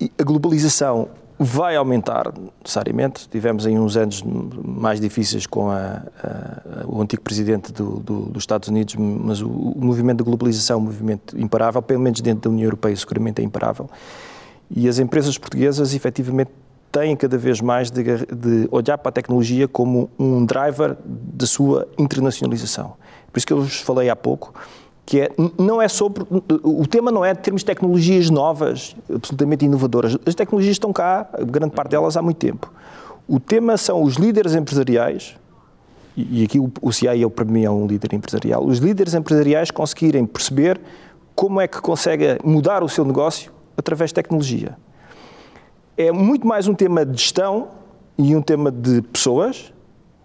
E 0.00 0.10
a 0.18 0.22
globalização 0.22 1.08
vai 1.38 1.76
aumentar 1.76 2.32
necessariamente. 2.62 3.28
Tivemos 3.28 3.66
aí 3.66 3.78
uns 3.78 3.96
anos 3.96 4.22
mais 4.22 5.00
difíceis 5.00 5.46
com 5.46 5.70
a, 5.70 6.02
a, 6.22 6.86
o 6.86 7.00
antigo 7.00 7.22
presidente 7.22 7.72
do, 7.72 8.00
do, 8.00 8.20
dos 8.26 8.42
Estados 8.42 8.68
Unidos, 8.68 8.94
mas 8.96 9.40
o, 9.40 9.48
o, 9.48 9.84
movimento 9.84 10.18
da 10.18 10.24
globalização 10.24 10.76
é 10.76 10.80
um 10.80 10.84
movimento 10.84 11.38
imparável, 11.38 11.82
pelo 11.82 12.00
menos 12.00 12.20
dentro 12.20 12.42
da 12.42 12.50
União 12.50 12.66
Europeia, 12.66 12.96
seguramente 12.96 13.40
é 13.40 13.44
imparável. 13.44 13.88
E 14.70 14.88
as 14.88 14.98
empresas 14.98 15.36
portuguesas, 15.36 15.94
efetivamente, 15.94 16.50
têm 16.90 17.16
cada 17.16 17.36
vez 17.36 17.60
mais 17.60 17.90
de, 17.90 18.02
de 18.02 18.68
olhar 18.70 18.96
para 18.96 19.08
a 19.08 19.12
tecnologia 19.12 19.66
como 19.66 20.08
um 20.16 20.46
driver 20.46 20.96
da 21.34 21.46
sua 21.46 21.88
internacionalização. 21.98 22.94
Por 23.32 23.38
isso 23.38 23.46
que 23.46 23.52
eu 23.52 23.60
vos 23.60 23.80
falei 23.80 24.08
há 24.08 24.14
pouco, 24.14 24.54
que 25.04 25.20
é, 25.20 25.30
não 25.58 25.82
é 25.82 25.88
sobre. 25.88 26.24
O 26.62 26.86
tema 26.86 27.10
não 27.10 27.24
é 27.24 27.34
termos 27.34 27.62
tecnologias 27.64 28.30
novas, 28.30 28.94
absolutamente 29.12 29.64
inovadoras. 29.64 30.16
As 30.24 30.34
tecnologias 30.34 30.76
estão 30.76 30.92
cá, 30.92 31.28
grande 31.46 31.74
parte 31.74 31.90
delas 31.90 32.16
há 32.16 32.22
muito 32.22 32.38
tempo. 32.38 32.72
O 33.26 33.40
tema 33.40 33.76
são 33.76 34.02
os 34.02 34.14
líderes 34.14 34.54
empresariais, 34.54 35.36
e 36.16 36.44
aqui 36.44 36.60
o 36.60 36.92
CIAI 36.92 37.28
para 37.30 37.44
mim 37.44 37.64
é 37.64 37.70
um 37.70 37.86
líder 37.86 38.14
empresarial, 38.14 38.64
os 38.64 38.78
líderes 38.78 39.14
empresariais 39.14 39.70
conseguirem 39.70 40.24
perceber 40.24 40.80
como 41.34 41.60
é 41.60 41.66
que 41.66 41.80
conseguem 41.80 42.38
mudar 42.44 42.84
o 42.84 42.88
seu 42.88 43.04
negócio 43.04 43.50
através 43.76 44.10
de 44.10 44.14
tecnologia. 44.14 44.76
É 45.96 46.12
muito 46.12 46.46
mais 46.46 46.68
um 46.68 46.74
tema 46.74 47.04
de 47.04 47.20
gestão 47.20 47.68
e 48.16 48.36
um 48.36 48.42
tema 48.42 48.70
de 48.70 49.02
pessoas, 49.02 49.72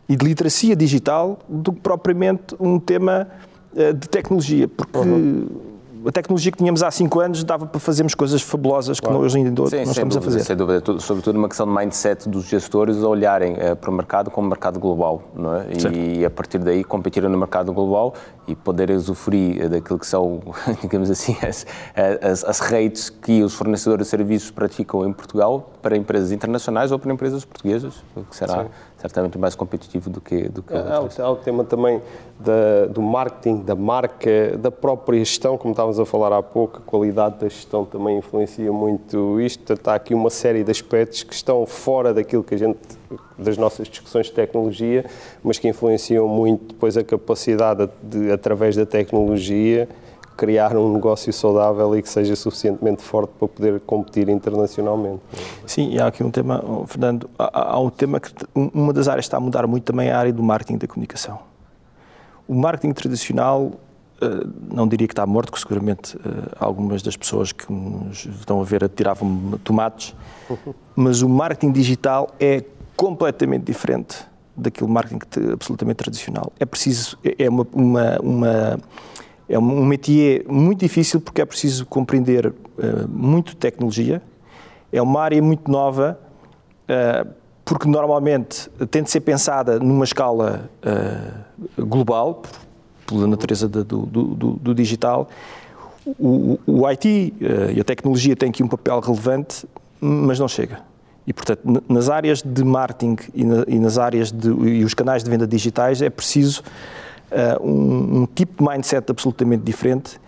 e 0.10 0.16
de 0.16 0.26
literacia 0.26 0.76
digital 0.76 1.38
do 1.48 1.72
que 1.72 1.82
propriamente 1.82 2.56
um 2.60 2.80
tema 2.80 3.28
uh, 3.74 3.94
de 3.94 4.10
tecnologia, 4.10 4.68
porque 4.68 4.98
uhum. 4.98 5.48
a 6.04 6.12
tecnologia 6.12 6.52
que 6.52 6.58
tínhamos 6.58 6.82
há 6.82 6.90
cinco 6.90 7.20
anos 7.20 7.44
dava 7.44 7.68
para 7.68 7.80
fazermos 7.80 8.16
coisas 8.16 8.42
fabulosas 8.42 9.00
que 9.00 9.06
claro. 9.06 9.22
hoje 9.22 9.38
ainda 9.38 9.50
Sim, 9.50 9.56
não 9.84 9.92
estamos 9.92 10.16
dúvida, 10.16 10.18
a 10.18 10.22
fazer. 10.22 10.40
Sem 10.40 10.56
dúvida, 10.58 11.00
sobretudo 11.00 11.38
uma 11.38 11.48
questão 11.48 11.68
de 11.68 11.74
mindset 11.74 12.28
dos 12.28 12.46
gestores 12.46 13.04
a 13.04 13.08
olharem 13.08 13.54
uh, 13.54 13.76
para 13.76 13.92
o 13.92 13.94
mercado 13.94 14.32
como 14.32 14.50
mercado 14.50 14.80
global, 14.80 15.22
não 15.36 15.56
é? 15.56 15.68
E, 15.94 16.26
a 16.26 16.30
partir 16.32 16.58
daí 16.58 16.84
competirem 16.84 17.30
no 17.30 17.38
mercado 17.38 17.72
global 17.72 18.16
e 18.48 18.56
poderem 18.56 18.96
usufruir 18.96 19.62
eh, 19.62 19.70
daquilo 19.70 20.00
que 20.00 20.08
são, 20.08 20.42
digamos 20.82 21.12
assim, 21.12 21.38
as, 21.48 21.68
as, 22.20 22.44
as 22.44 22.60
rates 22.60 23.12
que 23.12 23.44
os 23.44 23.54
fornecedores 23.54 24.08
de 24.08 24.10
serviços 24.10 24.50
praticam 24.50 25.06
em 25.06 25.14
Portugal 25.14 25.72
para 25.84 25.96
empresas 25.96 26.32
internacionais 26.32 26.92
ou 26.92 26.98
para 26.98 27.14
empresas 27.14 27.46
portuguesas, 27.46 28.04
o 28.16 28.24
que 28.24 28.36
será... 28.36 28.64
Sim 28.64 28.70
certamente 29.00 29.38
mais 29.38 29.56
competitivo 29.56 30.10
do 30.10 30.20
que, 30.20 30.50
do 30.50 30.62
que 30.62 30.74
há, 30.74 31.24
há 31.24 31.32
o 31.32 31.36
tema 31.38 31.64
também 31.64 32.02
da, 32.40 32.86
do 32.88 33.02
marketing, 33.02 33.62
da 33.64 33.76
marca, 33.76 34.58
da 34.58 34.70
própria 34.70 35.20
gestão, 35.20 35.58
como 35.58 35.72
estávamos 35.72 36.00
a 36.00 36.06
falar 36.06 36.34
há 36.34 36.44
pouco, 36.44 36.78
a 36.78 36.82
qualidade 36.82 37.40
da 37.40 37.48
gestão 37.48 37.86
também 37.86 38.18
influencia 38.18 38.72
muito 38.72 39.40
isto. 39.40 39.74
Há 39.86 39.96
aqui 39.96 40.14
uma 40.14 40.30
série 40.30 40.64
de 40.64 40.72
aspectos 40.72 41.24
que 41.24 41.34
estão 41.34 41.66
fora 41.66 42.14
daquilo 42.14 42.44
que 42.44 42.56
a 42.56 42.58
gente, 42.58 42.80
das 43.38 43.58
nossas 43.58 43.88
discussões 43.88 44.28
de 44.28 44.34
tecnologia, 44.34 45.06
mas 45.42 45.58
que 45.58 45.68
influenciam 45.68 46.28
muito 46.28 46.74
depois 46.74 46.98
a 46.98 47.04
capacidade 47.04 47.90
de, 48.04 48.32
através 48.32 48.76
da 48.76 48.86
tecnologia, 48.86 49.88
criar 50.40 50.78
um 50.78 50.94
negócio 50.94 51.34
saudável 51.34 51.98
e 51.98 52.02
que 52.02 52.08
seja 52.08 52.34
suficientemente 52.34 53.04
forte 53.04 53.32
para 53.38 53.48
poder 53.50 53.80
competir 53.82 54.30
internacionalmente. 54.30 55.20
Sim, 55.68 55.90
e 55.90 56.00
há 56.00 56.08
aqui 56.08 56.24
um 56.24 56.32
tema, 56.32 56.64
Fernando, 56.88 57.30
há, 57.38 57.74
há 57.74 57.80
um 57.80 57.90
tema 57.90 58.22
que 58.22 58.32
uma 58.56 58.94
das 58.94 59.10
áreas 59.10 59.26
que 59.26 59.28
está 59.28 59.36
a 59.36 59.42
mudar 59.42 59.68
muito 59.68 59.84
também 59.84 60.08
é 60.08 60.14
a 60.14 60.18
área 60.18 60.32
do 60.32 60.42
marketing 60.42 60.78
da 60.78 60.88
comunicação. 60.88 61.40
O 62.48 62.56
marketing 62.56 62.94
tradicional 62.94 63.74
eh, 64.22 64.48
não 64.74 64.88
diria 64.88 65.10
que 65.10 65.12
está 65.12 65.26
morto, 65.26 65.52
que 65.52 65.60
seguramente 65.60 66.18
eh, 66.18 66.56
algumas 66.58 67.02
das 67.02 67.18
pessoas 67.18 67.52
que 67.52 67.70
nos 67.70 68.26
estão 68.26 68.62
a 68.62 68.64
ver 68.64 68.82
atiravam 68.82 69.60
tomates, 69.62 70.16
mas 70.96 71.22
o 71.22 71.28
marketing 71.28 71.74
digital 71.74 72.30
é 72.40 72.64
completamente 72.96 73.66
diferente 73.66 74.26
daquele 74.56 74.90
marketing 74.90 75.52
absolutamente 75.52 75.98
tradicional. 75.98 76.54
É 76.58 76.66
preciso, 76.66 77.18
é, 77.26 77.44
é 77.44 77.50
uma, 77.50 77.68
uma, 77.74 78.20
uma 78.22 78.80
é 79.50 79.58
um 79.58 79.84
métier 79.84 80.46
muito 80.48 80.80
difícil 80.80 81.20
porque 81.20 81.42
é 81.42 81.46
preciso 81.46 81.84
compreender 81.88 82.48
uh, 82.48 82.54
muito 83.10 83.56
tecnologia, 83.56 84.22
é 84.94 85.02
uma 85.02 85.20
área 85.22 85.42
muito 85.42 85.70
nova, 85.72 86.20
uh, 86.84 87.28
porque 87.66 87.88
normalmente 87.88 88.70
tem 88.92 89.02
de 89.02 89.10
ser 89.10 89.22
pensada 89.22 89.80
numa 89.80 90.06
escala 90.06 90.70
uh, 90.86 91.84
global, 91.84 92.44
pela 93.08 93.26
natureza 93.26 93.68
do, 93.68 93.84
do, 93.84 94.06
do, 94.06 94.52
do 94.54 94.76
digital. 94.76 95.28
O, 96.20 96.60
o 96.66 96.88
IT 96.88 97.34
e 97.76 97.80
a 97.80 97.84
tecnologia 97.84 98.36
têm 98.36 98.50
aqui 98.50 98.64
um 98.64 98.68
papel 98.68 99.00
relevante, 99.00 99.66
mas 100.00 100.40
não 100.40 100.48
chega. 100.48 100.82
E, 101.26 101.34
portanto, 101.34 101.62
nas 101.88 102.10
áreas 102.10 102.42
de 102.44 102.64
marketing 102.64 103.18
e, 103.34 103.44
na, 103.44 103.66
e 103.68 103.80
nas 103.80 103.98
áreas 103.98 104.32
de, 104.32 104.50
e 104.50 104.84
os 104.84 104.94
canais 104.94 105.24
de 105.24 105.30
venda 105.30 105.46
digitais 105.46 106.02
é 106.02 106.10
preciso 106.10 106.64
uh, 107.32 107.64
um, 107.66 108.22
um 108.22 108.26
tipo 108.26 108.64
de 108.64 108.70
mindset 108.70 109.12
absolutamente 109.12 109.64
diferente 109.64 110.20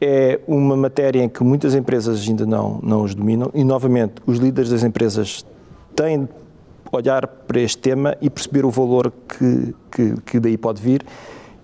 é 0.00 0.40
uma 0.48 0.76
matéria 0.76 1.22
em 1.22 1.28
que 1.28 1.44
muitas 1.44 1.74
empresas 1.74 2.26
ainda 2.28 2.44
não, 2.44 2.80
não 2.82 3.02
os 3.02 3.14
dominam 3.14 3.50
e, 3.54 3.62
novamente, 3.62 4.14
os 4.26 4.38
líderes 4.38 4.68
das 4.70 4.82
empresas 4.82 5.46
têm 5.94 6.24
de 6.24 6.28
olhar 6.90 7.26
para 7.26 7.60
este 7.60 7.78
tema 7.78 8.16
e 8.20 8.28
perceber 8.28 8.64
o 8.64 8.70
valor 8.70 9.12
que, 9.28 9.74
que, 9.90 10.20
que 10.22 10.40
daí 10.40 10.58
pode 10.58 10.82
vir 10.82 11.04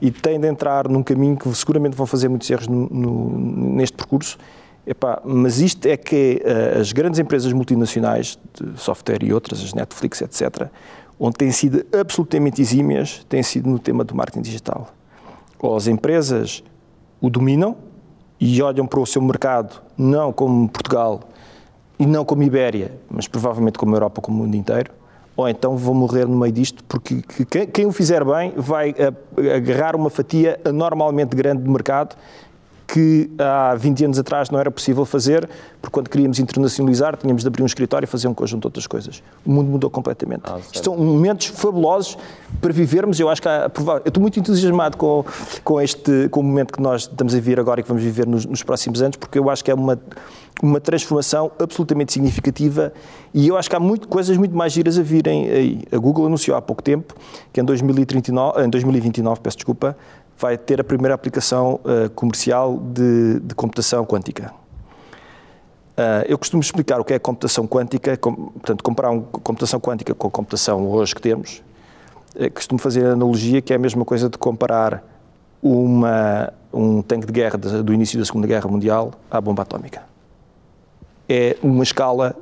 e 0.01 0.11
têm 0.11 0.39
de 0.39 0.47
entrar 0.47 0.89
num 0.89 1.03
caminho 1.03 1.37
que 1.37 1.53
seguramente 1.55 1.97
vão 1.97 2.07
fazer 2.07 2.29
muitos 2.29 2.49
erros 2.49 2.69
no, 2.69 2.89
no, 2.89 3.39
neste 3.75 3.97
percurso. 3.97 4.39
Epá, 4.87 5.21
mas 5.25 5.61
isto 5.61 5.87
é 5.87 5.97
que 5.97 6.41
uh, 6.45 6.81
as 6.81 6.93
grandes 6.93 7.19
empresas 7.19 7.53
multinacionais 7.53 8.39
de 8.55 8.81
software 8.81 9.23
e 9.23 9.33
outras, 9.33 9.63
as 9.63 9.75
Netflix, 9.75 10.23
etc., 10.23 10.69
onde 11.19 11.37
têm 11.37 11.51
sido 11.51 11.85
absolutamente 11.99 12.61
exímias, 12.61 13.25
têm 13.29 13.43
sido 13.43 13.69
no 13.69 13.79
tema 13.79 14.05
do 14.05 14.15
marketing 14.15 14.43
digital. 14.43 14.89
Ou 15.59 15.77
as 15.77 15.87
empresas 15.87 16.63
o 17.21 17.29
dominam, 17.29 17.77
e 18.41 18.63
olham 18.63 18.87
para 18.87 19.01
o 19.01 19.07
seu 19.07 19.21
mercado 19.21 19.83
não 19.97 20.33
como 20.33 20.69
Portugal 20.69 21.21
e 21.99 22.07
não 22.07 22.25
como 22.25 22.43
Ibéria, 22.43 22.93
mas 23.11 23.27
provavelmente 23.27 23.79
como 23.79 23.95
Europa, 23.95 24.21
como 24.21 24.39
o 24.39 24.43
mundo 24.45 24.55
inteiro, 24.57 24.93
ou 25.37 25.49
então 25.49 25.77
vão 25.77 25.95
morrer 25.95 26.27
no 26.27 26.37
meio 26.37 26.53
disto, 26.53 26.83
porque 26.85 27.23
quem 27.73 27.87
o 27.87 27.93
fizer 27.93 28.25
bem 28.25 28.53
vai 28.57 28.95
agarrar 29.55 29.97
uma 29.97 30.11
fatia 30.11 30.61
anormalmente 30.65 31.35
grande 31.35 31.63
de 31.63 31.69
mercado 31.69 32.17
que 32.89 33.31
há 33.39 33.75
20 33.75 34.07
anos 34.07 34.19
atrás 34.19 34.49
não 34.49 34.59
era 34.59 34.71
possível 34.71 35.05
fazer, 35.05 35.47
porque 35.81 35.93
quando 35.93 36.09
queríamos 36.09 36.39
internacionalizar 36.39 37.19
tínhamos 37.19 37.43
de 37.43 37.49
abrir 37.49 37.63
um 37.63 37.67
escritório 37.67 38.07
e 38.07 38.09
fazer 38.09 38.29
um 38.29 38.35
conjunto 38.35 38.63
de 38.63 38.67
outras 38.69 38.87
coisas. 38.87 39.23
O 39.45 39.51
mundo 39.51 39.71
mudou 39.71 39.91
completamente. 39.91 40.43
Ah, 40.45 40.59
são 40.73 40.97
momentos 40.97 41.49
fabulosos 41.49 42.17
para 42.63 42.73
vivermos. 42.73 43.21
Eu 43.21 43.29
acho 43.29 43.43
que 43.43 43.49
há, 43.49 43.71
eu 44.05 44.09
estou 44.09 44.23
muito 44.23 44.41
entusiasmado 44.41 44.97
com, 44.97 45.23
com, 45.63 45.79
este, 45.79 46.31
com 46.31 46.41
o 46.41 46.43
momento 46.43 46.73
que 46.73 46.81
nós 46.81 47.03
estamos 47.03 47.35
a 47.35 47.37
viver 47.37 47.61
agora 47.61 47.81
e 47.81 47.83
que 47.83 47.89
vamos 47.89 48.03
viver 48.03 48.27
nos, 48.27 48.47
nos 48.47 48.63
próximos 48.63 49.03
anos, 49.03 49.19
porque 49.19 49.39
eu 49.39 49.51
acho 49.51 49.63
que 49.63 49.71
é 49.71 49.75
uma, 49.75 50.01
uma 50.63 50.81
transformação 50.81 51.53
absolutamente 51.59 52.15
significativa 52.15 52.91
e 53.35 53.49
eu 53.49 53.59
acho 53.59 53.69
que 53.69 53.77
há 53.77 53.81
muito, 53.81 54.09
coisas 54.09 54.35
muito 54.39 54.57
mais 54.57 54.73
giras 54.73 54.99
a 54.99 55.03
virem 55.03 55.51
aí. 55.51 55.83
A 55.93 55.99
Google 55.99 56.25
anunciou 56.25 56.57
há 56.57 56.63
pouco 56.63 56.83
tempo 56.83 57.15
que 57.53 57.61
em, 57.61 57.65
2039, 57.65 58.65
em 58.65 58.71
2029, 58.71 59.41
peço 59.43 59.59
desculpa, 59.59 59.95
vai 60.39 60.57
ter 60.57 60.81
a 60.81 60.85
primeira 60.85 61.15
aplicação 61.15 61.81
uh, 61.85 62.09
comercial 62.11 62.79
de, 62.79 63.41
de, 63.41 63.55
computação 63.57 64.07
quântica. 64.07 64.55
Uh, 65.97 66.23
eu 66.29 66.39
costumo 66.39 66.63
explicar 66.63 67.01
o 67.01 67.05
que 67.05 67.13
é 67.13 67.19
computação 67.19 67.67
quântica, 67.67 68.17
com, 68.17 68.33
portanto, 68.35 68.85
comparar 68.85 69.11
uma 69.11 69.23
computação 69.23 69.81
quântica 69.81 70.15
com 70.15 70.29
a 70.29 70.31
computação 70.31 70.89
hoje 70.89 71.13
que 71.13 71.21
temos. 71.21 71.61
Uh, 72.37 72.49
costumo 72.53 72.79
fazer 72.79 73.05
a 73.05 73.13
analogia 73.15 73.61
que 73.61 73.73
é 73.73 73.77
a 73.77 73.79
mesma 73.81 74.05
coisa 74.05 74.29
de 74.29 74.39
comparar 74.39 75.03
uma, 75.61 76.53
um 76.73 77.03
tanque 77.03 77.27
de 77.27 77.33
guerra 77.33 77.59
do 77.59 77.93
início 77.93 78.17
da 78.17 78.25
Segunda 78.25 78.47
Guerra 78.47 78.69
Mundial 78.69 79.11
à 79.29 79.41
bomba 79.41 79.63
atómica. 79.63 80.03
É 81.29 81.57
uma 81.61 81.83
escala, 81.83 82.35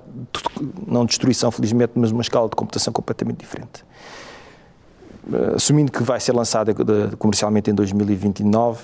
não 0.86 1.06
de 1.06 1.08
destruição, 1.08 1.50
felizmente, 1.50 1.92
mas 1.96 2.12
uma 2.12 2.20
escala 2.20 2.46
de 2.46 2.54
computação 2.54 2.92
completamente 2.92 3.38
diferente. 3.38 3.85
Eh, 5.32 5.54
assumindo 5.56 5.90
que 5.90 6.02
vai 6.02 6.20
ser 6.20 6.32
lançada 6.32 6.74
comercialmente 7.18 7.70
em 7.70 7.74
2029, 7.74 8.80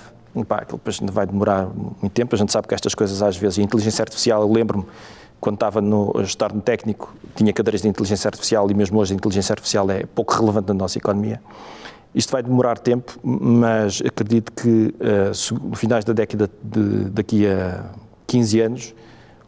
pá, 0.46 0.58
aquilo 0.58 0.80
vai 1.12 1.26
demorar 1.26 1.66
muito 1.66 2.10
tempo. 2.12 2.34
A 2.34 2.38
gente 2.38 2.52
sabe 2.52 2.66
que 2.66 2.74
estas 2.74 2.94
coisas, 2.94 3.22
às 3.22 3.36
vezes, 3.36 3.58
a 3.58 3.62
inteligência 3.62 4.02
artificial, 4.02 4.42
eu 4.42 4.52
lembro-me, 4.52 4.84
quando 5.40 5.54
estava 5.54 5.80
no, 5.80 6.12
estar 6.20 6.52
no 6.52 6.60
técnico, 6.60 7.14
tinha 7.34 7.52
cadeiras 7.52 7.82
de 7.82 7.88
inteligência 7.88 8.28
artificial 8.28 8.70
e 8.70 8.74
mesmo 8.74 8.98
hoje 8.98 9.12
a 9.12 9.16
inteligência 9.16 9.52
artificial 9.52 9.90
é 9.90 10.04
pouco 10.04 10.34
relevante 10.34 10.68
na 10.68 10.74
nossa 10.74 10.98
economia. 10.98 11.40
Isto 12.14 12.30
vai 12.30 12.42
demorar 12.42 12.78
tempo, 12.78 13.18
mas 13.22 14.02
acredito 14.06 14.52
que 14.52 14.94
uh, 15.00 15.68
no 15.68 15.74
finais 15.74 16.04
da 16.04 16.12
década 16.12 16.48
de, 16.62 17.10
daqui 17.10 17.46
a 17.46 17.86
15 18.26 18.60
anos, 18.60 18.94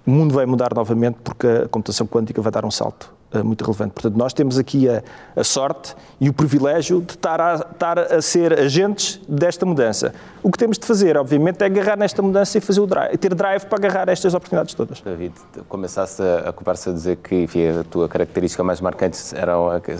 o 0.06 0.10
mundo 0.10 0.34
vai 0.34 0.46
mudar 0.46 0.74
novamente 0.74 1.18
porque 1.22 1.46
a 1.46 1.68
computação 1.68 2.06
quântica 2.06 2.40
vai 2.40 2.50
dar 2.50 2.64
um 2.64 2.70
salto 2.70 3.13
muito 3.42 3.62
relevante. 3.64 3.92
Portanto, 3.92 4.16
nós 4.16 4.32
temos 4.32 4.58
aqui 4.58 4.88
a, 4.88 5.02
a 5.36 5.44
sorte 5.44 5.94
e 6.20 6.28
o 6.28 6.32
privilégio 6.32 7.00
de 7.00 7.12
estar 7.12 7.40
a, 7.40 7.54
estar 7.54 7.98
a 7.98 8.22
ser 8.22 8.58
agentes 8.58 9.20
desta 9.28 9.66
mudança. 9.66 10.14
O 10.42 10.50
que 10.50 10.58
temos 10.58 10.78
de 10.78 10.86
fazer, 10.86 11.16
obviamente, 11.16 11.62
é 11.62 11.66
agarrar 11.66 11.96
nesta 11.96 12.20
mudança 12.22 12.58
e 12.58 12.60
fazer 12.60 12.80
o 12.80 12.86
drive, 12.86 13.16
ter 13.16 13.34
drive 13.34 13.64
para 13.64 13.78
agarrar 13.78 14.08
estas 14.08 14.34
oportunidades 14.34 14.74
todas. 14.74 15.00
David, 15.00 15.34
começaste 15.68 16.22
a, 16.22 16.50
a 16.50 16.52
conversa 16.52 16.90
a 16.90 16.92
dizer 16.92 17.16
que 17.16 17.42
enfim, 17.42 17.66
a 17.68 17.84
tua 17.84 18.08
característica 18.08 18.62
mais 18.62 18.80
marcante 18.80 19.18
era 19.34 19.54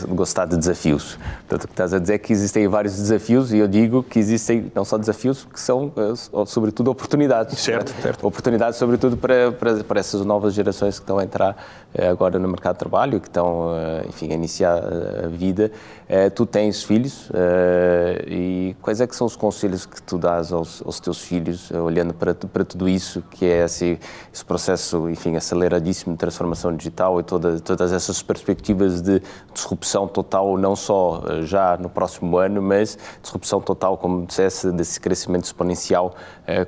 gostar 0.09 0.47
de 0.47 0.57
desafios. 0.57 1.19
Portanto, 1.49 1.65
o 1.65 1.67
que 1.69 1.73
estás 1.73 1.95
a 1.95 1.99
dizer 1.99 2.15
é 2.15 2.19
que 2.19 2.33
existem 2.33 2.69
vários 2.69 2.95
desafios 2.97 3.53
e 3.53 3.59
eu 3.59 3.69
digo 3.69 4.03
que 4.03 4.19
existem 4.19 4.71
não 4.75 4.85
só 4.85 4.99
desafios, 4.99 5.47
que 5.51 5.59
são, 5.59 5.93
eh, 5.97 6.45
sobretudo, 6.47 6.91
oportunidades. 6.91 7.59
Certo, 7.59 7.93
né? 7.95 8.03
certo. 8.03 8.27
Oportunidades, 8.27 8.79
sobretudo, 8.79 9.17
para, 9.17 9.53
para, 9.53 9.85
para 9.85 10.01
essas 10.01 10.25
novas 10.25 10.55
gerações 10.55 10.99
que 10.99 11.03
estão 11.03 11.19
a 11.19 11.25
entrar 11.25 11.57
eh, 11.95 12.09
agora 12.09 12.39
no 12.39 12.49
mercado 12.49 12.75
de 12.75 12.79
trabalho 12.81 13.21
que 13.25 13.31
estão, 13.31 13.75
eh, 13.75 14.05
enfim, 14.09 14.31
a 14.31 14.35
iniciar 14.35 14.79
a 15.25 15.29
vida. 15.29 15.73
Eh, 16.07 16.29
tu 16.31 16.45
tens 16.45 16.85
filhos 16.85 17.31
e 18.27 18.77
quais 18.83 19.01
é 19.01 19.07
que 19.07 19.17
são 19.17 19.27
os 19.27 19.35
conselhos 19.35 19.87
que 19.87 20.03
tu 20.03 20.19
dás 20.19 20.53
aos, 20.53 20.83
aos 20.85 21.01
teus 21.01 21.23
filhos, 21.23 21.71
olhando 21.71 22.13
para, 22.13 22.35
para 22.35 22.65
tudo 22.65 22.89
isso, 22.89 23.23
que 23.31 23.47
é 23.47 23.65
esse, 23.65 23.99
esse 24.33 24.45
processo, 24.45 25.09
enfim, 25.09 25.35
aceleradíssimo 25.37 26.13
de 26.13 26.19
transformação 26.19 26.77
digital 26.77 27.19
e 27.19 27.23
toda, 27.23 27.59
todas 27.61 27.93
essas 27.93 28.23
perspectivas 28.23 29.01
de 29.01 29.23
disrupção 29.53 30.07
total, 30.07 30.59
não 30.59 30.77
só 30.77 31.23
já 31.43 31.77
no 31.79 31.89
próximo 31.89 32.37
ano, 32.37 32.61
mas 32.61 32.99
disrupção 33.23 33.61
total, 33.61 33.97
como 33.97 34.27
dissesse, 34.27 34.71
desse 34.73 35.01
crescimento 35.01 35.45
exponencial, 35.45 36.15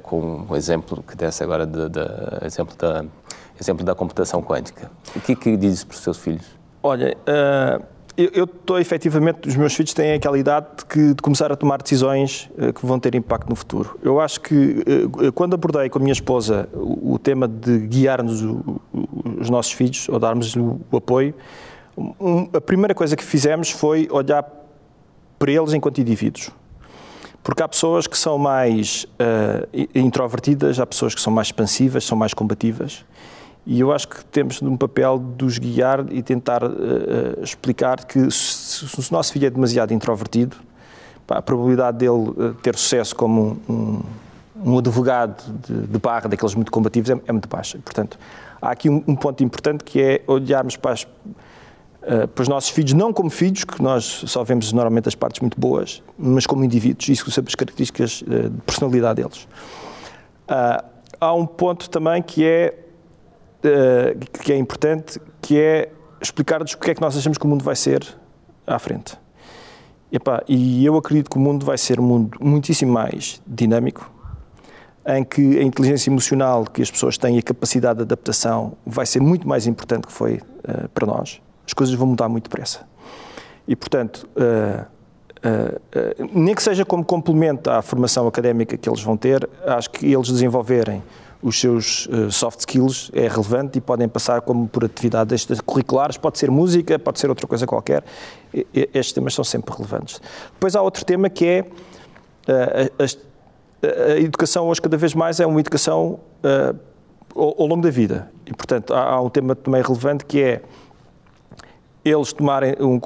com 0.03 0.47
o 0.49 0.57
exemplo 0.57 1.05
que 1.07 1.15
desse 1.15 1.45
agora, 1.45 1.67
de, 1.67 1.89
de 1.91 2.01
exemplo 2.45 2.75
da 2.77 3.05
exemplo 3.61 3.85
da 3.85 3.95
computação 3.95 4.43
quântica. 4.43 4.91
O 5.15 5.21
que 5.21 5.33
é 5.33 5.35
que 5.35 5.57
dizes 5.57 5.85
para 5.85 5.95
os 5.95 6.01
seus 6.01 6.19
filhos? 6.19 6.45
Olha, 6.83 7.17
uh, 7.23 7.85
eu 8.17 8.45
estou 8.45 8.79
efetivamente, 8.79 9.49
os 9.49 9.57
meus 9.57 9.75
filhos 9.75 9.93
têm 9.93 10.13
aquela 10.13 10.39
idade 10.39 10.67
de, 10.79 10.87
que, 10.87 11.15
de 11.15 11.23
começar 11.23 11.51
a 11.51 11.57
tomar 11.57 11.83
decisões 11.83 12.49
uh, 12.57 12.73
que 12.73 12.87
vão 12.87 12.99
ter 12.99 13.15
impacto 13.15 13.51
no 13.51 13.57
futuro. 13.57 13.99
Eu 14.03 14.21
acho 14.21 14.41
que 14.41 14.55
uh, 14.55 15.33
quando 15.33 15.55
abordei 15.55 15.89
com 15.91 15.99
a 15.99 16.01
minha 16.01 16.13
esposa 16.13 16.69
o, 16.73 17.19
tema 17.19 17.49
de 17.49 17.79
guiar-nos 17.81 18.43
os 19.39 19.51
nossos 19.51 19.73
filhos, 19.73 20.09
ou 20.09 20.19
darmos 20.19 20.55
o, 20.55 20.79
apoio, 20.97 21.35
a 22.55 22.61
primeira 22.61 22.95
coisa 22.95 23.17
que 23.17 23.25
fizemos 23.25 23.71
foi 23.71 24.09
olhar 24.11 24.45
para 25.39 25.51
eles 25.51 25.73
enquanto 25.73 26.01
indivíduos. 26.01 26.51
Porque 27.43 27.63
há 27.63 27.69
pessoas 27.69 28.07
que 28.07 28.19
são 28.19 28.39
mais 28.39 29.07
introvertidas, 29.95 30.81
há 30.81 30.87
pessoas 30.87 31.15
que 31.15 31.21
são 31.21 31.33
mais 31.33 31.49
expansivas, 31.49 32.05
são 32.05 32.19
mais 32.19 32.35
combativas. 32.35 33.05
E 33.67 33.81
eu 33.81 33.93
acho 33.93 34.07
que 34.07 34.25
temos 34.27 34.63
um 34.63 34.77
papel 34.77 35.19
de 35.37 35.45
os 35.45 35.59
guiar 35.59 36.07
e 36.13 36.23
tentar 36.23 36.63
uh, 36.63 37.43
explicar 37.43 38.05
que 38.05 38.31
se, 38.31 38.87
se, 38.89 39.01
o 39.01 39.13
nosso 39.13 39.33
filho 39.33 39.47
é 39.47 39.51
demasiado 39.51 39.93
introvertido, 39.93 40.57
pá, 41.27 41.39
a 41.39 41.43
probabilidade 41.43 41.99
dele 41.99 42.13
uh, 42.13 42.55
ter 42.63 42.77
sucesso 42.77 43.17
como 43.17 43.59
um, 43.69 44.03
um 44.65 44.79
advogado 44.79 45.43
de, 45.67 45.89
de, 45.89 45.99
barra, 45.99 46.29
daqueles 46.29 46.55
muito 46.55 46.71
combativos, 46.71 47.11
é, 47.11 47.21
é 47.27 47.33
muito 47.33 47.49
baixa. 47.49 47.77
Portanto, 47.85 48.17
há 48.63 48.71
aqui 48.71 48.89
um, 48.89 49.03
um, 49.05 49.17
ponto 49.17 49.43
importante 49.43 49.83
que 49.83 50.01
é 50.01 50.23
olharmos 50.29 50.77
para, 50.77 50.93
as, 50.93 51.03
uh, 51.03 52.29
para 52.33 52.43
os 52.43 52.47
nossos 52.47 52.71
filhos, 52.71 52.93
não 52.93 53.13
como 53.13 53.31
filhos, 53.31 53.65
que 53.65 53.83
nós 53.83 54.05
só 54.05 54.45
vemos 54.45 54.73
normalmente 54.73 55.09
as 55.09 55.17
partes 55.17 55.41
muito 55.41 55.59
boas, 55.61 56.05
mas 56.17 56.47
como 56.47 56.65
indivíduos, 56.65 57.09
isso 57.09 57.29
sobre 57.33 57.49
as 57.49 57.57
características 57.57 58.23
de 58.23 58.61
personalidade 58.65 59.21
deles. 59.21 59.49
há 61.21 61.35
um 61.35 61.45
ponto 61.45 61.91
também 61.91 62.23
que 62.23 62.45
é 62.45 62.86
uh, 63.69 64.41
que 64.41 64.53
é 64.53 64.57
importante, 64.57 65.21
que 65.41 65.61
é 65.61 65.91
explicar-nos 66.21 66.73
o 66.73 66.79
que 66.79 66.91
é 66.91 66.95
que 66.95 67.01
nós 67.01 67.17
achamos 67.17 67.39
que 67.39 67.45
o 67.45 67.49
mundo 67.49 67.65
vai 67.65 67.77
ser 67.77 68.07
à 68.67 68.79
frente. 68.79 69.19
E, 70.49 70.85
eu 70.85 70.97
acredito 70.97 71.31
que 71.31 71.37
o 71.37 71.41
mundo 71.41 71.67
vai 71.67 71.77
ser 71.77 72.01
um 72.01 72.05
mundo 72.05 72.39
muitíssimo 72.41 72.93
mais 72.93 73.41
dinâmico, 73.47 74.11
em 75.07 75.23
que 75.23 75.59
a 75.59 75.63
inteligência 75.63 76.11
emocional 76.11 76.65
que 76.65 76.83
as 76.83 76.91
pessoas 76.91 77.19
têm 77.19 77.37
e 77.37 77.39
a 77.39 77.43
capacidade 77.43 77.99
de 77.99 78.03
adaptação 78.03 78.73
vai 78.85 79.07
ser 79.07 79.21
muito 79.21 79.47
mais 79.47 79.67
importante 79.67 80.07
que 80.07 80.13
foi 80.13 80.37
uh, 80.37 80.89
para 80.95 81.07
nós. 81.07 81.41
As 81.67 81.73
coisas 81.73 81.95
vão 81.95 82.09
mudar 82.09 82.29
muito 82.29 82.45
depressa. 82.45 82.87
E, 83.69 83.77
portanto, 83.77 84.29
uh, 84.37 84.85
uh, 85.47 86.31
nem 86.33 86.55
que 86.55 86.63
seja 86.63 86.85
como 86.85 87.05
complemento 87.05 87.71
à 87.71 87.83
formação 87.83 88.27
académica 88.27 88.77
que 88.77 88.89
eles 88.89 89.03
vão 89.03 89.17
ter, 89.17 89.49
acho 89.67 89.91
que 89.91 90.13
eles 90.13 90.29
desenvolverem 90.29 91.03
os 91.47 91.61
seus 91.61 92.07
uh, 92.07 92.31
soft 92.31 92.59
skills 92.59 93.09
é 93.15 93.29
relevante 93.29 93.79
e 93.79 93.81
podem 93.81 94.09
passar 94.09 94.41
como 94.41 94.67
por 94.67 94.85
atividades 94.85 95.47
curriculares, 95.65 96.17
pode 96.17 96.39
ser 96.39 96.51
música, 96.51 96.99
pode 96.99 97.21
ser 97.21 97.29
outra 97.29 97.47
coisa 97.47 97.65
qualquer. 97.65 98.03
Estes 98.75 99.13
temas 99.13 99.33
são 99.33 99.45
sempre 99.45 99.73
relevantes. 99.73 100.21
Depois 100.55 100.75
há 100.75 100.83
outro 100.83 101.05
tema 101.05 101.31
que 101.31 101.47
é 101.47 101.61
uh, 102.49 103.05
a, 103.79 104.13
a, 104.13 104.19
educação 104.19 104.67
hoje 104.67 104.83
cada 104.83 104.97
vez 104.97 105.15
mais 105.15 105.39
é 105.39 105.47
uma 105.47 105.61
educação 105.61 106.19
uh, 106.43 106.77
ao, 107.33 107.63
ao, 107.63 107.67
longo 107.69 107.83
da 107.83 107.91
vida. 107.91 108.29
E, 108.45 108.53
portanto, 108.53 108.93
há, 108.93 109.05
há, 109.05 109.21
um 109.21 109.31
tema 109.31 109.55
também 109.55 109.81
relevante 109.83 110.25
que 110.25 110.43
é 110.43 110.63
eles 112.05 112.33
tomarem, 112.33 112.75
um, 112.81 113.01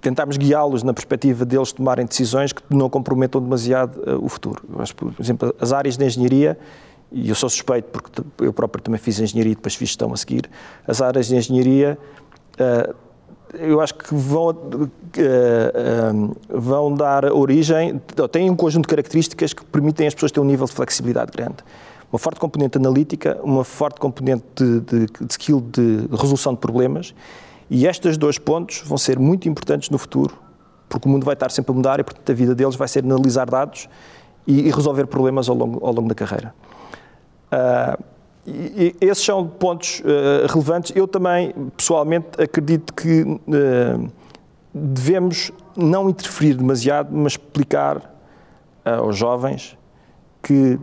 tentarmos 0.00 0.36
guiá-los 0.36 0.84
na 0.84 0.94
perspectiva 0.94 1.44
deles 1.44 1.72
tomarem 1.72 2.06
decisões 2.06 2.52
que 2.52 2.62
não 2.70 2.88
comprometam 2.88 3.40
demasiado 3.40 3.98
uh, 4.02 4.24
o 4.24 4.28
futuro. 4.28 4.62
Acho, 4.78 4.94
por 4.94 5.12
exemplo, 5.18 5.52
as 5.60 5.72
áreas 5.72 5.96
de 5.96 6.04
engenharia, 6.04 6.56
e 7.10 7.28
eu 7.28 7.34
sou 7.34 7.48
suspeito 7.48 7.88
porque 7.90 8.22
eu 8.40 8.52
próprio 8.52 8.82
também 8.82 9.00
fiz 9.00 9.18
engenharia 9.18 9.52
e 9.52 9.54
depois 9.54 9.74
fiz 9.74 9.88
gestão 9.88 10.12
a 10.12 10.16
seguir, 10.16 10.48
as 10.86 11.00
áreas 11.00 11.26
de 11.26 11.36
engenharia, 11.36 11.98
uh, 12.54 12.94
eu 13.54 13.80
acho 13.80 13.94
que 13.94 14.14
vão, 14.14 14.50
uh, 14.50 16.36
vão 16.48 16.94
dar 16.94 17.24
origem, 17.32 18.00
têm 18.30 18.50
um 18.50 18.56
conjunto 18.56 18.84
de 18.84 18.88
características 18.88 19.52
que 19.52 19.64
permitem 19.64 20.06
às 20.06 20.14
pessoas 20.14 20.32
ter 20.32 20.40
um 20.40 20.44
nível 20.44 20.66
de 20.66 20.72
flexibilidade 20.72 21.32
grande. 21.32 21.56
Uma 22.12 22.18
forte 22.18 22.40
componente 22.40 22.78
analítica, 22.78 23.38
uma 23.42 23.64
forte 23.64 24.00
componente 24.00 24.44
de, 24.54 24.80
de, 24.80 25.06
de 25.06 25.26
skill 25.30 25.60
de 25.60 26.08
resolução 26.10 26.54
de 26.54 26.60
problemas. 26.60 27.14
E 27.70 27.86
estes 27.86 28.16
dois 28.16 28.38
pontos 28.38 28.82
vão 28.84 28.96
ser 28.96 29.18
muito 29.18 29.48
importantes 29.48 29.90
no 29.90 29.98
futuro, 29.98 30.34
porque 30.88 31.06
o 31.06 31.10
mundo 31.10 31.24
vai 31.24 31.34
estar 31.34 31.50
sempre 31.50 31.72
a 31.72 31.74
mudar 31.74 32.00
e, 32.00 32.04
portanto, 32.04 32.30
a 32.30 32.34
vida 32.34 32.54
deles 32.54 32.76
vai 32.76 32.88
ser 32.88 33.04
analisar 33.04 33.48
dados 33.48 33.88
e, 34.46 34.68
e 34.68 34.70
resolver 34.70 35.06
problemas 35.06 35.50
ao 35.50 35.56
longo, 35.56 35.84
ao 35.84 35.92
longo 35.92 36.08
da 36.08 36.14
carreira. 36.14 36.54
Uh, 37.52 38.02
e, 38.46 38.96
e 39.00 39.04
esses 39.04 39.24
são 39.24 39.46
pontos 39.46 40.00
uh, 40.00 40.46
relevantes. 40.48 40.92
Eu 40.94 41.06
também, 41.06 41.52
pessoalmente, 41.76 42.40
acredito 42.40 42.94
que 42.94 43.22
uh, 43.22 44.10
devemos 44.72 45.52
não 45.76 46.08
interferir 46.08 46.54
demasiado, 46.54 47.10
mas 47.12 47.32
explicar 47.32 48.14
aos 48.84 49.18
jovens 49.18 49.76
que 50.42 50.78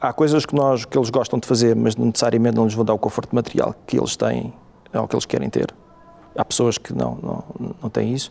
há 0.00 0.12
coisas 0.12 0.46
que, 0.46 0.54
nós, 0.54 0.84
que 0.84 0.96
eles 0.96 1.10
gostam 1.10 1.40
de 1.40 1.48
fazer, 1.48 1.74
mas 1.74 1.96
não 1.96 2.06
necessariamente 2.06 2.56
não 2.56 2.64
lhes 2.64 2.74
vão 2.74 2.84
dar 2.84 2.94
o 2.94 2.98
conforto 2.98 3.34
material 3.34 3.74
que 3.84 3.98
eles 3.98 4.16
têm 4.16 4.52
ou 4.94 5.08
que 5.08 5.16
eles 5.16 5.26
querem 5.26 5.50
ter. 5.50 5.74
Há 6.36 6.44
pessoas 6.44 6.78
que 6.78 6.94
não, 6.94 7.18
não, 7.20 7.44
não 7.82 7.90
têm 7.90 8.14
isso. 8.14 8.30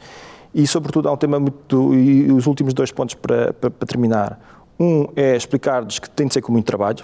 E, 0.53 0.65
sobretudo, 0.65 1.09
há 1.09 1.11
um 1.11 1.17
tema 1.17 1.39
muito. 1.39 1.93
E 1.93 2.31
os 2.31 2.47
últimos 2.47 2.73
dois 2.73 2.91
pontos 2.91 3.15
para, 3.15 3.53
para, 3.53 3.69
para 3.69 3.85
terminar. 3.85 4.39
Um 4.79 5.07
é 5.15 5.35
explicar-lhes 5.35 5.99
que 5.99 6.09
tem 6.09 6.27
de 6.27 6.33
ser 6.33 6.41
com 6.41 6.51
muito 6.51 6.65
trabalho, 6.65 7.03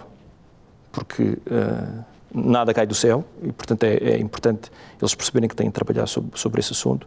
porque 0.93 1.23
uh, 1.23 2.03
nada 2.33 2.73
cai 2.73 2.85
do 2.85 2.95
céu 2.95 3.25
e, 3.41 3.51
portanto, 3.51 3.83
é, 3.83 3.95
é, 3.95 4.19
importante 4.19 4.71
eles 5.01 5.13
perceberem 5.13 5.49
que 5.49 5.55
têm 5.55 5.67
de 5.67 5.73
trabalhar 5.73 6.07
sobre, 6.07 6.39
sobre 6.39 6.61
esse 6.61 6.71
assunto. 6.71 7.05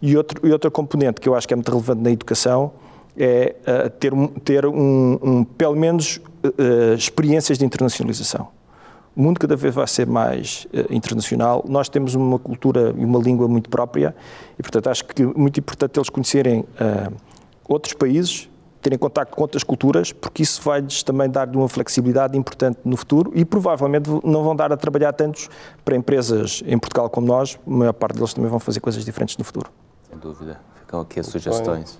E 0.00 0.16
outro, 0.16 0.46
e 0.46 0.52
outro 0.52 0.70
componente 0.70 1.20
que 1.20 1.28
eu 1.28 1.34
acho 1.34 1.48
que 1.48 1.54
é 1.54 1.56
muito 1.56 1.70
relevante 1.70 2.02
na 2.02 2.10
educação 2.10 2.72
é 3.16 3.56
uh, 3.66 3.90
ter, 3.90 4.12
ter 4.44 4.66
um, 4.66 5.18
um, 5.22 5.44
pelo 5.44 5.74
menos 5.74 6.18
uh, 6.44 6.94
experiências 6.94 7.58
de 7.58 7.64
internacionalização. 7.64 8.48
O 9.16 9.22
mundo 9.22 9.40
cada 9.40 9.56
vez 9.56 9.74
vai 9.74 9.86
ser 9.86 10.06
mais 10.06 10.66
internacional. 10.88 11.62
Nós 11.68 11.86
temos 11.86 12.14
uma 12.14 12.38
cultura 12.38 12.94
e 12.96 13.04
uma 13.04 13.18
língua 13.18 13.46
muito 13.46 13.68
própria 13.68 14.14
e, 14.58 14.62
portanto, 14.62 14.88
acho 14.88 15.04
que 15.04 15.22
é 15.22 15.26
muito 15.26 15.60
importante 15.60 15.98
eles 15.98 16.08
conhecerem 16.08 16.64
outros 17.68 17.92
países, 17.92 18.48
terem 18.82 18.98
contato 18.98 19.30
com 19.30 19.42
outras 19.42 19.62
culturas, 19.62 20.12
porque 20.12 20.42
isso 20.42 20.60
vai-lhes 20.62 21.02
também 21.02 21.30
dar 21.30 21.48
uma 21.54 21.68
flexibilidade 21.68 22.36
importante 22.36 22.80
no 22.84 22.96
futuro 22.96 23.32
e 23.34 23.44
provavelmente 23.44 24.10
não 24.24 24.42
vão 24.42 24.54
dar 24.54 24.72
a 24.72 24.76
trabalhar 24.76 25.12
tantos 25.12 25.48
para 25.84 25.96
empresas 25.96 26.62
em 26.66 26.78
Portugal 26.78 27.08
como 27.08 27.26
nós. 27.26 27.58
A 27.66 27.70
maior 27.70 27.92
parte 27.92 28.16
deles 28.16 28.34
também 28.34 28.50
vão 28.50 28.58
fazer 28.58 28.80
coisas 28.80 29.04
diferentes 29.04 29.36
no 29.36 29.44
futuro. 29.44 29.70
Sem 30.10 30.18
dúvida. 30.18 30.60
Ficam 30.80 31.00
aqui 31.00 31.20
as 31.20 31.26
sugestões. 31.26 31.98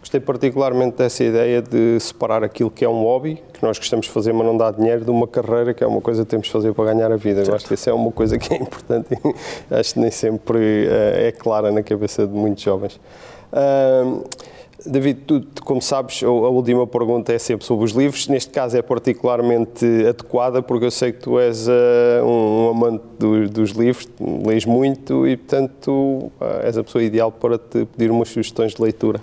Gostei 0.00 0.18
particularmente 0.18 0.96
dessa 0.96 1.22
ideia 1.22 1.62
de 1.62 2.00
separar 2.00 2.42
aquilo 2.42 2.68
que 2.68 2.84
é 2.84 2.88
um 2.88 3.04
hobby, 3.04 3.40
que 3.52 3.62
nós 3.62 3.78
gostamos 3.78 4.06
de 4.06 4.12
fazer, 4.12 4.32
mas 4.32 4.44
não 4.44 4.56
dá 4.56 4.72
dinheiro, 4.72 5.04
de 5.04 5.10
uma 5.12 5.28
carreira 5.28 5.72
que 5.72 5.84
é 5.84 5.86
uma 5.86 6.00
coisa 6.00 6.24
que 6.24 6.30
temos 6.30 6.48
de 6.48 6.52
fazer 6.52 6.74
para 6.74 6.92
ganhar 6.92 7.12
a 7.12 7.16
vida. 7.16 7.36
Certo. 7.36 7.50
Eu 7.50 7.54
acho 7.54 7.66
que 7.66 7.74
isso 7.74 7.88
é 7.88 7.92
uma 7.92 8.10
coisa 8.10 8.36
que 8.36 8.52
é 8.52 8.56
importante 8.56 9.06
e 9.12 9.34
acho 9.74 9.94
que 9.94 10.00
nem 10.00 10.10
sempre 10.10 10.58
uh, 10.58 11.18
é 11.18 11.30
clara 11.30 11.70
na 11.70 11.84
cabeça 11.84 12.26
de 12.26 12.34
muitos 12.34 12.64
jovens. 12.64 13.00
Uh, 13.52 14.24
David, 14.86 15.20
tu, 15.26 15.46
como 15.64 15.80
sabes, 15.80 16.22
a 16.22 16.28
última 16.28 16.86
pergunta 16.86 17.32
é 17.32 17.38
sempre 17.38 17.64
sobre 17.64 17.84
os 17.84 17.92
livros. 17.92 18.28
Neste 18.28 18.50
caso 18.50 18.76
é 18.76 18.82
particularmente 18.82 19.84
adequada, 20.08 20.62
porque 20.62 20.86
eu 20.86 20.90
sei 20.90 21.12
que 21.12 21.20
tu 21.20 21.38
és 21.38 21.68
uh, 21.68 22.24
um, 22.24 22.70
amante 22.70 23.04
do, 23.18 23.48
dos 23.48 23.70
livros, 23.70 24.08
lês 24.46 24.64
muito 24.64 25.26
e, 25.26 25.36
portanto, 25.36 25.90
uh, 25.90 26.32
és 26.62 26.76
a 26.76 26.84
pessoa 26.84 27.02
ideal 27.02 27.30
para 27.30 27.58
te 27.58 27.84
pedir 27.84 28.10
umas 28.10 28.28
sugestões 28.28 28.74
de 28.74 28.82
leitura. 28.82 29.20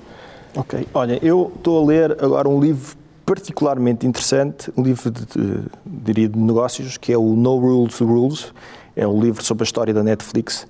Ok. 0.56 0.88
Olha, 0.94 1.20
eu 1.22 1.52
estou 1.56 1.84
a 1.84 1.88
ler 1.88 2.24
agora 2.24 2.48
um 2.48 2.60
livro 2.60 2.98
particularmente 3.26 4.08
interessante, 4.08 4.72
um 4.76 4.82
livro 4.82 5.12
de, 5.12 5.26
de, 5.26 5.64
diria, 5.86 6.28
de 6.28 6.40
negócios, 6.40 6.98
que 6.98 7.14
é 7.14 7.18
o 7.18 7.36
No 7.36 7.58
Rules 7.58 8.00
Rules. 8.00 8.54
É 8.96 9.08
um 9.08 9.22
livro 9.22 9.44
sobre 9.44 9.64
a 9.64 9.66
história 9.66 9.94
da 9.94 10.04
Netflix. 10.04 10.68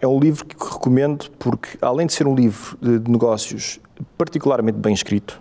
É 0.00 0.06
um 0.06 0.18
livro 0.18 0.44
que 0.44 0.56
recomendo 0.56 1.26
porque, 1.38 1.76
além 1.80 2.06
de 2.06 2.14
ser 2.14 2.26
um 2.26 2.34
livro 2.34 2.76
de 2.80 3.10
negócios 3.10 3.78
particularmente 4.16 4.78
bem 4.78 4.94
escrito, 4.94 5.40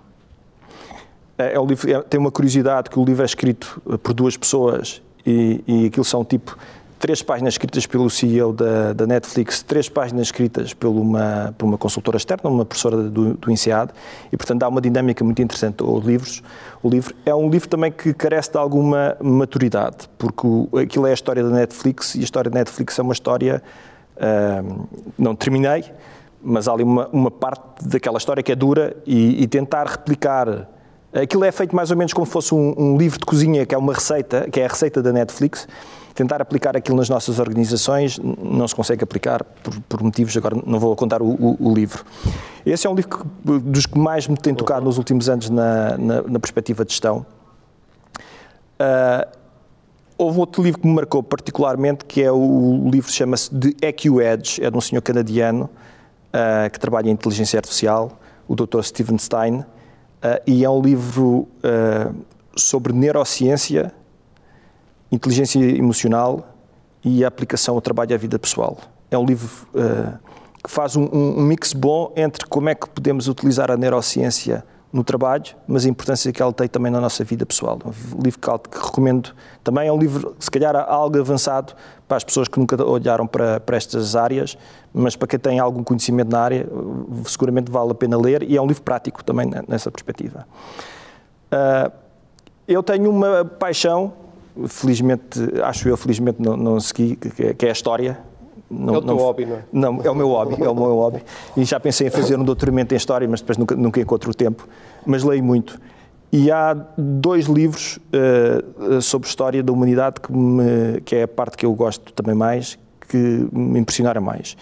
é, 1.37 1.55
é 1.55 1.65
livro, 1.65 1.91
é, 1.91 2.01
tem 2.01 2.19
uma 2.19 2.31
curiosidade 2.31 2.89
que 2.89 2.99
o 2.99 3.03
livro 3.03 3.21
é 3.21 3.25
escrito 3.25 3.81
por 4.01 4.13
duas 4.13 4.37
pessoas 4.37 5.01
e, 5.25 5.63
e 5.67 5.85
aquilo 5.87 6.05
são 6.05 6.23
tipo 6.23 6.57
três 6.97 7.21
páginas 7.21 7.55
escritas 7.55 7.85
pelo 7.85 8.09
CEO 8.09 8.53
da, 8.53 8.93
da, 8.93 9.05
Netflix, 9.05 9.61
três 9.61 9.89
páginas 9.89 10.27
escritas 10.27 10.73
por 10.73 10.87
uma, 10.87 11.53
por 11.57 11.65
uma 11.65 11.77
consultora 11.77 12.17
externa, 12.17 12.49
uma 12.49 12.65
professora 12.65 12.97
do, 12.97 13.33
do 13.33 13.51
INSEAD, 13.51 13.91
e 14.31 14.37
portanto 14.37 14.59
dá 14.59 14.67
uma 14.67 14.79
dinâmica 14.79 15.23
muito 15.23 15.41
interessante 15.41 15.83
aos 15.83 16.05
livros. 16.05 16.41
O 16.81 16.89
livro 16.89 17.13
é 17.25 17.35
um 17.35 17.49
livro 17.49 17.67
também 17.67 17.91
que 17.91 18.13
carece 18.13 18.51
de 18.51 18.57
alguma 18.57 19.17
maturidade, 19.21 20.09
porque 20.17 20.47
o, 20.47 20.69
aquilo 20.79 21.05
é 21.05 21.11
a 21.11 21.13
história 21.13 21.43
da 21.43 21.49
Netflix 21.49 22.15
e 22.15 22.21
a 22.21 22.23
história 22.23 22.49
da 22.49 22.59
Netflix 22.59 22.97
é 22.97 23.01
uma 23.01 23.13
história. 23.13 23.61
Não 25.19 25.35
terminei, 25.35 25.83
mas 26.45 26.67
há 26.67 26.73
ali 26.73 26.83
uma, 26.83 27.07
uma 27.11 27.31
parte 27.31 27.85
daquela 27.87 28.17
história 28.17 28.43
que 28.43 28.51
é 28.51 28.55
dura 28.55 28.95
e, 29.05 29.43
e 29.43 29.47
tentar 29.47 29.87
replicar 29.87 30.69
Aquilo 31.15 31.45
é 31.45 31.51
feito 31.51 31.73
mais 31.73 31.91
ou 31.91 31.95
menos 31.95 32.11
como 32.11 32.25
fosse 32.25 32.53
um, 32.53 32.75
um, 32.77 32.97
livro 32.97 33.17
de 33.17 33.25
cozinha, 33.25 33.65
que 33.65 33.73
é 33.73 33.77
uma 33.77 33.93
receita, 33.93 34.49
que 34.51 34.59
é 34.59 34.65
a 34.65 34.67
receita 34.67 35.01
da 35.01 35.13
Netflix, 35.13 35.65
tentar 36.13 36.41
aplicar 36.41 36.75
aquilo 36.75 36.97
nas 36.97 37.07
nossas 37.07 37.39
organizações 37.39 38.19
não 38.19 38.67
se 38.67 38.75
consegue 38.75 39.01
aplicar 39.01 39.41
por, 39.41 39.79
por 39.81 40.03
motivos, 40.03 40.35
agora 40.35 40.57
não 40.65 40.77
vou 40.77 40.93
contar 40.93 41.21
o, 41.21 41.27
o, 41.27 41.69
o, 41.69 41.73
livro. 41.73 42.03
Esse 42.65 42.85
é 42.85 42.89
um 42.89 42.95
livro 42.95 43.17
que, 43.17 43.59
dos 43.59 43.85
que 43.85 43.97
mais 43.97 44.27
me 44.27 44.35
tem 44.35 44.53
tocado 44.53 44.83
nos 44.83 44.97
últimos 44.97 45.29
anos 45.29 45.49
na, 45.49 45.97
na, 45.97 46.21
na 46.23 46.39
perspectiva 46.39 46.83
de 46.83 46.91
gestão. 46.91 47.25
Uh, 48.77 49.25
houve 50.17 50.39
outro 50.39 50.61
livro 50.61 50.81
que 50.81 50.87
me 50.87 50.95
marcou 50.95 51.23
particularmente, 51.23 52.03
que 52.03 52.21
é 52.21 52.31
o, 52.31 52.35
o 52.85 52.89
livro 52.89 53.09
chama-se 53.09 53.49
The 53.51 53.87
EQ 53.87 54.21
Edge, 54.21 54.61
é 54.61 54.69
de 54.69 54.77
um 54.77 54.81
senhor 54.81 55.01
canadiano 55.01 55.69
uh, 56.35 56.69
que 56.69 56.79
trabalha 56.79 57.09
em 57.09 57.13
inteligência 57.13 57.57
artificial, 57.57 58.19
o 58.47 58.55
Dr. 58.55 58.81
Steven 58.83 59.17
Stein, 59.17 59.59
uh, 59.59 59.65
e 60.45 60.65
é 60.65 60.69
um 60.69 60.81
livro 60.81 61.47
sobre 62.55 62.93
neurociência 62.93 63.93
Inteligência 65.11 65.59
Emocional 65.59 66.55
e 67.03 67.23
a 67.23 67.27
Aplicação 67.27 67.75
ao 67.75 67.81
Trabalho 67.81 68.11
e 68.11 68.13
à 68.13 68.17
Vida 68.17 68.37
Pessoal. 68.37 68.77
É 69.09 69.17
um 69.17 69.25
livro 69.25 69.47
que 70.63 70.71
faz 70.71 70.95
um, 70.95 71.07
um, 71.11 71.41
mix 71.41 71.73
bom 71.73 72.11
entre 72.15 72.45
como 72.47 72.69
é 72.69 72.75
que 72.75 72.89
podemos 72.89 73.27
utilizar 73.27 73.69
a 73.69 73.77
neurociência 73.77 74.63
no 74.91 75.03
trabalho, 75.03 75.43
mas 75.67 75.85
a 75.85 75.89
importância 75.89 76.31
que 76.31 76.41
ela 76.41 76.53
tem 76.53 76.67
também 76.67 76.91
na 76.91 77.01
nossa 77.01 77.23
vida 77.23 77.45
pessoal. 77.45 77.77
É 77.83 77.87
um 78.15 78.21
livro 78.21 78.39
que 78.39 78.79
recomendo 78.79 79.35
também. 79.63 79.87
É 79.87 79.91
um 79.91 79.97
livro, 79.97 80.35
se 80.39 80.49
calhar, 80.49 80.75
algo 80.75 81.19
avançado 81.19 81.73
para 82.07 82.17
as 82.17 82.23
pessoas 82.23 82.47
que 82.47 82.59
nunca 82.59 82.81
olharam 82.83 83.25
para, 83.25 83.59
para 83.59 83.77
estas 83.77 84.15
áreas, 84.15 84.57
mas 84.93 85.15
para 85.15 85.27
quem 85.27 85.39
tem 85.39 85.59
algum 85.59 85.83
conhecimento 85.83 86.31
na 86.31 86.39
área, 86.39 86.67
seguramente 87.25 87.71
vale 87.71 87.91
a 87.91 87.95
pena 87.95 88.17
ler 88.17 88.43
e 88.43 88.55
é 88.55 88.61
um 88.61 88.67
livro 88.67 88.83
prático 88.83 89.23
também 89.23 89.49
nessa 89.67 89.91
perspectiva. 89.91 90.47
Uh, 91.51 91.91
eu 92.67 92.81
tenho 92.83 93.09
uma 93.09 93.45
paixão 93.45 94.13
felizmente, 94.67 95.39
acho 95.63 95.87
eu, 95.89 95.97
felizmente 95.97 96.41
não, 96.41 96.55
não 96.55 96.79
segui, 96.79 97.15
que, 97.15 97.53
que 97.53 97.65
é 97.65 97.69
a 97.69 97.73
história. 97.73 98.17
Não, 98.69 98.95
é 98.95 98.97
o 98.97 99.01
teu 99.01 99.15
não, 99.15 99.17
hobby, 99.17 99.45
não 99.45 99.55
é? 99.55 99.63
Não, 99.71 100.01
é 100.03 100.09
o 100.09 100.15
meu 100.15 100.29
hobby, 100.29 100.63
é 100.63 100.69
o 100.69 100.75
meu 100.75 100.95
hobby. 100.95 101.23
E 101.55 101.63
já 101.63 101.79
pensei 101.79 102.07
em 102.07 102.09
fazer 102.09 102.37
um 102.39 102.43
doutoramento 102.43 102.93
em 102.93 102.97
História, 102.97 103.27
mas 103.27 103.41
depois 103.41 103.57
nunca, 103.57 103.75
nunca 103.75 104.01
encontro 104.01 104.31
o 104.31 104.33
tempo. 104.33 104.67
Mas 105.05 105.23
leio 105.23 105.43
muito. 105.43 105.79
E 106.37 106.51
há 106.51 106.73
dois 106.97 107.45
livros 107.45 107.97
uh, 107.97 109.01
sobre 109.01 109.25
história 109.25 109.63
da 109.63 109.71
humanidade 109.71 110.19
que, 110.19 110.33
me, 110.33 110.99
que 111.05 111.15
é 111.15 111.23
a 111.23 111.27
parte 111.29 111.55
que 111.55 111.65
eu 111.65 111.73
gosto 111.73 112.11
também 112.11 112.35
mais, 112.35 112.77
que 113.07 113.47
me 113.53 113.79
impressionaram 113.79 114.21
mais. 114.21 114.57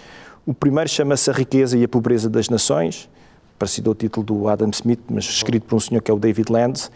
O 0.46 0.54
primeiro 0.54 0.88
chama-se 0.88 1.32
A 1.32 1.34
Riqueza 1.34 1.76
e 1.76 1.84
a 1.84 1.88
Pobreza 1.88 2.30
das 2.30 2.48
Nações, 2.48 3.10
parecido 3.58 3.90
ao 3.90 3.96
título 3.96 4.24
do 4.24 4.48
Adam 4.48 4.70
Smith, 4.70 5.00
mas 5.10 5.24
escrito 5.24 5.66
por 5.66 5.78
um 5.78 5.80
senhor 5.80 6.04
que 6.04 6.12
é 6.12 6.14
o 6.14 6.20
David 6.20 6.52
Lands 6.52 6.92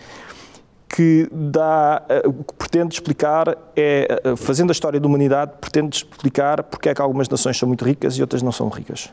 que 0.87 1.27
dá, 1.31 2.03
eh, 2.07 2.21
o 2.27 2.43
que 2.43 2.53
pretende 2.53 2.93
explicar 2.93 3.57
é, 3.75 4.35
fazendo 4.37 4.69
a 4.69 4.73
história 4.73 4.99
da 4.99 5.07
humanidade, 5.07 5.53
pretende 5.59 5.97
explicar 5.97 6.61
porque 6.61 6.89
é 6.89 6.93
que 6.93 7.01
algumas 7.01 7.27
nações 7.27 7.57
são 7.57 7.67
muito 7.67 7.83
ricas 7.83 8.15
e 8.15 8.21
outras 8.21 8.43
não 8.43 8.51
são 8.51 8.69
ricas. 8.69 9.11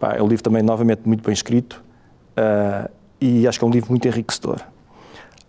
Pá, 0.00 0.14
é 0.14 0.22
um 0.22 0.26
livro 0.26 0.42
também, 0.42 0.62
novamente, 0.62 1.02
muito 1.04 1.22
bem 1.22 1.34
escrito 1.34 1.84
uh, 2.32 2.90
e 3.20 3.46
acho 3.46 3.58
que 3.58 3.64
é 3.64 3.68
um 3.68 3.70
livro 3.70 3.90
muito 3.90 4.08
enriquecedor. 4.08 4.60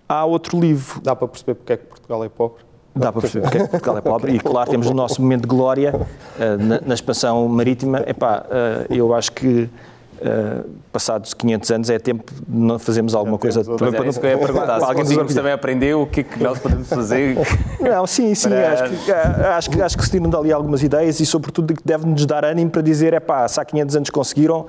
Há 0.07 0.25
outro 0.25 0.59
livro... 0.59 1.01
Dá 1.01 1.15
para 1.15 1.27
perceber 1.27 1.55
porque 1.55 1.73
é 1.73 1.77
que 1.77 1.85
Portugal 1.85 2.23
é 2.23 2.29
pobre? 2.29 2.67
Dá 2.95 3.11
para 3.11 3.21
perceber 3.21 3.43
porque 3.43 3.57
é 3.57 3.61
que 3.61 3.69
Portugal 3.69 3.97
é 3.97 4.01
pobre. 4.01 4.35
E, 4.35 4.39
claro, 4.39 4.69
temos 4.69 4.87
o 4.87 4.93
nosso 4.93 5.21
momento 5.21 5.41
de 5.41 5.47
glória 5.47 5.93
uh, 5.95 6.63
na, 6.63 6.81
na, 6.81 6.93
expansão 6.93 7.47
marítima. 7.47 8.03
Epá, 8.07 8.45
uh, 8.45 8.93
eu 8.93 9.13
acho 9.13 9.31
que 9.31 9.69
Uh, 10.17 10.67
passados 10.91 11.35
500 11.35 11.69
anos 11.69 11.89
é 11.91 11.99
tempo 11.99 12.23
de 12.33 12.57
não 12.57 12.79
fazermos 12.79 13.13
alguma 13.13 13.37
coisa 13.37 13.63
também 13.63 13.91
para, 13.91 14.29
eu 14.29 14.31
ia 14.31 14.37
perguntar, 14.39 14.81
alguém 14.81 15.05
também 15.27 15.51
aprender 15.51 15.95
o 15.95 16.07
que, 16.07 16.21
é 16.21 16.23
que 16.23 16.41
nós 16.41 16.57
podemos 16.57 16.89
fazer. 16.89 17.37
Não, 17.79 18.07
sim, 18.07 18.33
sim, 18.33 18.49
para... 18.49 18.73
acho, 18.73 19.05
que, 19.05 19.11
acho, 19.11 19.69
que, 19.69 19.81
acho 19.83 19.95
que 19.95 20.03
se 20.03 20.09
tiram 20.09 20.27
dali 20.27 20.51
algumas 20.51 20.81
ideias 20.81 21.19
e 21.19 21.25
sobretudo 21.25 21.71
que 21.75 21.83
deve-nos 21.85 22.25
dar 22.25 22.43
ânimo 22.45 22.71
para 22.71 22.81
dizer, 22.81 23.13
é 23.13 23.19
pá, 23.19 23.47
se 23.47 23.59
há 23.59 23.65
500 23.65 23.95
anos 23.95 24.09
conseguiram 24.09 24.65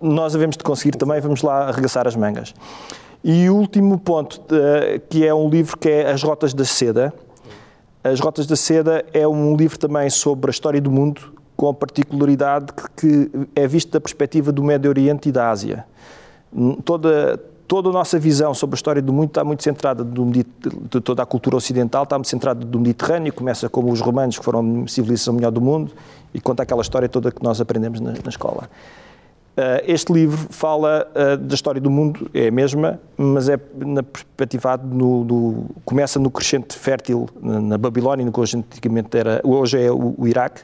nós 0.00 0.32
devemos 0.32 0.56
de 0.56 0.64
conseguir 0.64 0.96
também, 0.96 1.20
vamos 1.20 1.42
lá 1.42 1.68
arregaçar 1.68 2.06
as 2.06 2.16
mangas 2.16 2.54
e 3.28 3.50
o 3.50 3.56
último 3.56 3.98
ponto, 3.98 4.36
uh, 4.36 5.00
que 5.08 5.26
é 5.26 5.34
um 5.34 5.48
livro 5.48 5.76
que 5.76 5.88
é 5.88 6.12
As 6.12 6.22
Rotas 6.22 6.54
da 6.54 6.64
Seda 6.64 7.12
As 8.04 8.20
Rotas 8.20 8.46
da 8.46 8.54
Seda 8.54 9.04
é 9.12 9.26
um 9.26 9.56
livro 9.56 9.76
também 9.76 10.08
sobre 10.08 10.48
a 10.48 10.52
história 10.52 10.80
do 10.80 10.92
mundo 10.92 11.32
com 11.56 11.68
a 11.68 11.74
particularidade 11.74 12.66
que 12.96 13.28
é 13.56 13.66
visto 13.66 13.90
da 13.90 14.00
perspectiva 14.00 14.52
do 14.52 14.62
Médio 14.62 14.90
Oriente 14.90 15.28
e 15.28 15.32
da 15.32 15.50
Ásia. 15.50 15.84
Toda, 16.84 17.36
toda 17.66 17.88
a 17.88 17.92
nossa 17.92 18.18
visão 18.18 18.54
sobre 18.54 18.74
a 18.74 18.76
história 18.76 19.02
do 19.02 19.12
mundo 19.12 19.28
está 19.28 19.42
muito 19.42 19.64
centrada 19.64 20.04
do, 20.04 20.24
de 20.30 20.44
toda 21.02 21.22
a 21.22 21.26
cultura 21.26 21.56
ocidental, 21.56 22.04
está 22.04 22.16
muito 22.16 22.28
centrada 22.28 22.64
do 22.64 22.78
Mediterrâneo, 22.78 23.32
começa 23.32 23.68
como 23.68 23.90
os 23.90 24.00
romanos, 24.00 24.38
que 24.38 24.44
foram 24.44 24.84
a 24.84 24.88
civilização 24.88 25.34
melhor 25.34 25.50
do 25.50 25.60
mundo, 25.60 25.92
e 26.32 26.40
conta 26.40 26.62
aquela 26.62 26.82
história 26.82 27.08
toda 27.08 27.32
que 27.32 27.42
nós 27.42 27.60
aprendemos 27.60 28.00
na, 28.00 28.12
na 28.12 28.28
escola. 28.28 28.68
Uh, 29.56 29.80
este 29.86 30.12
livro 30.12 30.36
fala 30.50 31.10
uh, 31.14 31.38
da 31.38 31.54
história 31.54 31.80
do 31.80 31.88
mundo, 31.88 32.30
é 32.34 32.48
a 32.48 32.50
mesma, 32.50 33.00
mas 33.16 33.48
é 33.48 33.58
na 33.74 34.02
perspectiva 34.02 34.76
no, 34.76 35.24
do, 35.24 35.64
começa 35.82 36.18
no 36.20 36.30
crescente 36.30 36.76
fértil 36.76 37.26
na, 37.40 37.58
na 37.58 37.78
Babilónia, 37.78 38.26
no 38.26 38.30
que 38.30 38.38
hoje 38.38 38.58
antigamente 38.58 39.16
era, 39.16 39.40
hoje 39.42 39.82
é 39.82 39.90
o, 39.90 40.14
o 40.18 40.28
Iraque, 40.28 40.60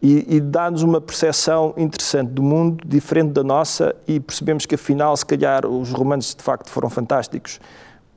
e, 0.00 0.36
e 0.36 0.40
dá-nos 0.40 0.84
uma 0.84 1.00
percepção 1.00 1.74
interessante 1.76 2.30
do 2.30 2.44
mundo, 2.44 2.84
diferente 2.86 3.32
da 3.32 3.42
nossa, 3.42 3.92
e 4.06 4.20
percebemos 4.20 4.66
que 4.66 4.76
afinal, 4.76 5.16
se 5.16 5.26
calhar, 5.26 5.66
os 5.66 5.90
romanos 5.90 6.32
de 6.32 6.44
facto 6.44 6.70
foram 6.70 6.88
fantásticos, 6.88 7.58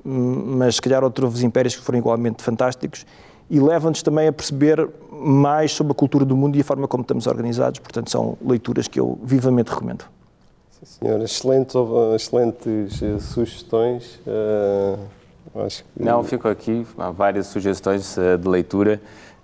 hum, 0.05 0.57
mas 0.57 0.75
se 0.75 0.81
calhar 0.83 1.03
outros 1.03 1.41
impérios 1.41 1.75
que 1.75 1.81
foram 1.81 1.97
igualmente 1.97 2.43
fantásticos, 2.43 3.07
e 3.49 3.59
leva-nos 3.59 4.03
também 4.03 4.27
a 4.27 4.31
perceber 4.31 4.87
mais 5.19 5.71
sobre 5.71 5.91
a 5.91 5.95
cultura 5.95 6.23
do 6.25 6.35
mundo 6.35 6.55
e 6.55 6.61
a 6.61 6.63
forma 6.63 6.87
como 6.87 7.01
estamos 7.01 7.27
organizados. 7.27 7.79
Portanto, 7.79 8.09
são 8.09 8.37
leituras 8.45 8.87
que 8.87 8.99
eu 8.99 9.19
vivamente 9.23 9.69
recomendo. 9.69 10.05
Sim, 10.71 10.85
senhor. 10.85 11.21
Excelentes, 11.21 11.75
excelentes 12.15 13.01
uh, 13.01 13.19
sugestões. 13.19 14.19
Uh, 14.25 14.97
acho 15.65 15.83
que... 15.83 16.03
Não, 16.03 16.23
fico 16.23 16.47
aqui. 16.47 16.85
Há 16.97 17.11
várias 17.11 17.47
sugestões 17.47 18.17
uh, 18.17 18.37
de 18.37 18.47
leitura. 18.47 19.01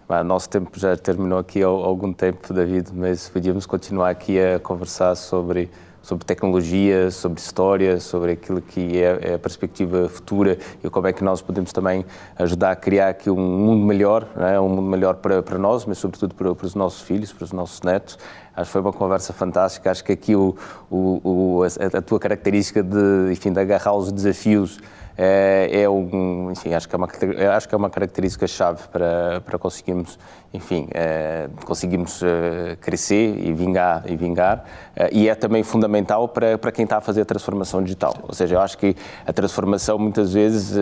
O 0.08 0.24
nosso 0.24 0.48
tempo 0.48 0.70
já 0.80 0.96
terminou 0.96 1.40
aqui 1.40 1.64
há 1.64 1.68
algum 1.68 2.14
tempo, 2.14 2.54
David, 2.54 2.90
mas 2.94 3.28
podíamos 3.28 3.66
continuar 3.66 4.12
aqui 4.12 4.40
a 4.40 4.60
conversar 4.60 5.16
sobre 5.16 5.70
sobre 6.06 6.24
tecnologia, 6.24 7.10
sobre 7.10 7.40
história, 7.40 8.00
sobre 8.00 8.34
aquilo 8.34 8.62
que 8.62 9.02
é, 9.02 9.32
é, 9.32 9.34
a 9.34 9.40
perspectiva 9.40 10.08
futura 10.08 10.56
e 10.84 10.88
como 10.88 11.08
é 11.08 11.14
que 11.14 11.24
nós 11.24 11.42
podemos 11.42 11.74
também 11.74 12.06
ajudar 12.38 12.70
a 12.70 12.76
criar 12.76 13.10
aqui 13.10 13.28
um 13.28 13.36
mundo 13.36 13.84
melhor, 13.84 14.28
é? 14.38 14.60
um 14.60 14.70
mundo 14.70 14.88
melhor 14.88 15.16
para, 15.16 15.42
para 15.42 15.58
nós, 15.58 15.84
mas 15.84 15.98
sobretudo 15.98 16.36
para, 16.36 16.54
para, 16.54 16.68
os 16.68 16.76
nossos 16.76 17.02
filhos, 17.02 17.34
para 17.34 17.44
os 17.44 17.52
nossos 17.52 17.82
netos. 17.82 18.20
Acho 18.56 18.68
que 18.68 18.72
foi 18.74 18.82
uma 18.82 18.94
conversa 18.94 19.34
fantástica. 19.34 19.90
Acho 19.90 20.04
que 20.04 20.12
aqui 20.12 20.36
o, 20.36 20.56
o, 20.92 21.22
o 21.24 21.64
a, 21.64 21.98
a, 21.98 22.02
tua 22.04 22.20
característica 22.20 22.84
de, 22.84 23.32
enfim, 23.32 23.52
de 23.52 23.60
agarrar 23.60 23.96
os 23.96 24.12
desafios 24.12 24.80
é, 25.18 25.70
é 25.72 25.90
um, 25.90 26.52
enfim, 26.52 26.74
acho 26.74 26.90
que 26.90 26.96
é 26.96 26.98
uma, 26.98 27.08
acho 27.56 27.70
que 27.70 27.74
é 27.74 27.78
uma 27.78 27.90
característica 27.90 28.46
chave 28.48 28.88
para, 28.90 29.42
para 29.42 29.58
conseguirmos, 29.58 30.20
enfim, 30.56 30.88
é, 30.94 31.50
conseguirmos 31.66 32.22
é, 32.24 32.76
crescer 32.80 33.38
e 33.40 33.54
vingar 33.54 34.04
e 34.08 34.16
vingar 34.16 34.64
é, 34.96 35.10
e 35.12 35.30
é 35.30 35.36
também 35.36 35.64
fundamental 35.64 36.28
para, 36.28 36.58
para 36.58 36.72
quem 36.72 36.84
está 36.84 36.98
a 36.98 37.02
fazer 37.02 37.22
a 37.22 37.26
transformação 37.26 37.84
digital. 37.84 38.16
Ou 38.24 38.34
seja, 38.34 38.56
eu 38.56 38.62
acho 38.62 38.78
que 38.78 38.96
a 39.26 39.34
transformação 39.34 40.00
muitas 40.00 40.34
vezes 40.34 40.76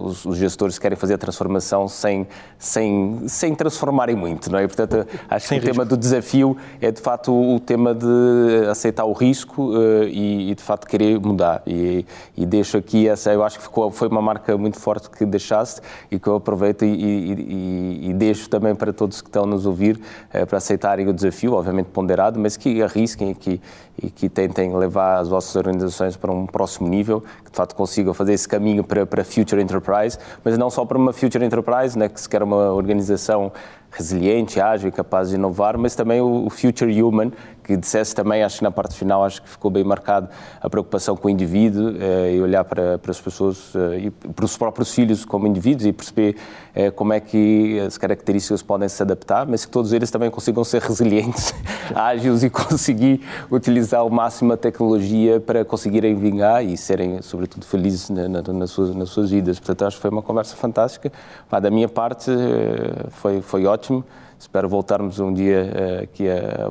os, 0.00 0.24
os, 0.24 0.36
gestores 0.36 0.78
querem 0.78 0.96
fazer 0.96 1.14
a 1.14 1.18
transformação 1.18 1.88
sem 1.88 2.26
sem 2.58 3.22
sem 3.26 3.54
transformarem 3.54 4.16
muito, 4.16 4.50
não 4.50 4.58
é? 4.58 4.66
portanto, 4.66 5.06
acho 5.28 5.48
sem 5.48 5.58
que 5.58 5.66
risco. 5.66 5.80
o 5.80 5.84
tema 5.84 5.84
do 5.84 5.96
desafio 5.96 6.56
é 6.80 6.90
de 6.90 7.00
facto 7.00 7.32
o 7.32 7.58
tema 7.58 7.94
de 7.94 8.66
aceitar 8.70 9.04
o 9.04 9.12
risco 9.12 9.72
e, 10.08 10.50
e 10.50 10.54
de 10.54 10.62
facto 10.62 10.86
querer 10.86 11.18
mudar 11.18 11.62
e, 11.66 12.04
e 12.36 12.44
deixo 12.44 12.76
aqui 12.76 13.08
essa 13.08 13.32
eu 13.32 13.42
acho 13.42 13.58
que 13.58 13.64
ficou, 13.64 13.90
foi 13.90 14.08
uma 14.08 14.22
marca 14.22 14.56
muito 14.56 14.78
forte 14.78 15.08
que 15.10 15.24
deixaste 15.24 15.80
e 16.10 16.18
que 16.18 16.26
eu 16.26 16.36
aproveito 16.36 16.84
e, 16.84 16.88
e, 16.88 17.32
e, 17.32 18.10
e 18.10 18.14
deixo 18.14 18.48
também 18.48 18.74
para 18.74 18.89
todos 18.92 19.20
que 19.20 19.28
estão 19.28 19.46
nos 19.46 19.66
ouvir 19.66 20.00
eh, 20.32 20.44
para 20.44 20.58
aceitarem 20.58 21.08
o 21.08 21.12
desafio, 21.12 21.54
obviamente 21.54 21.86
ponderado, 21.86 22.38
mas 22.38 22.56
que 22.56 22.82
arrisquem 22.82 23.34
que, 23.34 23.60
e 24.02 24.10
que 24.10 24.28
tentem 24.28 24.74
levar 24.74 25.18
as 25.18 25.28
vossas 25.28 25.54
organizações 25.56 26.16
para 26.16 26.32
um 26.32 26.46
próximo 26.46 26.88
nível, 26.88 27.20
que 27.44 27.50
de 27.50 27.56
facto 27.56 27.74
consigam 27.74 28.14
fazer 28.14 28.32
esse 28.32 28.48
caminho 28.48 28.82
para, 28.82 29.04
para 29.06 29.24
Future 29.24 29.60
Enterprise, 29.60 30.18
mas 30.44 30.56
não 30.56 30.70
só 30.70 30.84
para 30.84 30.96
uma 30.96 31.12
Future 31.12 31.44
Enterprise, 31.44 31.98
né, 31.98 32.08
que 32.08 32.20
se 32.20 32.28
quer 32.28 32.42
uma 32.42 32.72
organização 32.72 33.52
resiliente, 33.90 34.60
ágil 34.60 34.88
e 34.88 34.92
capaz 34.92 35.30
de 35.30 35.34
inovar, 35.34 35.76
mas 35.76 35.94
também 35.94 36.20
o, 36.20 36.46
o 36.46 36.50
Future 36.50 37.02
Human, 37.02 37.32
que 37.64 37.76
dissesse 37.76 38.14
também, 38.14 38.42
acho 38.42 38.58
que 38.58 38.64
na 38.64 38.70
parte 38.70 38.96
final, 38.96 39.24
acho 39.24 39.42
que 39.42 39.48
ficou 39.48 39.70
bem 39.70 39.84
marcado 39.84 40.28
a 40.60 40.70
preocupação 40.70 41.16
com 41.16 41.28
o 41.28 41.30
indivíduo 41.30 41.94
eh, 42.00 42.34
e 42.36 42.40
olhar 42.40 42.64
para, 42.64 42.98
para 42.98 43.10
as 43.10 43.20
pessoas 43.20 43.72
eh, 43.74 44.06
e 44.06 44.10
para 44.10 44.44
os 44.44 44.56
próprios 44.56 44.94
filhos 44.94 45.24
como 45.24 45.46
indivíduos 45.46 45.86
e 45.86 45.92
perceber 45.92 46.36
eh, 46.74 46.90
como 46.90 47.12
é 47.12 47.20
que 47.20 47.80
as 47.80 47.98
características 47.98 48.62
podem 48.62 48.88
se 48.88 49.02
adaptar, 49.02 49.46
mas 49.46 49.64
que 49.64 49.70
todos 49.70 49.92
eles 49.92 50.10
também 50.10 50.30
consigam 50.30 50.64
ser 50.64 50.82
resilientes, 50.82 51.52
ágeis 51.94 52.42
e 52.42 52.50
conseguir 52.50 53.20
utilizar 53.50 53.89
ao 53.92 54.10
máximo 54.10 54.52
a 54.52 54.56
tecnologia 54.56 55.40
para 55.40 55.64
conseguirem 55.64 56.14
vingar 56.14 56.64
e 56.64 56.76
serem, 56.76 57.22
sobretudo, 57.22 57.64
felizes 57.64 58.10
na, 58.10 58.28
na, 58.28 58.42
nas, 58.42 58.70
suas, 58.70 58.94
nas 58.94 59.08
suas 59.10 59.30
vidas. 59.30 59.58
Portanto, 59.58 59.86
acho 59.86 59.96
que 59.96 60.02
foi 60.02 60.10
uma 60.10 60.22
conversa 60.22 60.56
fantástica. 60.56 61.12
da 61.50 61.70
minha 61.70 61.88
parte, 61.88 62.30
eh, 62.30 63.06
foi, 63.10 63.40
foi 63.40 63.66
ótimo. 63.66 64.04
Espero 64.38 64.70
voltarmos 64.70 65.20
um 65.20 65.34
dia 65.34 65.70
uh, 65.70 66.04
aqui 66.04 66.26
a, 66.26 66.70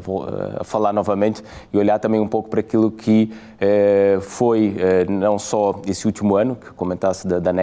a, 0.59 0.63
falar 0.63 0.91
novamente 0.91 1.43
e 1.71 1.77
olhar 1.77 1.99
também 1.99 2.19
um 2.19 2.27
pouco 2.27 2.49
para 2.49 2.61
aquilo 2.61 2.89
que 2.89 3.31
uh, 3.61 4.19
foi 4.21 4.75
não 5.07 5.37
só 5.37 5.79
esse 5.85 6.07
último 6.07 6.35
ano, 6.35 6.55
que 6.55 6.71
comentasse 6.71 7.27
da, 7.27 7.37
da 7.37 7.53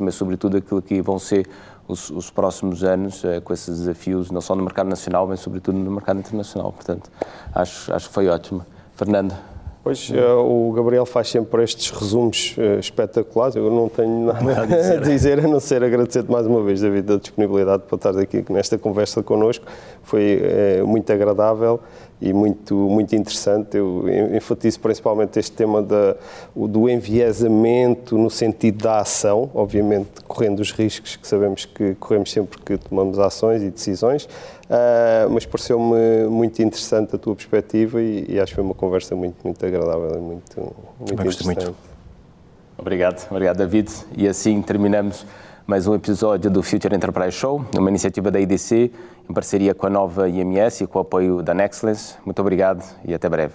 mas 0.00 0.14
sobretudo 0.14 0.56
aquilo 0.56 0.80
que 0.80 1.02
vão 1.02 1.18
ser 1.18 1.46
os, 1.86 2.08
os 2.08 2.30
próximos 2.30 2.82
anos 2.82 3.22
com 3.44 3.52
esses 3.52 3.80
desafios, 3.80 4.30
não 4.30 4.40
só 4.40 4.54
no 4.54 4.62
mercado 4.62 4.88
nacional, 4.88 5.26
mas 5.26 5.40
sobretudo 5.40 5.76
no 5.76 5.90
mercado 5.90 6.20
internacional. 6.20 6.72
Portanto, 6.72 7.10
acho, 7.52 7.92
acho 7.92 8.08
que 8.08 8.14
foi 8.14 8.28
ótimo. 8.28 8.64
Fernando. 9.00 9.34
Pois, 9.82 10.10
uh, 10.10 10.44
o 10.44 10.72
Gabriel 10.72 11.06
faz 11.06 11.30
sempre 11.30 11.64
estes 11.64 11.90
resumos 11.90 12.54
uh, 12.58 12.78
espetaculares. 12.78 13.56
Eu 13.56 13.70
não 13.70 13.88
tenho 13.88 14.26
nada 14.26 14.72
a 14.92 14.96
dizer. 15.00 15.38
a 15.38 15.48
não 15.48 15.58
ser 15.58 15.82
agradecer-te 15.82 16.30
mais 16.30 16.46
uma 16.46 16.62
vez, 16.62 16.82
David, 16.82 17.10
a 17.10 17.16
disponibilidade 17.16 17.84
para 17.84 17.96
estar 17.96 18.18
aqui 18.18 18.44
nesta 18.50 18.76
conversa 18.76 19.22
connosco. 19.22 19.64
Foi 20.02 20.42
uh, 20.82 20.86
muito 20.86 21.10
agradável 21.10 21.80
e 22.20 22.32
muito, 22.32 22.74
muito 22.74 23.14
interessante. 23.16 23.76
Eu 23.76 24.04
enfatizo 24.34 24.78
principalmente 24.80 25.38
este 25.38 25.52
tema 25.52 25.82
da, 25.82 26.16
do 26.54 26.88
enviesamento 26.88 28.18
no 28.18 28.28
sentido 28.28 28.82
da 28.82 29.00
ação, 29.00 29.50
obviamente 29.54 30.10
correndo 30.26 30.60
os 30.60 30.70
riscos 30.70 31.16
que 31.16 31.26
sabemos 31.26 31.64
que 31.64 31.94
corremos 31.94 32.30
sempre 32.30 32.60
que 32.60 32.76
tomamos 32.76 33.18
ações 33.18 33.62
e 33.62 33.70
decisões, 33.70 34.24
uh, 34.24 35.30
mas 35.30 35.46
pareceu-me 35.46 36.28
muito 36.28 36.60
interessante 36.62 37.16
a 37.16 37.18
tua 37.18 37.34
perspectiva 37.34 38.00
e, 38.02 38.26
e, 38.28 38.40
acho 38.40 38.52
que 38.52 38.56
foi 38.56 38.64
uma 38.64 38.74
conversa 38.74 39.16
muito, 39.16 39.36
muito 39.42 39.64
agradável 39.64 40.12
e 40.16 40.20
muito, 40.20 40.76
muito 40.98 41.12
interessante. 41.14 41.44
Muito. 41.46 41.74
Obrigado, 42.76 43.26
obrigado 43.30 43.56
David. 43.58 43.90
E 44.16 44.26
assim 44.26 44.60
terminamos 44.62 45.26
mais 45.70 45.86
um 45.86 45.94
episódio 45.94 46.50
do 46.50 46.64
Future 46.64 46.96
Enterprise 46.96 47.30
Show, 47.30 47.64
uma 47.78 47.88
iniciativa 47.88 48.28
da 48.28 48.40
IDC 48.40 48.90
em 49.28 49.32
parceria 49.32 49.72
com 49.72 49.86
a 49.86 49.88
nova 49.88 50.28
IMS 50.28 50.82
e 50.82 50.86
com 50.88 50.98
o 50.98 51.02
apoio 51.02 51.44
da 51.44 51.54
Nexcellence. 51.54 52.16
Muito 52.26 52.40
obrigado 52.40 52.84
e 53.04 53.14
até 53.14 53.28
breve. 53.28 53.54